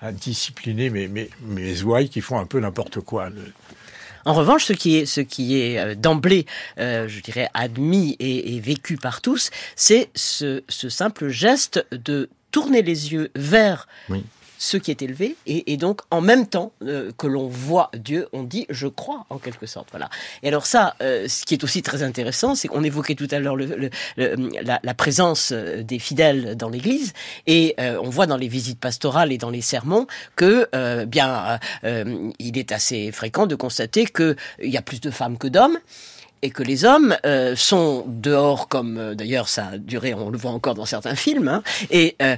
à, 0.00 0.08
à 0.08 0.12
discipliner 0.12 0.90
mes, 0.90 1.08
mes, 1.08 1.30
mes 1.40 1.82
ouailles 1.82 2.10
qui 2.10 2.20
font 2.20 2.38
un 2.38 2.44
peu 2.46 2.60
n'importe 2.60 3.00
quoi. 3.00 3.30
En 4.24 4.34
revanche, 4.34 4.64
ce 4.64 4.72
qui 4.72 4.96
est, 4.96 5.06
ce 5.06 5.20
qui 5.20 5.60
est 5.60 5.78
euh, 5.78 5.94
d'emblée, 5.94 6.46
euh, 6.78 7.08
je 7.08 7.20
dirais, 7.20 7.48
admis 7.54 8.16
et, 8.18 8.60
vécu 8.60 8.96
par 8.96 9.20
tous, 9.20 9.50
c'est 9.76 10.10
ce, 10.14 10.62
simple 10.68 11.28
geste 11.28 11.86
de 11.92 12.30
tourner 12.50 12.82
les 12.82 13.12
yeux 13.12 13.30
vers 13.34 13.88
ce 14.64 14.78
qui 14.78 14.90
est 14.90 15.02
élevé, 15.02 15.36
et, 15.44 15.76
donc 15.76 16.00
en 16.10 16.22
même 16.22 16.46
temps 16.46 16.72
euh, 16.82 17.12
que 17.18 17.26
l'on 17.26 17.48
voit 17.48 17.90
Dieu, 17.92 18.28
on 18.32 18.44
dit 18.44 18.64
je 18.70 18.86
crois 18.86 19.26
en 19.28 19.36
quelque 19.36 19.66
sorte. 19.66 19.88
Voilà. 19.90 20.08
Et 20.42 20.48
alors 20.48 20.64
ça, 20.64 20.94
euh, 21.02 21.28
ce 21.28 21.44
qui 21.44 21.52
est 21.52 21.62
aussi 21.64 21.82
très 21.82 22.02
intéressant, 22.02 22.54
c'est 22.54 22.66
qu'on 22.68 22.82
évoquait 22.82 23.14
tout 23.14 23.28
à 23.30 23.40
l'heure 23.40 23.56
le, 23.56 23.90
la, 24.16 24.80
la, 24.82 24.94
présence 24.94 25.52
euh, 25.52 25.82
des 25.82 25.98
fidèles 25.98 26.56
dans 26.56 26.70
l'Église, 26.70 27.12
et 27.46 27.76
on 27.78 28.08
voit 28.08 28.26
dans 28.26 28.38
les 28.38 28.48
visites 28.48 28.80
pastorales 28.80 29.32
et 29.32 29.38
dans 29.38 29.50
les 29.50 29.60
sermons 29.60 30.06
que 30.34 30.66
bien 31.04 31.58
il 32.38 32.56
est 32.58 32.72
assez 32.72 33.12
fréquent 33.12 33.46
de 33.46 33.54
constater 33.54 34.06
qu'il 34.06 34.36
y 34.60 34.76
a 34.78 34.82
plus 34.82 35.00
de 35.00 35.10
femmes 35.10 35.36
que 35.36 35.48
d'hommes 35.48 35.78
et 36.44 36.50
que 36.50 36.62
les 36.62 36.84
hommes 36.84 37.16
euh, 37.24 37.56
sont 37.56 38.04
dehors, 38.06 38.68
comme 38.68 38.98
euh, 38.98 39.14
d'ailleurs 39.14 39.48
ça 39.48 39.68
a 39.68 39.78
duré, 39.78 40.12
on 40.12 40.28
le 40.28 40.36
voit 40.36 40.50
encore 40.50 40.74
dans 40.74 40.84
certains 40.84 41.14
films, 41.14 41.48
hein, 41.48 41.62
et 41.90 42.16
euh, 42.20 42.36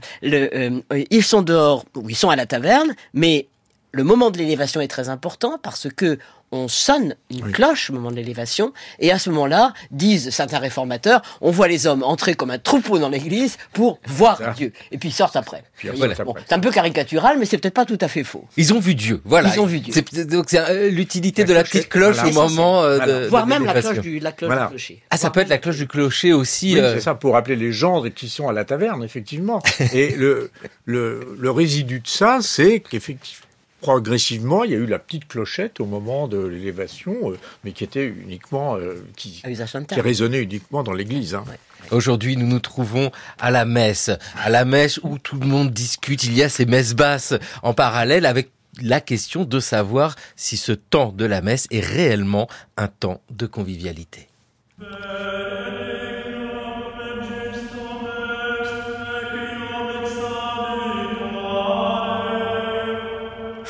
ils 1.11 1.25
sont 1.25 1.43
dehors, 1.43 1.85
ou 1.97 2.09
ils 2.09 2.15
sont 2.15 2.31
à 2.31 2.37
la 2.37 2.47
taverne, 2.47 2.95
mais 3.15 3.49
le 3.91 4.05
moment 4.05 4.31
de 4.31 4.39
l'élévation 4.39 4.81
est 4.81 4.87
très 4.87 5.09
important 5.09 5.59
parce 5.61 5.89
que 5.89 6.19
on 6.53 6.69
sonne 6.69 7.17
une 7.31 7.51
cloche 7.53 7.91
au 7.91 7.95
moment 7.95 8.11
de 8.11 8.17
l'élévation, 8.17 8.73
et 8.99 9.11
à 9.11 9.19
ce 9.19 9.31
moment-là, 9.31 9.73
disent 9.91 10.31
certains 10.31 10.59
réformateurs, 10.59 11.23
on 11.41 11.51
voit 11.51 11.69
les 11.69 11.87
hommes 11.87 12.03
entrer 12.03 12.35
comme 12.35 12.51
un 12.51 12.59
troupeau 12.59 12.99
dans 12.99 13.09
l'église 13.09 13.59
pour 13.73 13.99
voir 14.07 14.41
Dieu, 14.57 14.73
et 14.93 14.99
puis 14.99 15.09
ils 15.11 15.13
sortent 15.13 15.37
après. 15.37 15.65
c'est 15.83 16.53
un 16.53 16.61
peu 16.61 16.71
caricatural, 16.71 17.39
mais 17.39 17.47
c'est 17.47 17.59
peut-être 17.59 17.75
pas 17.75 17.85
tout 17.85 17.99
à 18.01 18.09
fait 18.09 18.25
faux. 18.25 18.45
Ils 18.57 18.73
ont 18.73 18.79
vu 18.79 18.95
Dieu, 18.95 19.21
voilà. 19.25 19.53
Ils 19.55 19.61
ont 19.61 19.67
vu 19.67 19.81
Dieu. 19.81 19.95
donc 20.25 20.47
c'est 20.49 20.59
euh, 20.59 20.91
l'utilité 20.91 21.45
de 21.45 21.53
la 21.53 21.65
petite 21.65 21.89
cloche 21.89 22.23
au 22.23 22.33
moment 22.33 22.83
euh, 22.83 22.99
de 22.99 23.27
Voir 23.29 23.47
même 23.47 23.65
la 23.65 23.81
cloche 23.81 23.99
du, 23.99 24.19
la 24.21 24.33
cloche 24.33 24.53
du 24.53 24.67
clocher. 24.69 25.03
Ah, 25.11 25.17
ça 25.17 25.31
peut 25.31 25.41
être 25.41 25.49
la 25.49 25.59
cloche 25.59 25.77
du 25.77 25.87
clocher 25.87 26.33
aussi. 26.33 26.75
Oui, 26.75 26.81
euh, 26.81 26.95
c'est 26.95 27.01
ça, 27.01 27.15
pour 27.15 27.35
rappeler 27.35 27.57
les 27.57 27.73
gens 27.73 28.03
qui 28.11 28.29
sont 28.29 28.49
à 28.49 28.53
la 28.53 28.65
taverne, 28.65 29.03
effectivement. 29.03 29.63
et 29.93 30.15
le, 30.17 30.51
le, 30.85 31.37
le 31.39 31.51
résidu 31.51 32.01
de 32.01 32.09
ça, 32.09 32.39
c'est 32.41 32.81
qu'effectivement, 32.81 33.46
progressivement, 33.87 34.65
il 34.65 34.73
y 34.73 34.75
a 34.75 34.79
eu 34.79 34.87
la 34.87 34.99
petite 34.99 35.29
clochette 35.29 35.79
au 35.79 35.87
moment 35.87 36.27
de 36.27 36.45
l'élévation, 36.45 37.31
euh, 37.31 37.39
mais 37.63 37.71
qui 37.71 37.85
était 37.85 38.05
uniquement 38.05 38.77
euh, 38.77 38.97
qui, 39.17 39.41
qui, 39.41 40.01
résonnait 40.01 40.43
uniquement 40.43 40.83
dans 40.83 40.93
l'église. 40.93 41.37
Hein. 41.37 41.45
Aujourd'hui, 41.93 42.37
nous 42.37 42.49
nous 42.49 42.59
trouvons 42.59 43.13
à 43.39 43.53
la 43.53 43.65
messe, 43.65 44.11
à 44.43 44.51
la 44.51 44.65
messe 44.65 44.99
où 45.05 45.19
tout 45.19 45.39
le 45.39 45.47
monde 45.47 45.71
discute. 45.71 46.25
Il 46.25 46.35
y 46.37 46.43
a 46.43 46.49
ces 46.49 46.67
messes 46.67 46.95
basses 46.95 47.35
en 47.63 47.75
parallèle 47.75 48.27
avec 48.27 48.51
la 48.83 49.01
question 49.01 49.45
de 49.45 49.61
savoir 49.61 50.17
si 50.35 50.57
ce 50.57 50.73
temps 50.73 51.13
de 51.13 51.25
la 51.25 51.41
messe 51.41 51.69
est 51.71 51.79
réellement 51.79 52.49
un 52.77 52.89
temps 52.89 53.21
de 53.31 53.47
convivialité. 53.47 54.27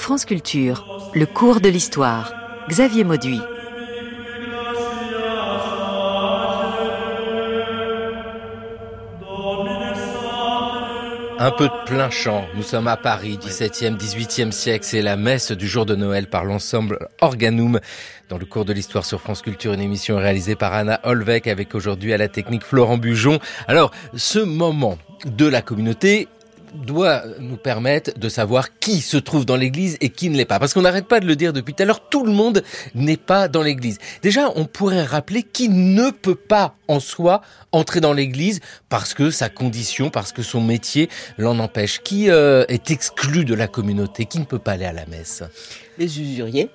France 0.06 0.24
Culture, 0.24 1.10
le 1.16 1.26
cours 1.26 1.60
de 1.60 1.68
l'histoire. 1.68 2.32
Xavier 2.68 3.02
Mauduit. 3.02 3.40
Un 11.40 11.50
peu 11.50 11.64
de 11.64 11.84
plein 11.86 12.08
champ. 12.10 12.46
Nous 12.54 12.62
sommes 12.62 12.86
à 12.86 12.96
Paris, 12.96 13.36
17e, 13.42 13.96
18e 13.96 14.52
siècle. 14.52 14.84
C'est 14.84 15.02
la 15.02 15.16
messe 15.16 15.50
du 15.50 15.66
jour 15.66 15.84
de 15.84 15.96
Noël 15.96 16.28
par 16.28 16.44
l'ensemble 16.44 17.08
Organum. 17.20 17.80
Dans 18.28 18.38
le 18.38 18.46
cours 18.46 18.64
de 18.64 18.72
l'histoire 18.72 19.04
sur 19.04 19.20
France 19.20 19.42
Culture, 19.42 19.72
une 19.72 19.80
émission 19.80 20.18
réalisée 20.18 20.54
par 20.54 20.72
Anna 20.72 21.00
Holbeck 21.02 21.48
avec 21.48 21.74
aujourd'hui 21.74 22.12
à 22.12 22.16
la 22.16 22.28
technique 22.28 22.62
Florent 22.62 22.96
Bujon. 22.96 23.40
Alors, 23.66 23.90
ce 24.14 24.38
moment 24.38 24.98
de 25.24 25.46
la 25.46 25.62
communauté, 25.62 26.28
doit 26.76 27.22
nous 27.40 27.56
permettre 27.56 28.18
de 28.18 28.28
savoir 28.28 28.78
qui 28.78 29.00
se 29.00 29.16
trouve 29.16 29.44
dans 29.44 29.56
l'église 29.56 29.96
et 30.00 30.10
qui 30.10 30.30
ne 30.30 30.36
l'est 30.36 30.44
pas. 30.44 30.58
Parce 30.58 30.74
qu'on 30.74 30.82
n'arrête 30.82 31.06
pas 31.06 31.20
de 31.20 31.26
le 31.26 31.36
dire 31.36 31.52
depuis 31.52 31.74
tout 31.74 31.82
à 31.82 31.86
l'heure, 31.86 32.08
tout 32.08 32.24
le 32.24 32.32
monde 32.32 32.62
n'est 32.94 33.16
pas 33.16 33.48
dans 33.48 33.62
l'église. 33.62 33.98
Déjà, 34.22 34.50
on 34.54 34.64
pourrait 34.64 35.02
rappeler 35.02 35.42
qui 35.42 35.68
ne 35.68 36.10
peut 36.10 36.34
pas 36.34 36.74
en 36.88 37.00
soi 37.00 37.42
entrer 37.72 38.00
dans 38.00 38.12
l'église 38.12 38.60
parce 38.88 39.14
que 39.14 39.30
sa 39.30 39.48
condition, 39.48 40.10
parce 40.10 40.32
que 40.32 40.42
son 40.42 40.60
métier 40.60 41.08
l'en 41.38 41.58
empêche. 41.58 42.00
Qui 42.02 42.30
euh, 42.30 42.64
est 42.68 42.90
exclu 42.90 43.44
de 43.44 43.54
la 43.54 43.68
communauté, 43.68 44.26
qui 44.26 44.38
ne 44.38 44.44
peut 44.44 44.58
pas 44.58 44.72
aller 44.72 44.84
à 44.84 44.92
la 44.92 45.06
messe? 45.06 45.42
Les 45.98 46.20
usuriers 46.20 46.70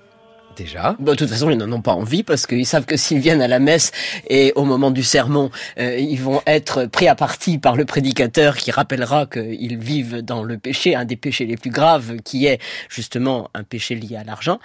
Déjà. 0.56 0.96
Bon, 1.00 1.12
de 1.12 1.18
toute 1.18 1.30
façon, 1.30 1.50
ils 1.50 1.58
n'en 1.58 1.72
ont 1.72 1.82
pas 1.82 1.94
envie 1.94 2.24
parce 2.24 2.46
qu'ils 2.46 2.66
savent 2.66 2.86
que 2.86 2.98
s'ils 2.98 3.20
viennent 3.20 3.42
à 3.42 3.48
la 3.48 3.60
messe 3.60 3.92
et 4.30 4.52
au 4.56 4.66
moment 4.66 4.92
du 4.92 5.04
sermon, 5.04 5.50
euh, 5.80 5.98
ils 5.98 6.22
vont 6.22 6.42
être 6.46 6.86
pris 6.86 7.08
à 7.08 7.16
partie 7.16 7.58
par 7.58 7.76
le 7.76 7.86
prédicateur 7.86 8.58
qui 8.58 8.72
rappellera 8.72 9.26
qu'ils 9.26 9.78
vivent 9.78 10.22
dans 10.22 10.44
le 10.44 10.58
péché, 10.58 10.96
un 10.96 11.06
des 11.06 11.16
péchés 11.16 11.46
les 11.46 11.58
plus 11.58 11.72
graves, 11.72 12.18
qui 12.24 12.46
est 12.46 12.60
justement 12.90 13.50
un 13.54 13.64
péché 13.64 13.96
lié 13.96 14.18
à 14.18 14.24
l'argent. 14.24 14.60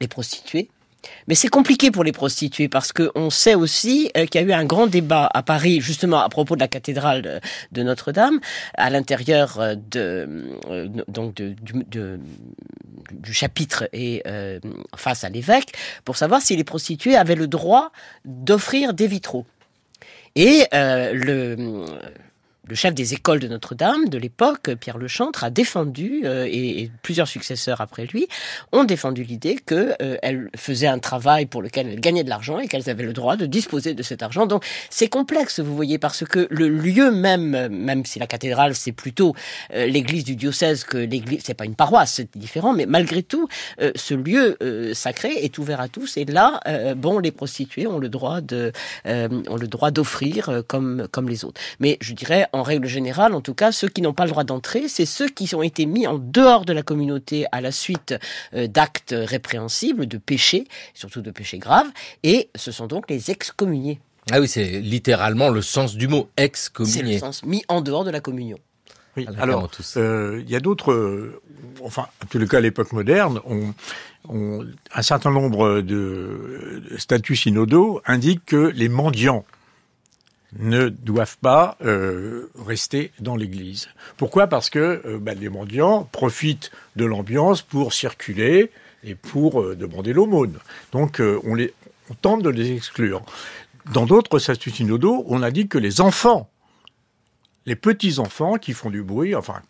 Les 0.00 0.08
prostituées, 0.08 0.68
mais 1.28 1.34
c'est 1.34 1.48
compliqué 1.48 1.90
pour 1.90 2.04
les 2.04 2.12
prostituées 2.12 2.68
parce 2.68 2.92
qu'on 2.92 3.30
sait 3.30 3.54
aussi 3.54 4.10
euh, 4.16 4.26
qu'il 4.26 4.40
y 4.40 4.44
a 4.44 4.46
eu 4.46 4.52
un 4.52 4.64
grand 4.64 4.86
débat 4.86 5.28
à 5.32 5.42
Paris 5.42 5.80
justement 5.80 6.20
à 6.20 6.28
propos 6.28 6.54
de 6.54 6.60
la 6.60 6.68
cathédrale 6.68 7.40
de, 7.72 7.82
Notre-Dame 7.82 8.40
à 8.74 8.90
l'intérieur 8.90 9.58
euh, 9.60 9.74
de 9.90 10.56
euh, 10.70 10.88
donc 11.08 11.34
du, 11.34 12.18
chapitre 13.32 13.88
et 13.92 14.22
face 14.96 15.24
à 15.24 15.28
l'évêque 15.28 15.72
pour 16.04 16.16
savoir 16.16 16.40
si 16.40 16.56
les 16.56 16.64
prostituées 16.64 17.16
avaient 17.16 17.34
le 17.34 17.46
droit 17.46 17.90
d'offrir 18.24 18.94
des 18.94 19.06
vitraux. 19.06 19.46
Et 20.34 20.66
le 20.72 21.86
le 22.68 22.74
chef 22.74 22.94
des 22.94 23.14
écoles 23.14 23.38
de 23.38 23.48
Notre-Dame 23.48 24.08
de 24.08 24.18
l'époque, 24.18 24.74
Pierre 24.80 24.98
Lechantre, 24.98 25.44
a 25.44 25.50
défendu, 25.50 26.22
euh, 26.24 26.46
et, 26.50 26.90
plusieurs 27.02 27.28
successeurs 27.28 27.80
après 27.80 28.06
lui, 28.06 28.26
ont 28.72 28.84
défendu 28.84 29.22
l'idée 29.22 29.56
qu'elle 29.56 29.96
euh, 30.02 30.48
faisait 30.56 30.88
un 30.88 30.98
travail 30.98 31.46
pour 31.46 31.62
lequel 31.62 31.88
elle 31.88 32.00
gagnait 32.00 32.24
de 32.24 32.28
l'argent 32.28 32.58
et 32.58 32.66
qu'elles 32.66 32.90
avaient 32.90 33.04
le 33.04 33.12
droit 33.12 33.36
de 33.36 33.46
disposer 33.46 33.94
de 33.94 34.02
cet 34.02 34.22
argent. 34.22 34.46
Donc 34.46 34.64
c'est 34.90 35.08
complexe, 35.08 35.60
vous 35.60 35.76
voyez, 35.76 35.98
parce 35.98 36.24
que 36.24 36.48
le 36.50 36.68
lieu 36.68 37.12
même, 37.12 37.68
même 37.68 38.04
si 38.04 38.18
la 38.18 38.26
cathédrale 38.26 38.74
c'est 38.74 38.92
plutôt 38.92 39.34
euh, 39.72 39.86
l'église 39.86 40.24
du 40.24 40.34
diocèse 40.34 40.84
que 40.84 40.98
l'église, 40.98 41.42
c'est 41.44 41.54
pas 41.54 41.64
une 41.64 41.76
paroisse, 41.76 42.14
c'est 42.14 42.36
différent, 42.36 42.72
mais 42.72 42.86
malgré 42.86 43.22
tout, 43.22 43.48
ce 43.94 44.14
lieu 44.14 44.56
sacré 44.94 45.28
est 45.28 45.58
ouvert 45.58 45.80
à 45.80 45.88
tous. 45.88 46.16
Et 46.16 46.24
là, 46.24 46.60
bon, 46.96 47.18
les 47.18 47.30
prostituées 47.30 47.86
ont 47.86 47.98
le 47.98 48.08
droit 48.08 48.40
de, 48.40 48.72
ont 49.04 49.56
le 49.56 49.68
droit 49.68 49.90
d'offrir 49.90 50.62
comme 50.66 51.06
comme 51.10 51.28
les 51.28 51.44
autres. 51.44 51.60
Mais 51.80 51.98
je 52.00 52.12
dirais 52.12 52.46
en 52.56 52.62
règle 52.62 52.86
générale, 52.86 53.34
en 53.34 53.40
tout 53.40 53.54
cas, 53.54 53.72
ceux 53.72 53.88
qui 53.88 54.02
n'ont 54.02 54.12
pas 54.12 54.24
le 54.24 54.30
droit 54.30 54.44
d'entrer, 54.44 54.88
c'est 54.88 55.06
ceux 55.06 55.28
qui 55.28 55.54
ont 55.54 55.62
été 55.62 55.86
mis 55.86 56.06
en 56.06 56.18
dehors 56.18 56.64
de 56.64 56.72
la 56.72 56.82
communauté 56.82 57.46
à 57.52 57.60
la 57.60 57.70
suite 57.70 58.14
euh, 58.54 58.66
d'actes 58.66 59.14
répréhensibles, 59.16 60.06
de 60.06 60.18
péchés, 60.18 60.66
surtout 60.94 61.20
de 61.20 61.30
péchés 61.30 61.58
graves, 61.58 61.88
et 62.22 62.48
ce 62.54 62.72
sont 62.72 62.86
donc 62.86 63.08
les 63.10 63.30
excommuniés. 63.30 64.00
Ah 64.32 64.40
oui, 64.40 64.48
c'est 64.48 64.80
littéralement 64.80 65.50
le 65.50 65.62
sens 65.62 65.94
du 65.94 66.08
mot 66.08 66.28
excommunié. 66.36 66.96
C'est 66.96 67.12
le 67.12 67.18
sens 67.18 67.44
mis 67.44 67.62
en 67.68 67.80
dehors 67.80 68.04
de 68.04 68.10
la 68.10 68.20
communion. 68.20 68.58
Oui, 69.16 69.26
alors, 69.38 69.70
euh, 69.96 70.42
il 70.44 70.50
y 70.50 70.56
a 70.56 70.60
d'autres, 70.60 70.92
euh, 70.92 71.40
enfin, 71.82 72.06
en 72.22 72.26
tout 72.26 72.44
cas 72.46 72.58
à 72.58 72.60
l'époque 72.60 72.92
moderne, 72.92 73.40
on, 73.46 73.72
on, 74.28 74.66
un 74.92 75.02
certain 75.02 75.30
nombre 75.30 75.80
de 75.80 76.82
statuts 76.98 77.36
synodaux 77.36 78.02
indiquent 78.04 78.44
que 78.44 78.72
les 78.74 78.88
mendiants 78.88 79.44
ne 80.58 80.88
doivent 80.88 81.38
pas 81.38 81.76
euh, 81.82 82.50
rester 82.64 83.12
dans 83.20 83.36
l'église. 83.36 83.88
Pourquoi? 84.16 84.46
Parce 84.46 84.70
que 84.70 85.02
euh, 85.04 85.18
bah, 85.18 85.34
les 85.34 85.48
mendiants 85.48 86.08
profitent 86.12 86.70
de 86.96 87.04
l'ambiance 87.04 87.62
pour 87.62 87.92
circuler 87.92 88.70
et 89.04 89.14
pour 89.14 89.60
euh, 89.60 89.76
demander 89.76 90.12
l'aumône. 90.12 90.58
Donc 90.92 91.20
on, 91.20 91.56
on 92.10 92.14
tente 92.14 92.42
de 92.42 92.50
les 92.50 92.72
exclure. 92.72 93.22
Dans 93.92 94.06
d'autres 94.06 94.38
statuts 94.38 94.70
synodaux, 94.70 95.24
on 95.28 95.42
a 95.42 95.50
dit 95.50 95.68
que 95.68 95.78
les 95.78 96.00
enfants, 96.00 96.50
les 97.66 97.76
petits-enfants 97.76 98.56
qui 98.56 98.72
font 98.72 98.90
du 98.90 99.02
bruit, 99.02 99.34
enfin 99.34 99.62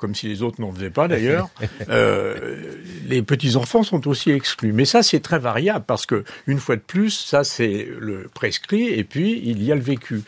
comme 0.00 0.14
si 0.14 0.26
les 0.28 0.42
autres 0.42 0.60
n'en 0.60 0.72
faisaient 0.72 0.90
pas 0.90 1.08
d'ailleurs. 1.08 1.50
Euh, 1.88 2.74
les 3.06 3.22
petits 3.22 3.56
enfants 3.56 3.82
sont 3.82 4.06
aussi 4.06 4.30
exclus, 4.30 4.72
mais 4.72 4.84
ça 4.84 5.02
c'est 5.02 5.20
très 5.20 5.38
variable 5.38 5.84
parce 5.86 6.06
que 6.06 6.24
une 6.46 6.58
fois 6.58 6.76
de 6.76 6.80
plus, 6.80 7.10
ça 7.10 7.42
c'est 7.42 7.88
le 7.98 8.30
prescrit 8.32 8.88
et 8.88 9.02
puis 9.02 9.40
il 9.44 9.62
y 9.62 9.72
a 9.72 9.74
le 9.74 9.80
vécu. 9.80 10.22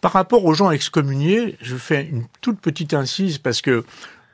Par 0.00 0.12
rapport 0.12 0.44
aux 0.44 0.54
gens 0.54 0.70
excommuniés, 0.70 1.56
je 1.60 1.76
fais 1.76 2.08
une 2.10 2.24
toute 2.40 2.58
petite 2.60 2.94
incise 2.94 3.38
parce 3.38 3.60
que 3.60 3.84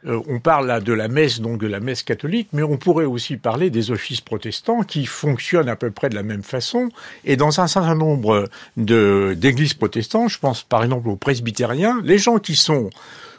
euh, 0.06 0.20
on 0.28 0.38
parle 0.38 0.68
là 0.68 0.80
de 0.80 0.92
la 0.92 1.08
messe, 1.08 1.40
donc 1.40 1.58
de 1.58 1.66
la 1.66 1.80
messe 1.80 2.02
catholique, 2.02 2.48
mais 2.52 2.62
on 2.62 2.76
pourrait 2.76 3.04
aussi 3.04 3.36
parler 3.36 3.68
des 3.68 3.90
offices 3.90 4.20
protestants 4.20 4.82
qui 4.82 5.06
fonctionnent 5.06 5.68
à 5.68 5.76
peu 5.76 5.90
près 5.90 6.08
de 6.08 6.14
la 6.14 6.22
même 6.22 6.42
façon. 6.42 6.88
Et 7.24 7.36
dans 7.36 7.60
un 7.60 7.66
certain 7.66 7.96
nombre 7.96 8.48
d'églises 8.76 9.74
protestantes, 9.74 10.30
je 10.30 10.38
pense 10.38 10.62
par 10.62 10.84
exemple 10.84 11.08
aux 11.08 11.16
presbytériens, 11.16 12.00
les 12.04 12.18
gens 12.18 12.38
qui 12.38 12.54
sont 12.54 12.90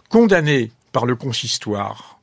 condamnés 0.10 0.72
par 0.92 1.06
le 1.06 1.16
consistoire 1.16 2.20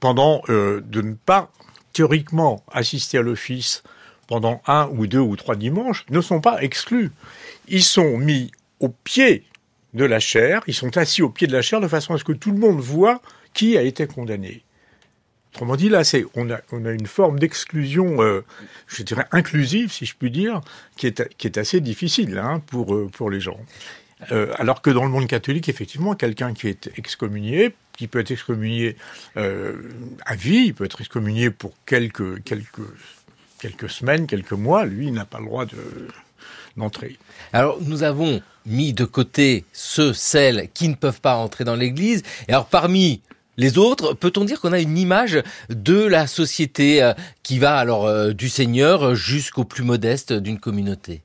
pendant 0.00 0.42
euh, 0.48 0.80
de 0.80 1.02
ne 1.02 1.14
pas 1.14 1.50
théoriquement 1.92 2.62
assister 2.70 3.18
à 3.18 3.22
l'office 3.22 3.82
pendant 4.26 4.62
un 4.66 4.88
ou 4.88 5.06
deux 5.06 5.18
ou 5.18 5.36
trois 5.36 5.56
dimanches 5.56 6.04
ne 6.10 6.20
sont 6.20 6.40
pas 6.40 6.62
exclus. 6.62 7.10
Ils 7.66 7.82
sont 7.82 8.18
mis 8.18 8.52
au 8.80 8.88
pied 8.88 9.44
de 9.94 10.04
la 10.04 10.20
chair, 10.20 10.62
ils 10.66 10.74
sont 10.74 10.96
assis 10.96 11.22
au 11.22 11.30
pied 11.30 11.46
de 11.46 11.52
la 11.52 11.62
chair 11.62 11.80
de 11.80 11.88
façon 11.88 12.14
à 12.14 12.18
ce 12.18 12.24
que 12.24 12.32
tout 12.32 12.52
le 12.52 12.58
monde 12.58 12.78
voit 12.78 13.20
qui 13.54 13.76
a 13.76 13.82
été 13.82 14.06
condamné. 14.06 14.62
Autrement 15.54 15.76
dit, 15.76 15.88
là, 15.88 16.04
c'est 16.04 16.24
on 16.34 16.50
a, 16.50 16.60
une 16.70 17.06
forme 17.06 17.38
d'exclusion, 17.38 18.22
euh, 18.22 18.44
je 18.86 19.02
dirais 19.02 19.26
inclusive, 19.32 19.90
si 19.90 20.04
je 20.04 20.14
puis 20.14 20.30
dire, 20.30 20.60
qui 20.96 21.06
est, 21.06 21.36
qui 21.36 21.46
est 21.46 21.56
assez 21.56 21.80
difficile 21.80 22.38
hein, 22.38 22.60
pour, 22.66 22.94
euh, 22.94 23.08
pour 23.10 23.30
les 23.30 23.40
gens. 23.40 23.58
Euh, 24.32 24.52
alors 24.56 24.82
que 24.82 24.90
dans 24.90 25.04
le 25.04 25.10
monde 25.10 25.26
catholique, 25.26 25.68
effectivement, 25.68 26.14
quelqu'un 26.14 26.54
qui 26.54 26.68
est 26.68 26.90
excommunié, 26.96 27.74
qui 27.96 28.08
peut 28.08 28.20
être 28.20 28.30
excommunié 28.30 28.96
euh, 29.36 29.74
à 30.26 30.34
vie, 30.34 30.66
il 30.66 30.74
peut 30.74 30.84
être 30.84 31.00
excommunié 31.00 31.50
pour 31.50 31.72
quelques, 31.86 32.42
quelques, 32.42 32.80
quelques 33.60 33.90
semaines, 33.90 34.26
quelques 34.26 34.52
mois, 34.52 34.84
lui, 34.84 35.06
il 35.06 35.12
n'a 35.12 35.24
pas 35.24 35.38
le 35.38 35.46
droit 35.46 35.66
de, 35.66 36.08
d'entrer. 36.76 37.16
Alors, 37.52 37.78
nous 37.80 38.02
avons 38.02 38.42
mis 38.66 38.92
de 38.92 39.04
côté 39.04 39.64
ceux, 39.72 40.12
celles 40.12 40.68
qui 40.74 40.88
ne 40.88 40.94
peuvent 40.94 41.20
pas 41.20 41.36
entrer 41.36 41.64
dans 41.64 41.76
l'Église. 41.76 42.22
Et 42.48 42.52
alors, 42.52 42.66
parmi 42.66 43.22
les 43.56 43.78
autres, 43.78 44.14
peut-on 44.14 44.44
dire 44.44 44.60
qu'on 44.60 44.72
a 44.72 44.80
une 44.80 44.98
image 44.98 45.42
de 45.68 46.04
la 46.04 46.26
société 46.26 47.02
euh, 47.02 47.14
qui 47.42 47.58
va 47.58 47.76
alors 47.76 48.34
du 48.34 48.48
Seigneur 48.48 49.14
jusqu'au 49.14 49.64
plus 49.64 49.82
modeste 49.84 50.32
d'une 50.32 50.60
communauté? 50.60 51.22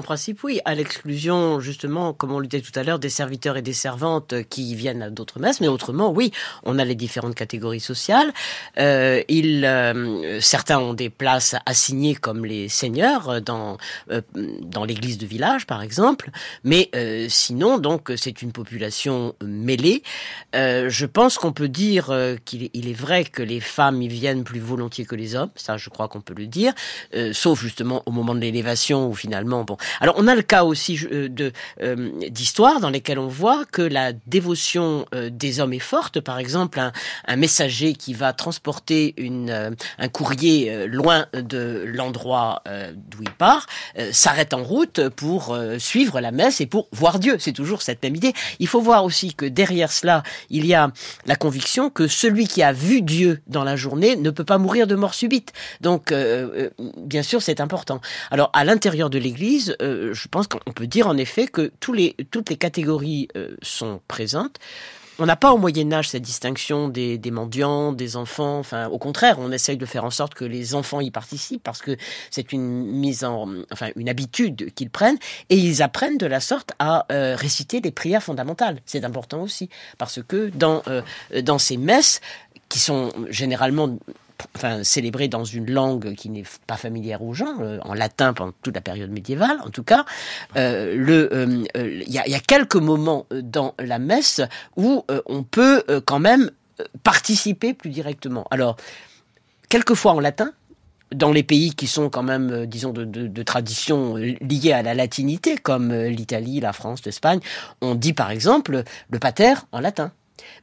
En 0.00 0.02
principe, 0.02 0.42
oui, 0.44 0.60
à 0.64 0.74
l'exclusion, 0.74 1.60
justement, 1.60 2.14
comme 2.14 2.32
on 2.32 2.38
le 2.38 2.46
disait 2.46 2.62
tout 2.62 2.72
à 2.74 2.82
l'heure, 2.82 2.98
des 2.98 3.10
serviteurs 3.10 3.58
et 3.58 3.62
des 3.62 3.74
servantes 3.74 4.32
qui 4.48 4.74
viennent 4.74 5.02
à 5.02 5.10
d'autres 5.10 5.38
messes, 5.38 5.60
mais 5.60 5.68
autrement, 5.68 6.10
oui, 6.10 6.32
on 6.62 6.78
a 6.78 6.86
les 6.86 6.94
différentes 6.94 7.34
catégories 7.34 7.80
sociales. 7.80 8.32
Euh, 8.78 9.20
euh, 9.30 10.38
certains 10.40 10.78
ont 10.78 10.94
des 10.94 11.10
places 11.10 11.54
assignées 11.66 12.14
comme 12.14 12.46
les 12.46 12.70
seigneurs 12.70 13.42
dans 13.42 13.76
euh, 14.10 14.22
dans 14.62 14.86
l'église 14.86 15.18
de 15.18 15.26
village, 15.26 15.66
par 15.66 15.82
exemple, 15.82 16.30
mais 16.64 16.90
sinon, 17.28 17.76
donc, 17.76 18.10
c'est 18.16 18.40
une 18.40 18.52
population 18.52 19.34
mêlée. 19.44 20.02
je 20.54 21.04
pense 21.04 21.36
qu'on 21.36 21.52
peut 21.52 21.68
dire 21.68 22.06
qu'il 22.46 22.64
est, 22.64 22.70
est 22.74 22.94
vrai 22.94 23.24
que 23.24 23.42
les 23.42 23.60
femmes 23.60 24.00
y 24.00 24.08
viennent 24.08 24.44
plus 24.44 24.60
volontiers 24.60 25.04
que 25.04 25.14
les 25.14 25.34
hommes, 25.34 25.50
ça, 25.56 25.76
je 25.76 25.90
crois 25.90 26.08
qu'on 26.08 26.22
peut 26.22 26.34
le 26.34 26.46
dire, 26.46 26.72
sauf 27.32 27.60
justement 27.60 28.02
au 28.06 28.12
moment 28.12 28.34
de 28.34 28.40
l'élévation 28.40 29.08
où 29.08 29.14
finalement, 29.14 29.64
bon, 29.64 29.76
alors 30.00 30.14
on 30.18 30.26
a 30.26 30.34
le 30.34 30.42
cas 30.42 30.64
aussi 30.64 30.98
euh, 31.10 31.28
de 31.28 31.52
euh, 31.82 32.10
d'histoires 32.28 32.80
dans 32.80 32.90
lesquelles 32.90 33.18
on 33.18 33.28
voit 33.28 33.64
que 33.64 33.82
la 33.82 34.12
dévotion 34.12 35.06
euh, 35.14 35.30
des 35.30 35.60
hommes 35.60 35.72
est 35.72 35.78
forte. 35.78 36.20
Par 36.20 36.38
exemple, 36.38 36.78
un, 36.80 36.92
un 37.26 37.36
messager 37.36 37.94
qui 37.94 38.14
va 38.14 38.32
transporter 38.32 39.14
une, 39.16 39.76
un 39.98 40.08
courrier 40.08 40.86
loin 40.86 41.26
de 41.32 41.84
l'endroit 41.86 42.62
d'où 42.94 43.22
il 43.22 43.30
part 43.30 43.66
s'arrête 44.12 44.54
en 44.54 44.62
route 44.62 45.08
pour 45.10 45.56
suivre 45.78 46.20
la 46.20 46.30
messe 46.30 46.60
et 46.60 46.66
pour 46.66 46.88
voir 46.92 47.18
Dieu. 47.18 47.36
C'est 47.38 47.52
toujours 47.52 47.82
cette 47.82 48.02
même 48.02 48.16
idée. 48.16 48.32
Il 48.58 48.68
faut 48.68 48.80
voir 48.80 49.04
aussi 49.04 49.34
que 49.34 49.46
derrière 49.46 49.92
cela, 49.92 50.22
il 50.50 50.66
y 50.66 50.74
a 50.74 50.90
la 51.26 51.36
conviction 51.36 51.90
que 51.90 52.06
celui 52.06 52.46
qui 52.46 52.62
a 52.62 52.72
vu 52.72 53.02
Dieu 53.02 53.40
dans 53.46 53.64
la 53.64 53.76
journée 53.76 54.16
ne 54.16 54.30
peut 54.30 54.44
pas 54.44 54.58
mourir 54.58 54.86
de 54.86 54.94
mort 54.94 55.14
subite. 55.14 55.52
Donc, 55.80 56.12
bien 56.96 57.22
sûr, 57.22 57.42
c'est 57.42 57.60
important. 57.60 58.00
Alors, 58.30 58.50
à 58.52 58.64
l'intérieur 58.64 59.10
de 59.10 59.18
l'Église, 59.18 59.69
euh, 59.80 60.12
je 60.14 60.28
pense 60.28 60.46
qu'on 60.46 60.72
peut 60.72 60.86
dire 60.86 61.06
en 61.06 61.16
effet 61.16 61.46
que 61.46 61.72
toutes 61.80 62.50
les 62.50 62.56
catégories 62.56 63.28
euh, 63.36 63.56
sont 63.62 64.00
présentes. 64.08 64.58
on 65.18 65.26
n'a 65.26 65.36
pas 65.36 65.52
au 65.52 65.58
Moyen 65.58 65.92
Âge 65.92 66.08
cette 66.08 66.22
distinction 66.22 66.88
des, 66.88 67.18
mendiants, 67.30 67.92
des 67.92 68.16
enfants. 68.16 68.58
Enfin, 68.58 68.88
au 68.88 68.98
contraire, 68.98 69.36
on 69.38 69.52
essaye 69.52 69.76
de 69.76 69.86
faire 69.86 70.04
en 70.04 70.10
sorte 70.10 70.34
que 70.34 70.44
les 70.44 70.74
enfants 70.74 71.00
y 71.00 71.10
participent 71.10 71.62
parce 71.62 71.82
que 71.82 71.96
c'est 72.30 72.52
une 72.52 72.84
mise 72.86 73.24
en, 73.24 73.48
enfin, 73.70 73.90
une 73.96 74.08
habitude 74.08 74.72
qu'ils 74.74 74.90
prennent 74.90 75.18
et 75.50 75.56
ils 75.56 75.82
apprennent 75.82 76.18
de 76.18 76.26
la 76.26 76.40
sorte 76.40 76.72
à 76.78 77.06
euh, 77.12 77.36
réciter 77.36 77.80
des 77.80 77.90
prières 77.90 78.22
fondamentales. 78.22 78.80
C'est 78.86 79.04
important 79.04 79.42
aussi 79.42 79.68
parce 79.98 80.20
que 80.22 80.50
dans 80.54 80.82
dans 81.42 81.58
ces 81.58 81.76
messes 81.76 82.20
qui 82.70 82.78
sont 82.78 83.12
généralement 83.28 83.98
enfin, 84.56 84.84
célébré 84.84 85.28
dans 85.28 85.44
une 85.44 85.70
langue 85.70 86.14
qui 86.14 86.30
n'est 86.30 86.44
pas 86.66 86.76
familière 86.76 87.22
aux 87.22 87.34
gens, 87.34 87.60
euh, 87.60 87.78
en 87.82 87.94
latin 87.94 88.32
pendant 88.32 88.52
toute 88.62 88.74
la 88.74 88.80
période 88.80 89.10
médiévale, 89.10 89.58
en 89.64 89.70
tout 89.70 89.82
cas. 89.82 90.04
Euh, 90.56 90.96
euh, 91.08 91.64
il 91.74 92.12
y, 92.12 92.18
a, 92.18 92.40
quelques 92.40 92.76
moments 92.76 93.26
dans 93.30 93.74
la 93.78 93.98
messe 93.98 94.40
où 94.76 95.04
on 95.26 95.42
peut 95.42 95.84
quand 96.04 96.18
même 96.18 96.50
participer 97.02 97.74
plus 97.74 97.90
directement. 97.90 98.46
Alors, 98.50 98.76
quelquefois 99.68 100.12
en 100.12 100.20
latin, 100.20 100.52
dans 101.14 101.32
les 101.32 101.42
pays 101.42 101.74
qui 101.74 101.86
sont 101.86 102.08
quand 102.08 102.22
même, 102.22 102.66
disons, 102.66 102.92
de 102.92 103.42
tradition 103.42 104.16
liée 104.16 104.72
à 104.72 104.82
la 104.82 104.94
latinité, 104.94 105.56
comme 105.56 105.92
l'Italie, 105.92 106.60
la 106.60 106.72
France, 106.72 107.04
l'Espagne, 107.04 107.40
on 107.80 107.94
dit 107.94 108.12
par 108.12 108.30
exemple 108.30 108.82
le 109.10 109.18
pater 109.18 109.54
en 109.72 109.80
latin. 109.80 110.12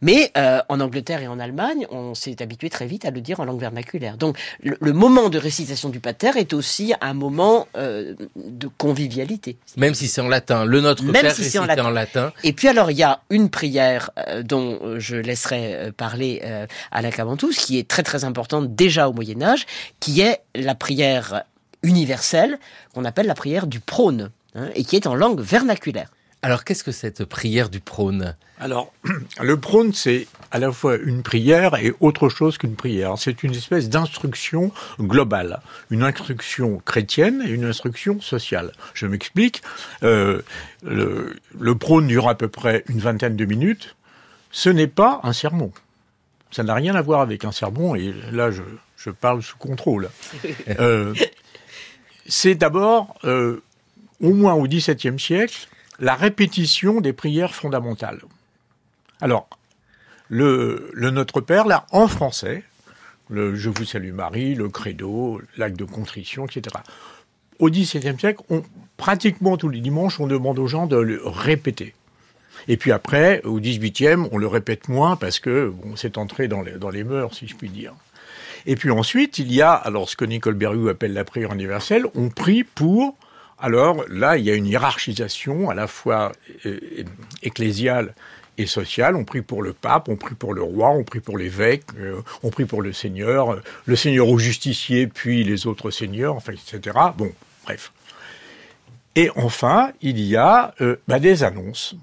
Mais 0.01 0.31
euh, 0.37 0.59
en 0.69 0.79
Angleterre 0.79 1.21
et 1.21 1.27
en 1.27 1.39
Allemagne, 1.39 1.85
on 1.91 2.15
s'est 2.15 2.41
habitué 2.41 2.69
très 2.69 2.85
vite 2.85 3.05
à 3.05 3.11
le 3.11 3.21
dire 3.21 3.39
en 3.39 3.45
langue 3.45 3.59
vernaculaire. 3.59 4.17
Donc 4.17 4.37
le, 4.63 4.77
le 4.79 4.93
moment 4.93 5.29
de 5.29 5.37
récitation 5.37 5.89
du 5.89 5.99
pater 5.99 6.37
est 6.37 6.53
aussi 6.53 6.93
un 7.01 7.13
moment 7.13 7.67
euh, 7.77 8.15
de 8.35 8.67
convivialité. 8.77 9.57
Même 9.75 9.93
si 9.93 10.07
c'est 10.07 10.21
en 10.21 10.27
latin, 10.27 10.65
le 10.65 10.81
Notre 10.81 11.03
Même 11.03 11.13
Père 11.13 11.31
si 11.31 11.41
récité 11.41 11.59
en 11.59 11.65
latin. 11.65 11.85
en 11.85 11.89
latin. 11.89 12.33
Et 12.43 12.53
puis 12.53 12.67
alors 12.67 12.91
il 12.91 12.97
y 12.97 13.03
a 13.03 13.21
une 13.29 13.49
prière 13.49 14.11
euh, 14.27 14.43
dont 14.43 14.99
je 14.99 15.15
laisserai 15.15 15.91
parler 15.97 16.41
à 16.91 17.01
la 17.01 17.11
qui 17.57 17.77
est 17.77 17.87
très 17.87 18.03
très 18.03 18.23
importante 18.23 18.75
déjà 18.75 19.09
au 19.09 19.13
Moyen 19.13 19.41
Âge, 19.41 19.65
qui 19.99 20.21
est 20.21 20.41
la 20.55 20.75
prière 20.75 21.43
universelle 21.83 22.59
qu'on 22.93 23.05
appelle 23.05 23.27
la 23.27 23.35
prière 23.35 23.67
du 23.67 23.79
prône, 23.79 24.31
hein, 24.55 24.69
et 24.75 24.83
qui 24.83 24.95
est 24.95 25.07
en 25.07 25.15
langue 25.15 25.41
vernaculaire. 25.41 26.09
Alors 26.41 26.63
qu'est-ce 26.63 26.83
que 26.83 26.91
cette 26.91 27.25
prière 27.25 27.69
du 27.69 27.79
prône? 27.79 28.35
Alors, 28.59 28.93
le 29.41 29.59
prône, 29.59 29.93
c'est 29.93 30.27
à 30.51 30.59
la 30.59 30.71
fois 30.71 30.97
une 30.97 31.23
prière 31.23 31.75
et 31.75 31.93
autre 31.99 32.29
chose 32.29 32.57
qu'une 32.57 32.75
prière. 32.75 33.15
C'est 33.17 33.43
une 33.43 33.53
espèce 33.53 33.89
d'instruction 33.89 34.71
globale, 34.99 35.61
une 35.89 36.03
instruction 36.03 36.81
chrétienne 36.85 37.43
et 37.45 37.49
une 37.49 37.65
instruction 37.65 38.21
sociale. 38.21 38.71
Je 38.93 39.07
m'explique. 39.07 39.61
Euh, 40.03 40.41
le, 40.83 41.35
le 41.59 41.75
prône 41.75 42.07
dure 42.07 42.29
à 42.29 42.35
peu 42.35 42.47
près 42.47 42.83
une 42.87 42.99
vingtaine 42.99 43.35
de 43.35 43.45
minutes. 43.45 43.95
Ce 44.51 44.69
n'est 44.69 44.87
pas 44.87 45.19
un 45.23 45.33
sermon. 45.33 45.71
Ça 46.51 46.63
n'a 46.63 46.73
rien 46.73 46.95
à 46.95 47.01
voir 47.01 47.21
avec 47.21 47.43
un 47.45 47.51
sermon, 47.51 47.95
et 47.95 48.13
là, 48.31 48.51
je, 48.51 48.61
je 48.95 49.09
parle 49.09 49.41
sous 49.43 49.57
contrôle. 49.57 50.09
Euh, 50.79 51.13
c'est 52.27 52.55
d'abord, 52.55 53.17
euh, 53.23 53.63
au 54.21 54.33
moins 54.33 54.53
au 54.53 54.67
XVIIe 54.67 55.17
siècle, 55.17 55.67
la 55.99 56.15
répétition 56.15 57.01
des 57.01 57.13
prières 57.13 57.55
fondamentales. 57.55 58.21
Alors, 59.21 59.49
le, 60.29 60.91
Notre 60.95 61.41
Père, 61.41 61.65
là, 61.65 61.85
en 61.91 62.07
français, 62.07 62.63
le 63.29 63.55
Je 63.55 63.69
vous 63.69 63.85
salue 63.85 64.13
Marie, 64.13 64.55
le 64.55 64.69
Credo, 64.69 65.41
l'acte 65.57 65.77
de 65.77 65.85
contrition, 65.85 66.45
etc. 66.45 66.75
Au 67.59 67.69
XVIIe 67.69 68.19
siècle, 68.19 68.43
on, 68.49 68.63
pratiquement 68.97 69.57
tous 69.57 69.69
les 69.69 69.79
dimanches, 69.79 70.19
on 70.19 70.27
demande 70.27 70.59
aux 70.59 70.67
gens 70.67 70.85
de 70.85 70.97
le 70.97 71.21
répéter. 71.25 71.93
Et 72.67 72.77
puis 72.77 72.91
après, 72.91 73.41
au 73.43 73.59
XVIIIe, 73.59 74.27
on 74.31 74.37
le 74.37 74.47
répète 74.47 74.89
moins 74.89 75.15
parce 75.15 75.39
que 75.39 75.69
bon, 75.69 75.95
c'est 75.95 76.17
entré 76.17 76.47
dans 76.47 76.61
les, 76.61 76.73
dans 76.73 76.89
les 76.89 77.03
mœurs, 77.03 77.35
si 77.35 77.47
je 77.47 77.55
puis 77.55 77.69
dire. 77.69 77.93
Et 78.65 78.75
puis 78.75 78.91
ensuite, 78.91 79.39
il 79.39 79.51
y 79.51 79.61
a, 79.61 79.71
alors 79.71 80.09
ce 80.09 80.15
que 80.15 80.25
Nicole 80.25 80.55
Berru 80.55 80.89
appelle 80.89 81.13
la 81.13 81.23
prière 81.23 81.53
universelle, 81.53 82.05
on 82.15 82.29
prie 82.29 82.63
pour 82.63 83.15
alors 83.59 84.05
là, 84.07 84.37
il 84.37 84.45
y 84.45 84.51
a 84.51 84.55
une 84.55 84.67
hiérarchisation 84.67 85.69
à 85.69 85.73
la 85.73 85.87
fois 85.87 86.31
euh, 86.65 86.79
ecclésiale 87.41 88.13
et 88.57 88.67
sociale. 88.67 89.15
On 89.15 89.25
prie 89.25 89.41
pour 89.41 89.63
le 89.63 89.73
pape, 89.73 90.09
on 90.09 90.15
prie 90.15 90.35
pour 90.35 90.53
le 90.53 90.61
roi, 90.61 90.89
on 90.89 91.03
prie 91.03 91.19
pour 91.19 91.37
l'évêque, 91.37 91.83
euh, 91.97 92.21
on 92.43 92.49
prie 92.49 92.65
pour 92.65 92.81
le 92.81 92.93
seigneur, 92.93 93.53
euh, 93.53 93.63
le 93.85 93.95
seigneur 93.95 94.29
au 94.29 94.37
justicier, 94.37 95.07
puis 95.07 95.43
les 95.43 95.65
autres 95.65 95.89
seigneurs, 95.89 96.35
enfin, 96.35 96.53
etc. 96.53 96.97
Bon, 97.17 97.31
bref. 97.65 97.91
Et 99.15 99.31
enfin, 99.35 99.91
il 100.01 100.19
y 100.19 100.35
a 100.35 100.75
bah, 101.07 101.19
des 101.19 101.43
annonces. 101.43 101.95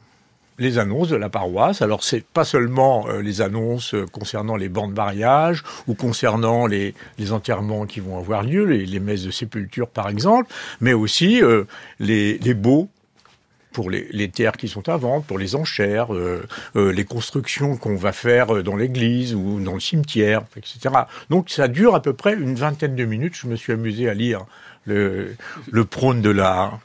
Les 0.58 0.78
annonces 0.78 1.08
de 1.08 1.16
la 1.16 1.28
paroisse. 1.28 1.82
Alors, 1.82 2.04
c'est 2.04 2.24
pas 2.24 2.44
seulement 2.44 3.08
euh, 3.08 3.20
les 3.20 3.40
annonces 3.40 3.94
euh, 3.94 4.06
concernant 4.06 4.54
les 4.54 4.68
bancs 4.68 4.90
de 4.90 4.96
mariage 4.96 5.64
ou 5.88 5.94
concernant 5.94 6.66
les, 6.66 6.94
les 7.18 7.32
enterrements 7.32 7.86
qui 7.86 8.00
vont 8.00 8.18
avoir 8.18 8.42
lieu, 8.44 8.64
les, 8.64 8.86
les 8.86 9.00
messes 9.00 9.24
de 9.24 9.32
sépulture 9.32 9.88
par 9.88 10.08
exemple, 10.08 10.52
mais 10.80 10.92
aussi 10.92 11.42
euh, 11.42 11.64
les, 11.98 12.38
les 12.38 12.54
baux 12.54 12.88
pour 13.72 13.90
les, 13.90 14.28
terres 14.28 14.52
qui 14.52 14.68
sont 14.68 14.88
à 14.88 14.96
vendre, 14.96 15.24
pour 15.24 15.36
les 15.36 15.56
enchères, 15.56 16.06
les 16.76 17.04
constructions 17.04 17.76
qu'on 17.76 17.96
va 17.96 18.12
faire 18.12 18.62
dans 18.62 18.76
l'église 18.76 19.34
ou 19.34 19.58
dans 19.58 19.74
le 19.74 19.80
cimetière, 19.80 20.42
etc. 20.56 20.94
Donc 21.28 21.50
ça 21.50 21.66
dure 21.66 21.96
à 21.96 22.00
peu 22.00 22.12
près 22.12 22.34
une 22.34 22.54
vingtaine 22.54 22.94
de 22.94 23.04
minutes. 23.04 23.34
Je 23.34 23.48
me 23.48 23.56
suis 23.56 23.72
amusé 23.72 24.08
à 24.08 24.14
lire 24.14 24.46
le, 24.84 25.34
le 25.72 25.84
prône 25.84 26.22
de 26.22 26.30
la 26.30 26.78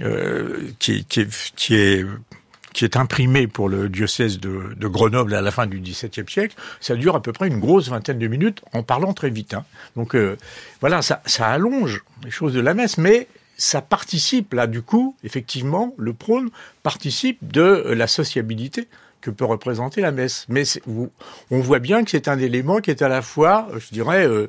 euh, 0.00 0.68
qui, 0.78 1.04
qui, 1.04 1.26
qui 1.56 1.74
est 1.74 2.06
qui 2.72 2.84
est 2.84 2.96
imprimé 2.96 3.46
pour 3.46 3.68
le 3.68 3.88
diocèse 3.88 4.38
de, 4.38 4.88
Grenoble 4.88 5.34
à 5.34 5.42
la 5.42 5.50
fin 5.50 5.66
du 5.66 5.80
XVIIe 5.80 6.28
siècle, 6.28 6.56
ça 6.80 6.94
dure 6.94 7.14
à 7.16 7.22
peu 7.22 7.32
près 7.32 7.48
une 7.48 7.60
grosse 7.60 7.88
vingtaine 7.88 8.18
de 8.18 8.26
minutes 8.26 8.62
en 8.72 8.82
parlant 8.82 9.12
très 9.12 9.30
vite. 9.30 9.54
Hein. 9.54 9.64
Donc 9.96 10.14
euh, 10.14 10.36
voilà, 10.80 11.02
ça, 11.02 11.22
ça 11.26 11.46
allonge 11.46 12.04
les 12.24 12.30
choses 12.30 12.54
de 12.54 12.60
la 12.60 12.74
messe, 12.74 12.98
mais 12.98 13.28
ça 13.56 13.82
participe 13.82 14.54
là 14.54 14.66
du 14.66 14.82
coup, 14.82 15.16
effectivement, 15.24 15.94
le 15.98 16.12
prône 16.12 16.50
participe 16.82 17.38
de 17.42 17.84
la 17.88 18.06
sociabilité 18.06 18.88
que 19.20 19.30
peut 19.30 19.44
représenter 19.44 20.00
la 20.00 20.12
messe. 20.12 20.46
Mais 20.48 20.62
on 21.50 21.60
voit 21.60 21.80
bien 21.80 22.04
que 22.04 22.10
c'est 22.10 22.28
un 22.28 22.38
élément 22.38 22.78
qui 22.78 22.90
est 22.90 23.02
à 23.02 23.08
la 23.08 23.22
fois, 23.22 23.68
je 23.76 23.88
dirais, 23.92 24.26
euh, 24.26 24.48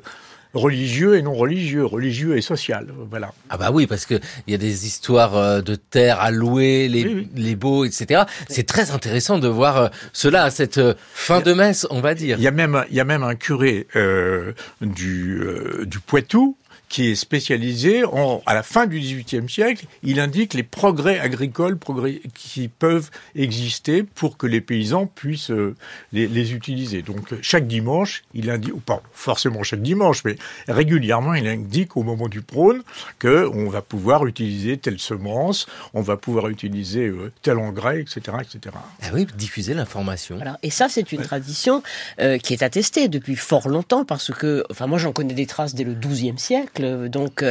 religieux 0.54 1.16
et 1.16 1.22
non 1.22 1.34
religieux, 1.34 1.84
religieux 1.84 2.36
et 2.36 2.42
social, 2.42 2.86
voilà. 3.10 3.32
Ah 3.48 3.56
bah 3.56 3.70
oui, 3.72 3.86
parce 3.86 4.06
que 4.06 4.14
il 4.46 4.52
y 4.52 4.54
a 4.54 4.58
des 4.58 4.86
histoires 4.86 5.36
euh, 5.36 5.60
de 5.60 5.74
terres 5.74 6.20
à 6.20 6.30
louer, 6.30 6.88
les, 6.88 7.04
oui, 7.04 7.14
oui. 7.14 7.28
les 7.36 7.56
beaux, 7.56 7.84
etc. 7.84 8.22
C'est 8.48 8.66
très 8.66 8.90
intéressant 8.90 9.38
de 9.38 9.48
voir 9.48 9.76
euh, 9.76 9.88
cela 10.12 10.44
à 10.44 10.50
cette 10.50 10.78
euh, 10.78 10.94
fin 11.14 11.40
de 11.40 11.52
messe, 11.52 11.86
on 11.90 12.00
va 12.00 12.14
dire. 12.14 12.36
Il 12.38 12.42
y 12.42 12.48
a 12.48 12.52
même, 12.52 12.84
il 12.90 12.96
y 12.96 13.00
a 13.00 13.04
même 13.04 13.22
un 13.22 13.34
curé 13.34 13.86
euh, 13.96 14.52
du, 14.80 15.40
euh, 15.42 15.84
du 15.86 16.00
Poitou 16.00 16.56
qui 16.90 17.06
est 17.06 17.14
spécialisé 17.14 18.04
en, 18.04 18.42
à 18.46 18.52
la 18.52 18.64
fin 18.64 18.86
du 18.86 18.98
XVIIIe 18.98 19.48
siècle, 19.48 19.86
il 20.02 20.18
indique 20.18 20.54
les 20.54 20.64
progrès 20.64 21.20
agricoles 21.20 21.78
progrès, 21.78 22.20
qui 22.34 22.66
peuvent 22.66 23.10
exister 23.36 24.02
pour 24.02 24.36
que 24.36 24.48
les 24.48 24.60
paysans 24.60 25.06
puissent 25.06 25.52
euh, 25.52 25.76
les, 26.12 26.26
les, 26.26 26.52
utiliser. 26.52 27.02
Donc 27.02 27.32
chaque 27.42 27.68
dimanche, 27.68 28.24
il 28.34 28.50
indique, 28.50 28.74
ou 28.74 28.80
pas 28.80 29.02
forcément 29.12 29.62
chaque 29.62 29.82
dimanche, 29.82 30.24
mais 30.24 30.34
régulièrement, 30.66 31.34
il 31.34 31.46
indique 31.46 31.96
au 31.96 32.02
moment 32.02 32.26
du 32.26 32.42
prône 32.42 32.82
que 33.20 33.48
on 33.54 33.70
va 33.70 33.82
pouvoir 33.82 34.26
utiliser 34.26 34.76
telle 34.76 34.98
semence, 34.98 35.66
on 35.94 36.02
va 36.02 36.16
pouvoir 36.16 36.48
utiliser 36.48 37.06
euh, 37.06 37.30
tel 37.42 37.58
engrais, 37.58 38.00
etc., 38.00 38.38
etc. 38.42 38.74
Ah 39.02 39.06
oui, 39.14 39.28
diffuser 39.36 39.74
l'information. 39.74 40.36
Voilà. 40.36 40.58
Et 40.64 40.70
ça, 40.70 40.88
c'est 40.88 41.12
une 41.12 41.20
ouais. 41.20 41.24
tradition 41.24 41.84
euh, 42.18 42.38
qui 42.38 42.52
est 42.52 42.64
attestée 42.64 43.06
depuis 43.06 43.36
fort 43.36 43.68
longtemps 43.68 44.04
parce 44.04 44.32
que, 44.32 44.64
enfin, 44.72 44.88
moi, 44.88 44.98
j'en 44.98 45.12
connais 45.12 45.34
des 45.34 45.46
traces 45.46 45.76
dès 45.76 45.84
le 45.84 45.94
XIIe 45.94 46.36
siècle 46.36 46.79
donc, 46.80 47.44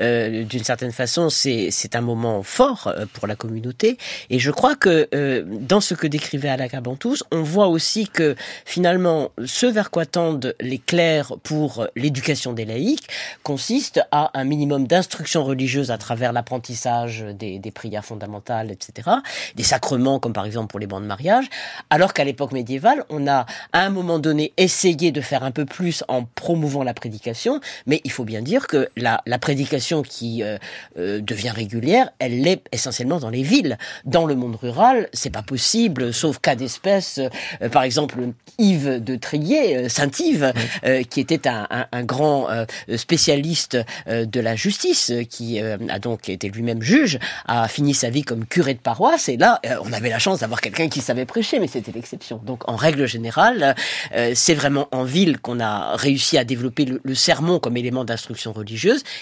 euh, 0.00 0.44
d'une 0.44 0.64
certaine 0.64 0.92
façon, 0.92 1.30
c'est 1.30 1.94
un 1.94 2.00
moment 2.00 2.42
fort 2.42 2.88
euh, 2.88 3.06
pour 3.12 3.26
la 3.26 3.36
communauté. 3.36 3.98
Et 4.30 4.38
je 4.38 4.50
crois 4.50 4.74
que 4.74 5.08
euh, 5.14 5.44
dans 5.46 5.80
ce 5.80 5.94
que 5.94 6.06
décrivait 6.06 6.48
Alaka 6.48 6.80
Bantous, 6.80 7.22
on 7.32 7.42
voit 7.42 7.68
aussi 7.68 8.08
que 8.08 8.34
finalement, 8.64 9.30
ce 9.44 9.66
vers 9.66 9.90
quoi 9.90 10.06
tendent 10.06 10.54
les 10.60 10.78
clercs 10.78 11.34
pour 11.42 11.86
l'éducation 11.96 12.52
des 12.52 12.64
laïcs 12.64 13.08
consiste 13.42 14.00
à 14.10 14.30
un 14.38 14.44
minimum 14.44 14.86
d'instruction 14.86 15.44
religieuse 15.44 15.90
à 15.90 15.98
travers 15.98 16.32
l'apprentissage 16.32 17.24
des, 17.38 17.58
des, 17.58 17.70
prières 17.70 18.04
fondamentales, 18.04 18.70
etc., 18.70 19.10
des 19.54 19.62
sacrements 19.62 20.18
comme 20.18 20.32
par 20.32 20.46
exemple 20.46 20.68
pour 20.68 20.80
les 20.80 20.86
bancs 20.86 21.02
de 21.02 21.06
mariage, 21.06 21.46
alors 21.90 22.14
qu'à 22.14 22.24
l'époque 22.24 22.52
médiévale, 22.52 23.04
on 23.10 23.26
a 23.26 23.46
à 23.72 23.80
un 23.80 23.90
moment 23.90 24.18
donné 24.18 24.52
essayé 24.56 25.12
de 25.12 25.20
faire 25.20 25.42
un 25.42 25.50
peu 25.50 25.64
plus 25.64 26.04
en 26.08 26.24
promouvant 26.24 26.82
la 26.82 26.94
prédication, 26.94 27.60
mais 27.86 28.00
il 28.04 28.10
faut 28.10 28.24
bien 28.24 28.42
dire 28.42 28.66
que 28.66 28.75
que 28.76 28.88
la, 28.96 29.22
la 29.26 29.38
prédication 29.38 30.02
qui 30.02 30.42
euh, 30.42 30.58
euh, 30.98 31.20
devient 31.20 31.50
régulière, 31.50 32.10
elle 32.18 32.42
l'est 32.42 32.62
essentiellement 32.72 33.18
dans 33.18 33.30
les 33.30 33.42
villes. 33.42 33.78
Dans 34.04 34.26
le 34.26 34.34
monde 34.34 34.56
rural, 34.56 35.08
c'est 35.12 35.30
pas 35.30 35.42
possible, 35.42 36.12
sauf 36.12 36.38
cas 36.38 36.56
d'espèce. 36.56 37.18
Euh, 37.62 37.68
par 37.70 37.84
exemple, 37.84 38.16
Yves 38.58 39.02
de 39.02 39.16
Trier, 39.16 39.88
Saint-Yves, 39.88 40.52
qui 41.10 41.20
était 41.20 41.46
un, 41.48 41.66
un, 41.70 41.86
un 41.92 42.04
grand 42.04 42.48
spécialiste 42.96 43.78
de 44.06 44.40
la 44.40 44.56
justice, 44.56 45.12
qui 45.28 45.60
a 45.60 45.98
donc 45.98 46.28
été 46.28 46.48
lui-même 46.48 46.82
juge, 46.82 47.18
a 47.46 47.68
fini 47.68 47.92
sa 47.92 48.08
vie 48.10 48.22
comme 48.22 48.46
curé 48.46 48.74
de 48.74 48.78
paroisse. 48.78 49.28
Et 49.28 49.36
là, 49.36 49.60
on 49.84 49.92
avait 49.92 50.08
la 50.08 50.18
chance 50.18 50.40
d'avoir 50.40 50.60
quelqu'un 50.60 50.88
qui 50.88 51.00
savait 51.00 51.26
prêcher, 51.26 51.58
mais 51.60 51.66
c'était 51.66 51.92
l'exception. 51.92 52.40
Donc, 52.44 52.68
en 52.68 52.76
règle 52.76 53.06
générale, 53.06 53.74
c'est 54.34 54.54
vraiment 54.54 54.88
en 54.90 55.04
ville 55.04 55.38
qu'on 55.38 55.60
a 55.60 55.96
réussi 55.96 56.38
à 56.38 56.44
développer 56.44 56.86
le, 56.86 57.00
le 57.02 57.14
sermon 57.14 57.58
comme 57.58 57.76
élément 57.76 58.04
d'instruction 58.04 58.52
religieuse. 58.52 58.65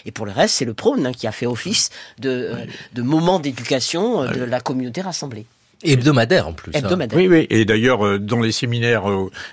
Et 0.04 0.10
pour 0.12 0.26
le 0.26 0.32
reste, 0.32 0.54
c'est 0.56 0.64
le 0.64 0.74
prône 0.74 1.06
hein, 1.06 1.12
qui 1.12 1.26
a 1.26 1.32
fait 1.32 1.46
office 1.46 1.90
de, 2.18 2.30
euh, 2.30 2.56
de 2.92 3.02
moment 3.02 3.38
d'éducation 3.38 4.22
euh, 4.22 4.28
de 4.28 4.44
la 4.44 4.60
communauté 4.60 5.00
rassemblée. 5.00 5.46
Hebdomadaire 5.82 6.48
en 6.48 6.52
plus. 6.52 6.70
hein. 6.74 6.78
Hebdomadaire. 6.78 7.18
Oui, 7.18 7.28
oui. 7.28 7.46
Et 7.50 7.64
d'ailleurs, 7.64 8.06
euh, 8.06 8.18
dans 8.18 8.40
les 8.40 8.52
séminaires 8.52 9.04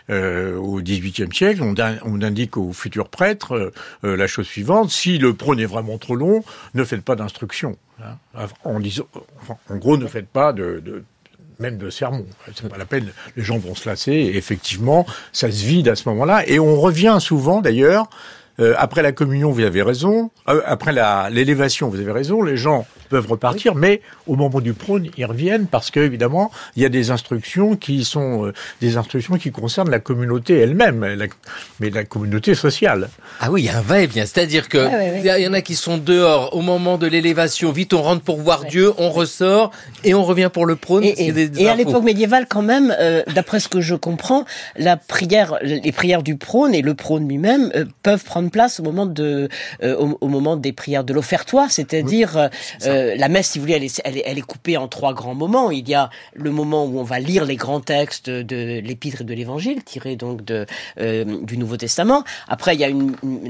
euh, 0.10 0.56
au 0.58 0.82
XVIIIe 0.82 1.34
siècle, 1.34 1.62
on, 1.62 1.76
on, 2.06 2.22
indique 2.22 2.56
aux 2.58 2.72
futurs 2.72 3.10
prêtres 3.10 3.74
euh, 4.04 4.16
la 4.16 4.28
chose 4.28 4.48
suivante 4.48 4.92
si 4.92 5.18
le 5.18 5.34
prône 5.34 5.60
est 5.60 5.66
vraiment 5.66 5.98
trop 5.98 6.16
long, 6.16 6.44
ne 6.74 6.84
faites 6.84 7.02
pas 7.02 7.16
d'instruction. 7.16 7.78
Hein, 8.04 8.48
en, 8.64 8.80
disant, 8.80 9.04
enfin, 9.42 9.58
en 9.70 9.76
gros, 9.76 9.98
ne 9.98 10.08
faites 10.08 10.28
pas 10.28 10.54
de, 10.54 10.82
de 10.84 11.04
même 11.60 11.78
de 11.78 11.90
sermon. 11.90 12.26
C'est 12.56 12.68
pas 12.68 12.78
la 12.78 12.86
peine. 12.86 13.10
Les 13.36 13.44
gens 13.44 13.58
vont 13.60 13.76
se 13.76 13.88
lasser. 13.88 14.14
Et 14.14 14.38
effectivement, 14.38 15.06
ça 15.34 15.52
se 15.52 15.64
vide 15.66 15.88
à 15.90 15.96
ce 15.96 16.08
moment-là. 16.10 16.48
Et 16.48 16.60
on 16.60 16.80
revient 16.80 17.18
souvent, 17.20 17.62
d'ailleurs, 17.62 18.10
euh, 18.62 18.74
après 18.78 19.02
la 19.02 19.12
communion, 19.12 19.52
vous 19.52 19.64
avez 19.64 19.82
raison. 19.82 20.30
Euh, 20.48 20.62
après 20.66 20.94
l'élévation, 21.32 21.90
vous 21.90 22.00
avez 22.00 22.12
raison. 22.12 22.42
Les 22.44 22.58
gens 22.58 22.86
peuvent 23.12 23.28
repartir, 23.28 23.76
mais 23.76 24.02
au 24.26 24.36
moment 24.36 24.62
du 24.62 24.74
prône, 24.74 25.10
ils 25.18 25.26
reviennent 25.26 25.68
parce 25.68 25.92
que 25.92 26.00
évidemment, 26.00 26.50
il 26.76 26.82
y 26.82 26.86
a 26.86 26.90
des 26.90 27.12
instructions 27.12 27.76
qui 27.76 28.06
sont 28.06 28.48
euh, 28.48 28.54
des 28.80 28.96
instructions 28.96 29.36
qui 29.36 29.52
concernent 29.52 29.92
la 29.92 30.00
communauté 30.00 30.58
elle-même, 30.58 31.04
la, 31.04 31.26
mais 31.80 31.90
la 31.90 32.06
communauté 32.06 32.56
sociale. 32.56 33.10
Ah 33.42 33.52
oui, 33.52 33.64
il 33.64 33.66
y 33.66 33.70
a 33.70 33.78
un 33.78 33.82
va-et-vient, 33.82 34.26
c'est-à-dire 34.26 34.70
que 34.70 34.78
il 34.78 35.24
ouais, 35.24 35.30
ouais. 35.30 35.42
y 35.44 35.48
en 35.48 35.54
a 35.54 35.62
qui 35.62 35.76
sont 35.76 35.98
dehors 35.98 36.56
au 36.56 36.62
moment 36.62 36.98
de 36.98 37.06
l'élévation. 37.06 37.72
Vite, 37.72 37.94
on 37.94 38.02
rentre 38.02 38.24
pour 38.24 38.40
voir 38.40 38.64
Dieu, 38.66 38.94
on 38.98 39.10
ressort 39.10 39.72
et 40.06 40.14
on 40.14 40.24
revient 40.24 40.50
pour 40.52 40.66
le 40.66 40.78
prône. 40.78 41.04
Et, 41.04 41.28
et, 41.28 41.32
des, 41.34 41.50
des 41.50 41.64
et 41.64 41.70
à 41.70 41.76
l'époque 41.76 42.04
médiévale, 42.04 42.46
quand 42.48 42.62
même, 42.62 42.96
euh, 42.98 43.24
d'après 43.36 43.60
ce 43.60 43.68
que 43.68 43.82
je 43.82 43.96
comprends, 43.96 44.46
la 44.78 44.96
prière, 44.96 45.58
les 45.62 45.92
prières 45.92 46.24
du 46.24 46.38
prône 46.38 46.74
et 46.74 46.82
le 46.82 46.94
prône 46.94 47.28
lui-même 47.28 47.72
euh, 47.76 47.86
peuvent 48.04 48.24
prendre 48.24 48.50
place 48.50 48.80
au 48.80 48.84
moment 48.84 49.06
de, 49.06 49.50
euh, 49.84 49.96
au, 49.98 50.18
au, 50.22 50.28
moment 50.28 50.56
des 50.56 50.72
prières 50.72 51.04
de 51.04 51.14
l'offertoire, 51.14 51.72
c'est-à-dire 51.72 52.50
oui, 52.82 52.90
la 53.16 53.30
messe, 53.30 53.50
si 53.50 53.60
vous 53.60 53.64
voulez, 53.64 53.76
elle 53.76 53.84
est, 53.84 54.02
elle, 54.26 54.38
est, 54.38 54.42
coupée 54.42 54.78
en 54.78 54.88
trois 54.88 55.14
grands 55.14 55.36
moments. 55.36 55.72
Il 55.72 55.88
y 55.88 55.94
a 55.94 56.10
le 56.34 56.52
moment 56.52 56.86
où 56.86 57.00
on 57.00 57.04
va 57.04 57.20
lire 57.20 57.46
les 57.46 57.56
grands 57.56 57.80
textes 57.80 58.30
de 58.30 58.80
l'épître 58.80 59.22
et 59.22 59.24
de 59.24 59.34
l'évangile, 59.34 59.84
tirés 59.84 60.16
donc 60.16 60.44
de, 60.44 60.66
euh, 61.00 61.44
du 61.44 61.58
Nouveau 61.58 61.78
Testament. 61.78 62.24
Après, 62.48 62.76
il 62.76 62.80
y 62.80 62.84
a 62.84 62.90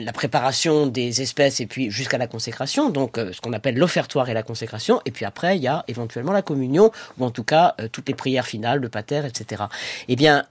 la 0.03 0.13
préparation 0.13 0.87
des 0.87 1.21
espèces 1.21 1.59
et 1.59 1.65
puis 1.65 1.91
jusqu'à 1.91 2.17
la 2.17 2.27
consécration, 2.27 2.89
donc 2.89 3.17
euh, 3.17 3.31
ce 3.33 3.41
qu'on 3.41 3.53
appelle 3.53 3.77
l'offertoire 3.77 4.29
et 4.29 4.33
la 4.33 4.43
consécration. 4.43 5.01
Et 5.05 5.11
puis 5.11 5.25
après, 5.25 5.57
il 5.57 5.63
y 5.63 5.67
a 5.67 5.83
éventuellement 5.87 6.31
la 6.31 6.41
communion, 6.41 6.91
ou 7.17 7.25
en 7.25 7.31
tout 7.31 7.43
cas 7.43 7.75
euh, 7.79 7.87
toutes 7.91 8.07
les 8.07 8.15
prières 8.15 8.45
finales, 8.45 8.79
le 8.79 8.89
pater, 8.89 9.21
etc. 9.25 9.63
Eh 10.07 10.15
bien, 10.15 10.45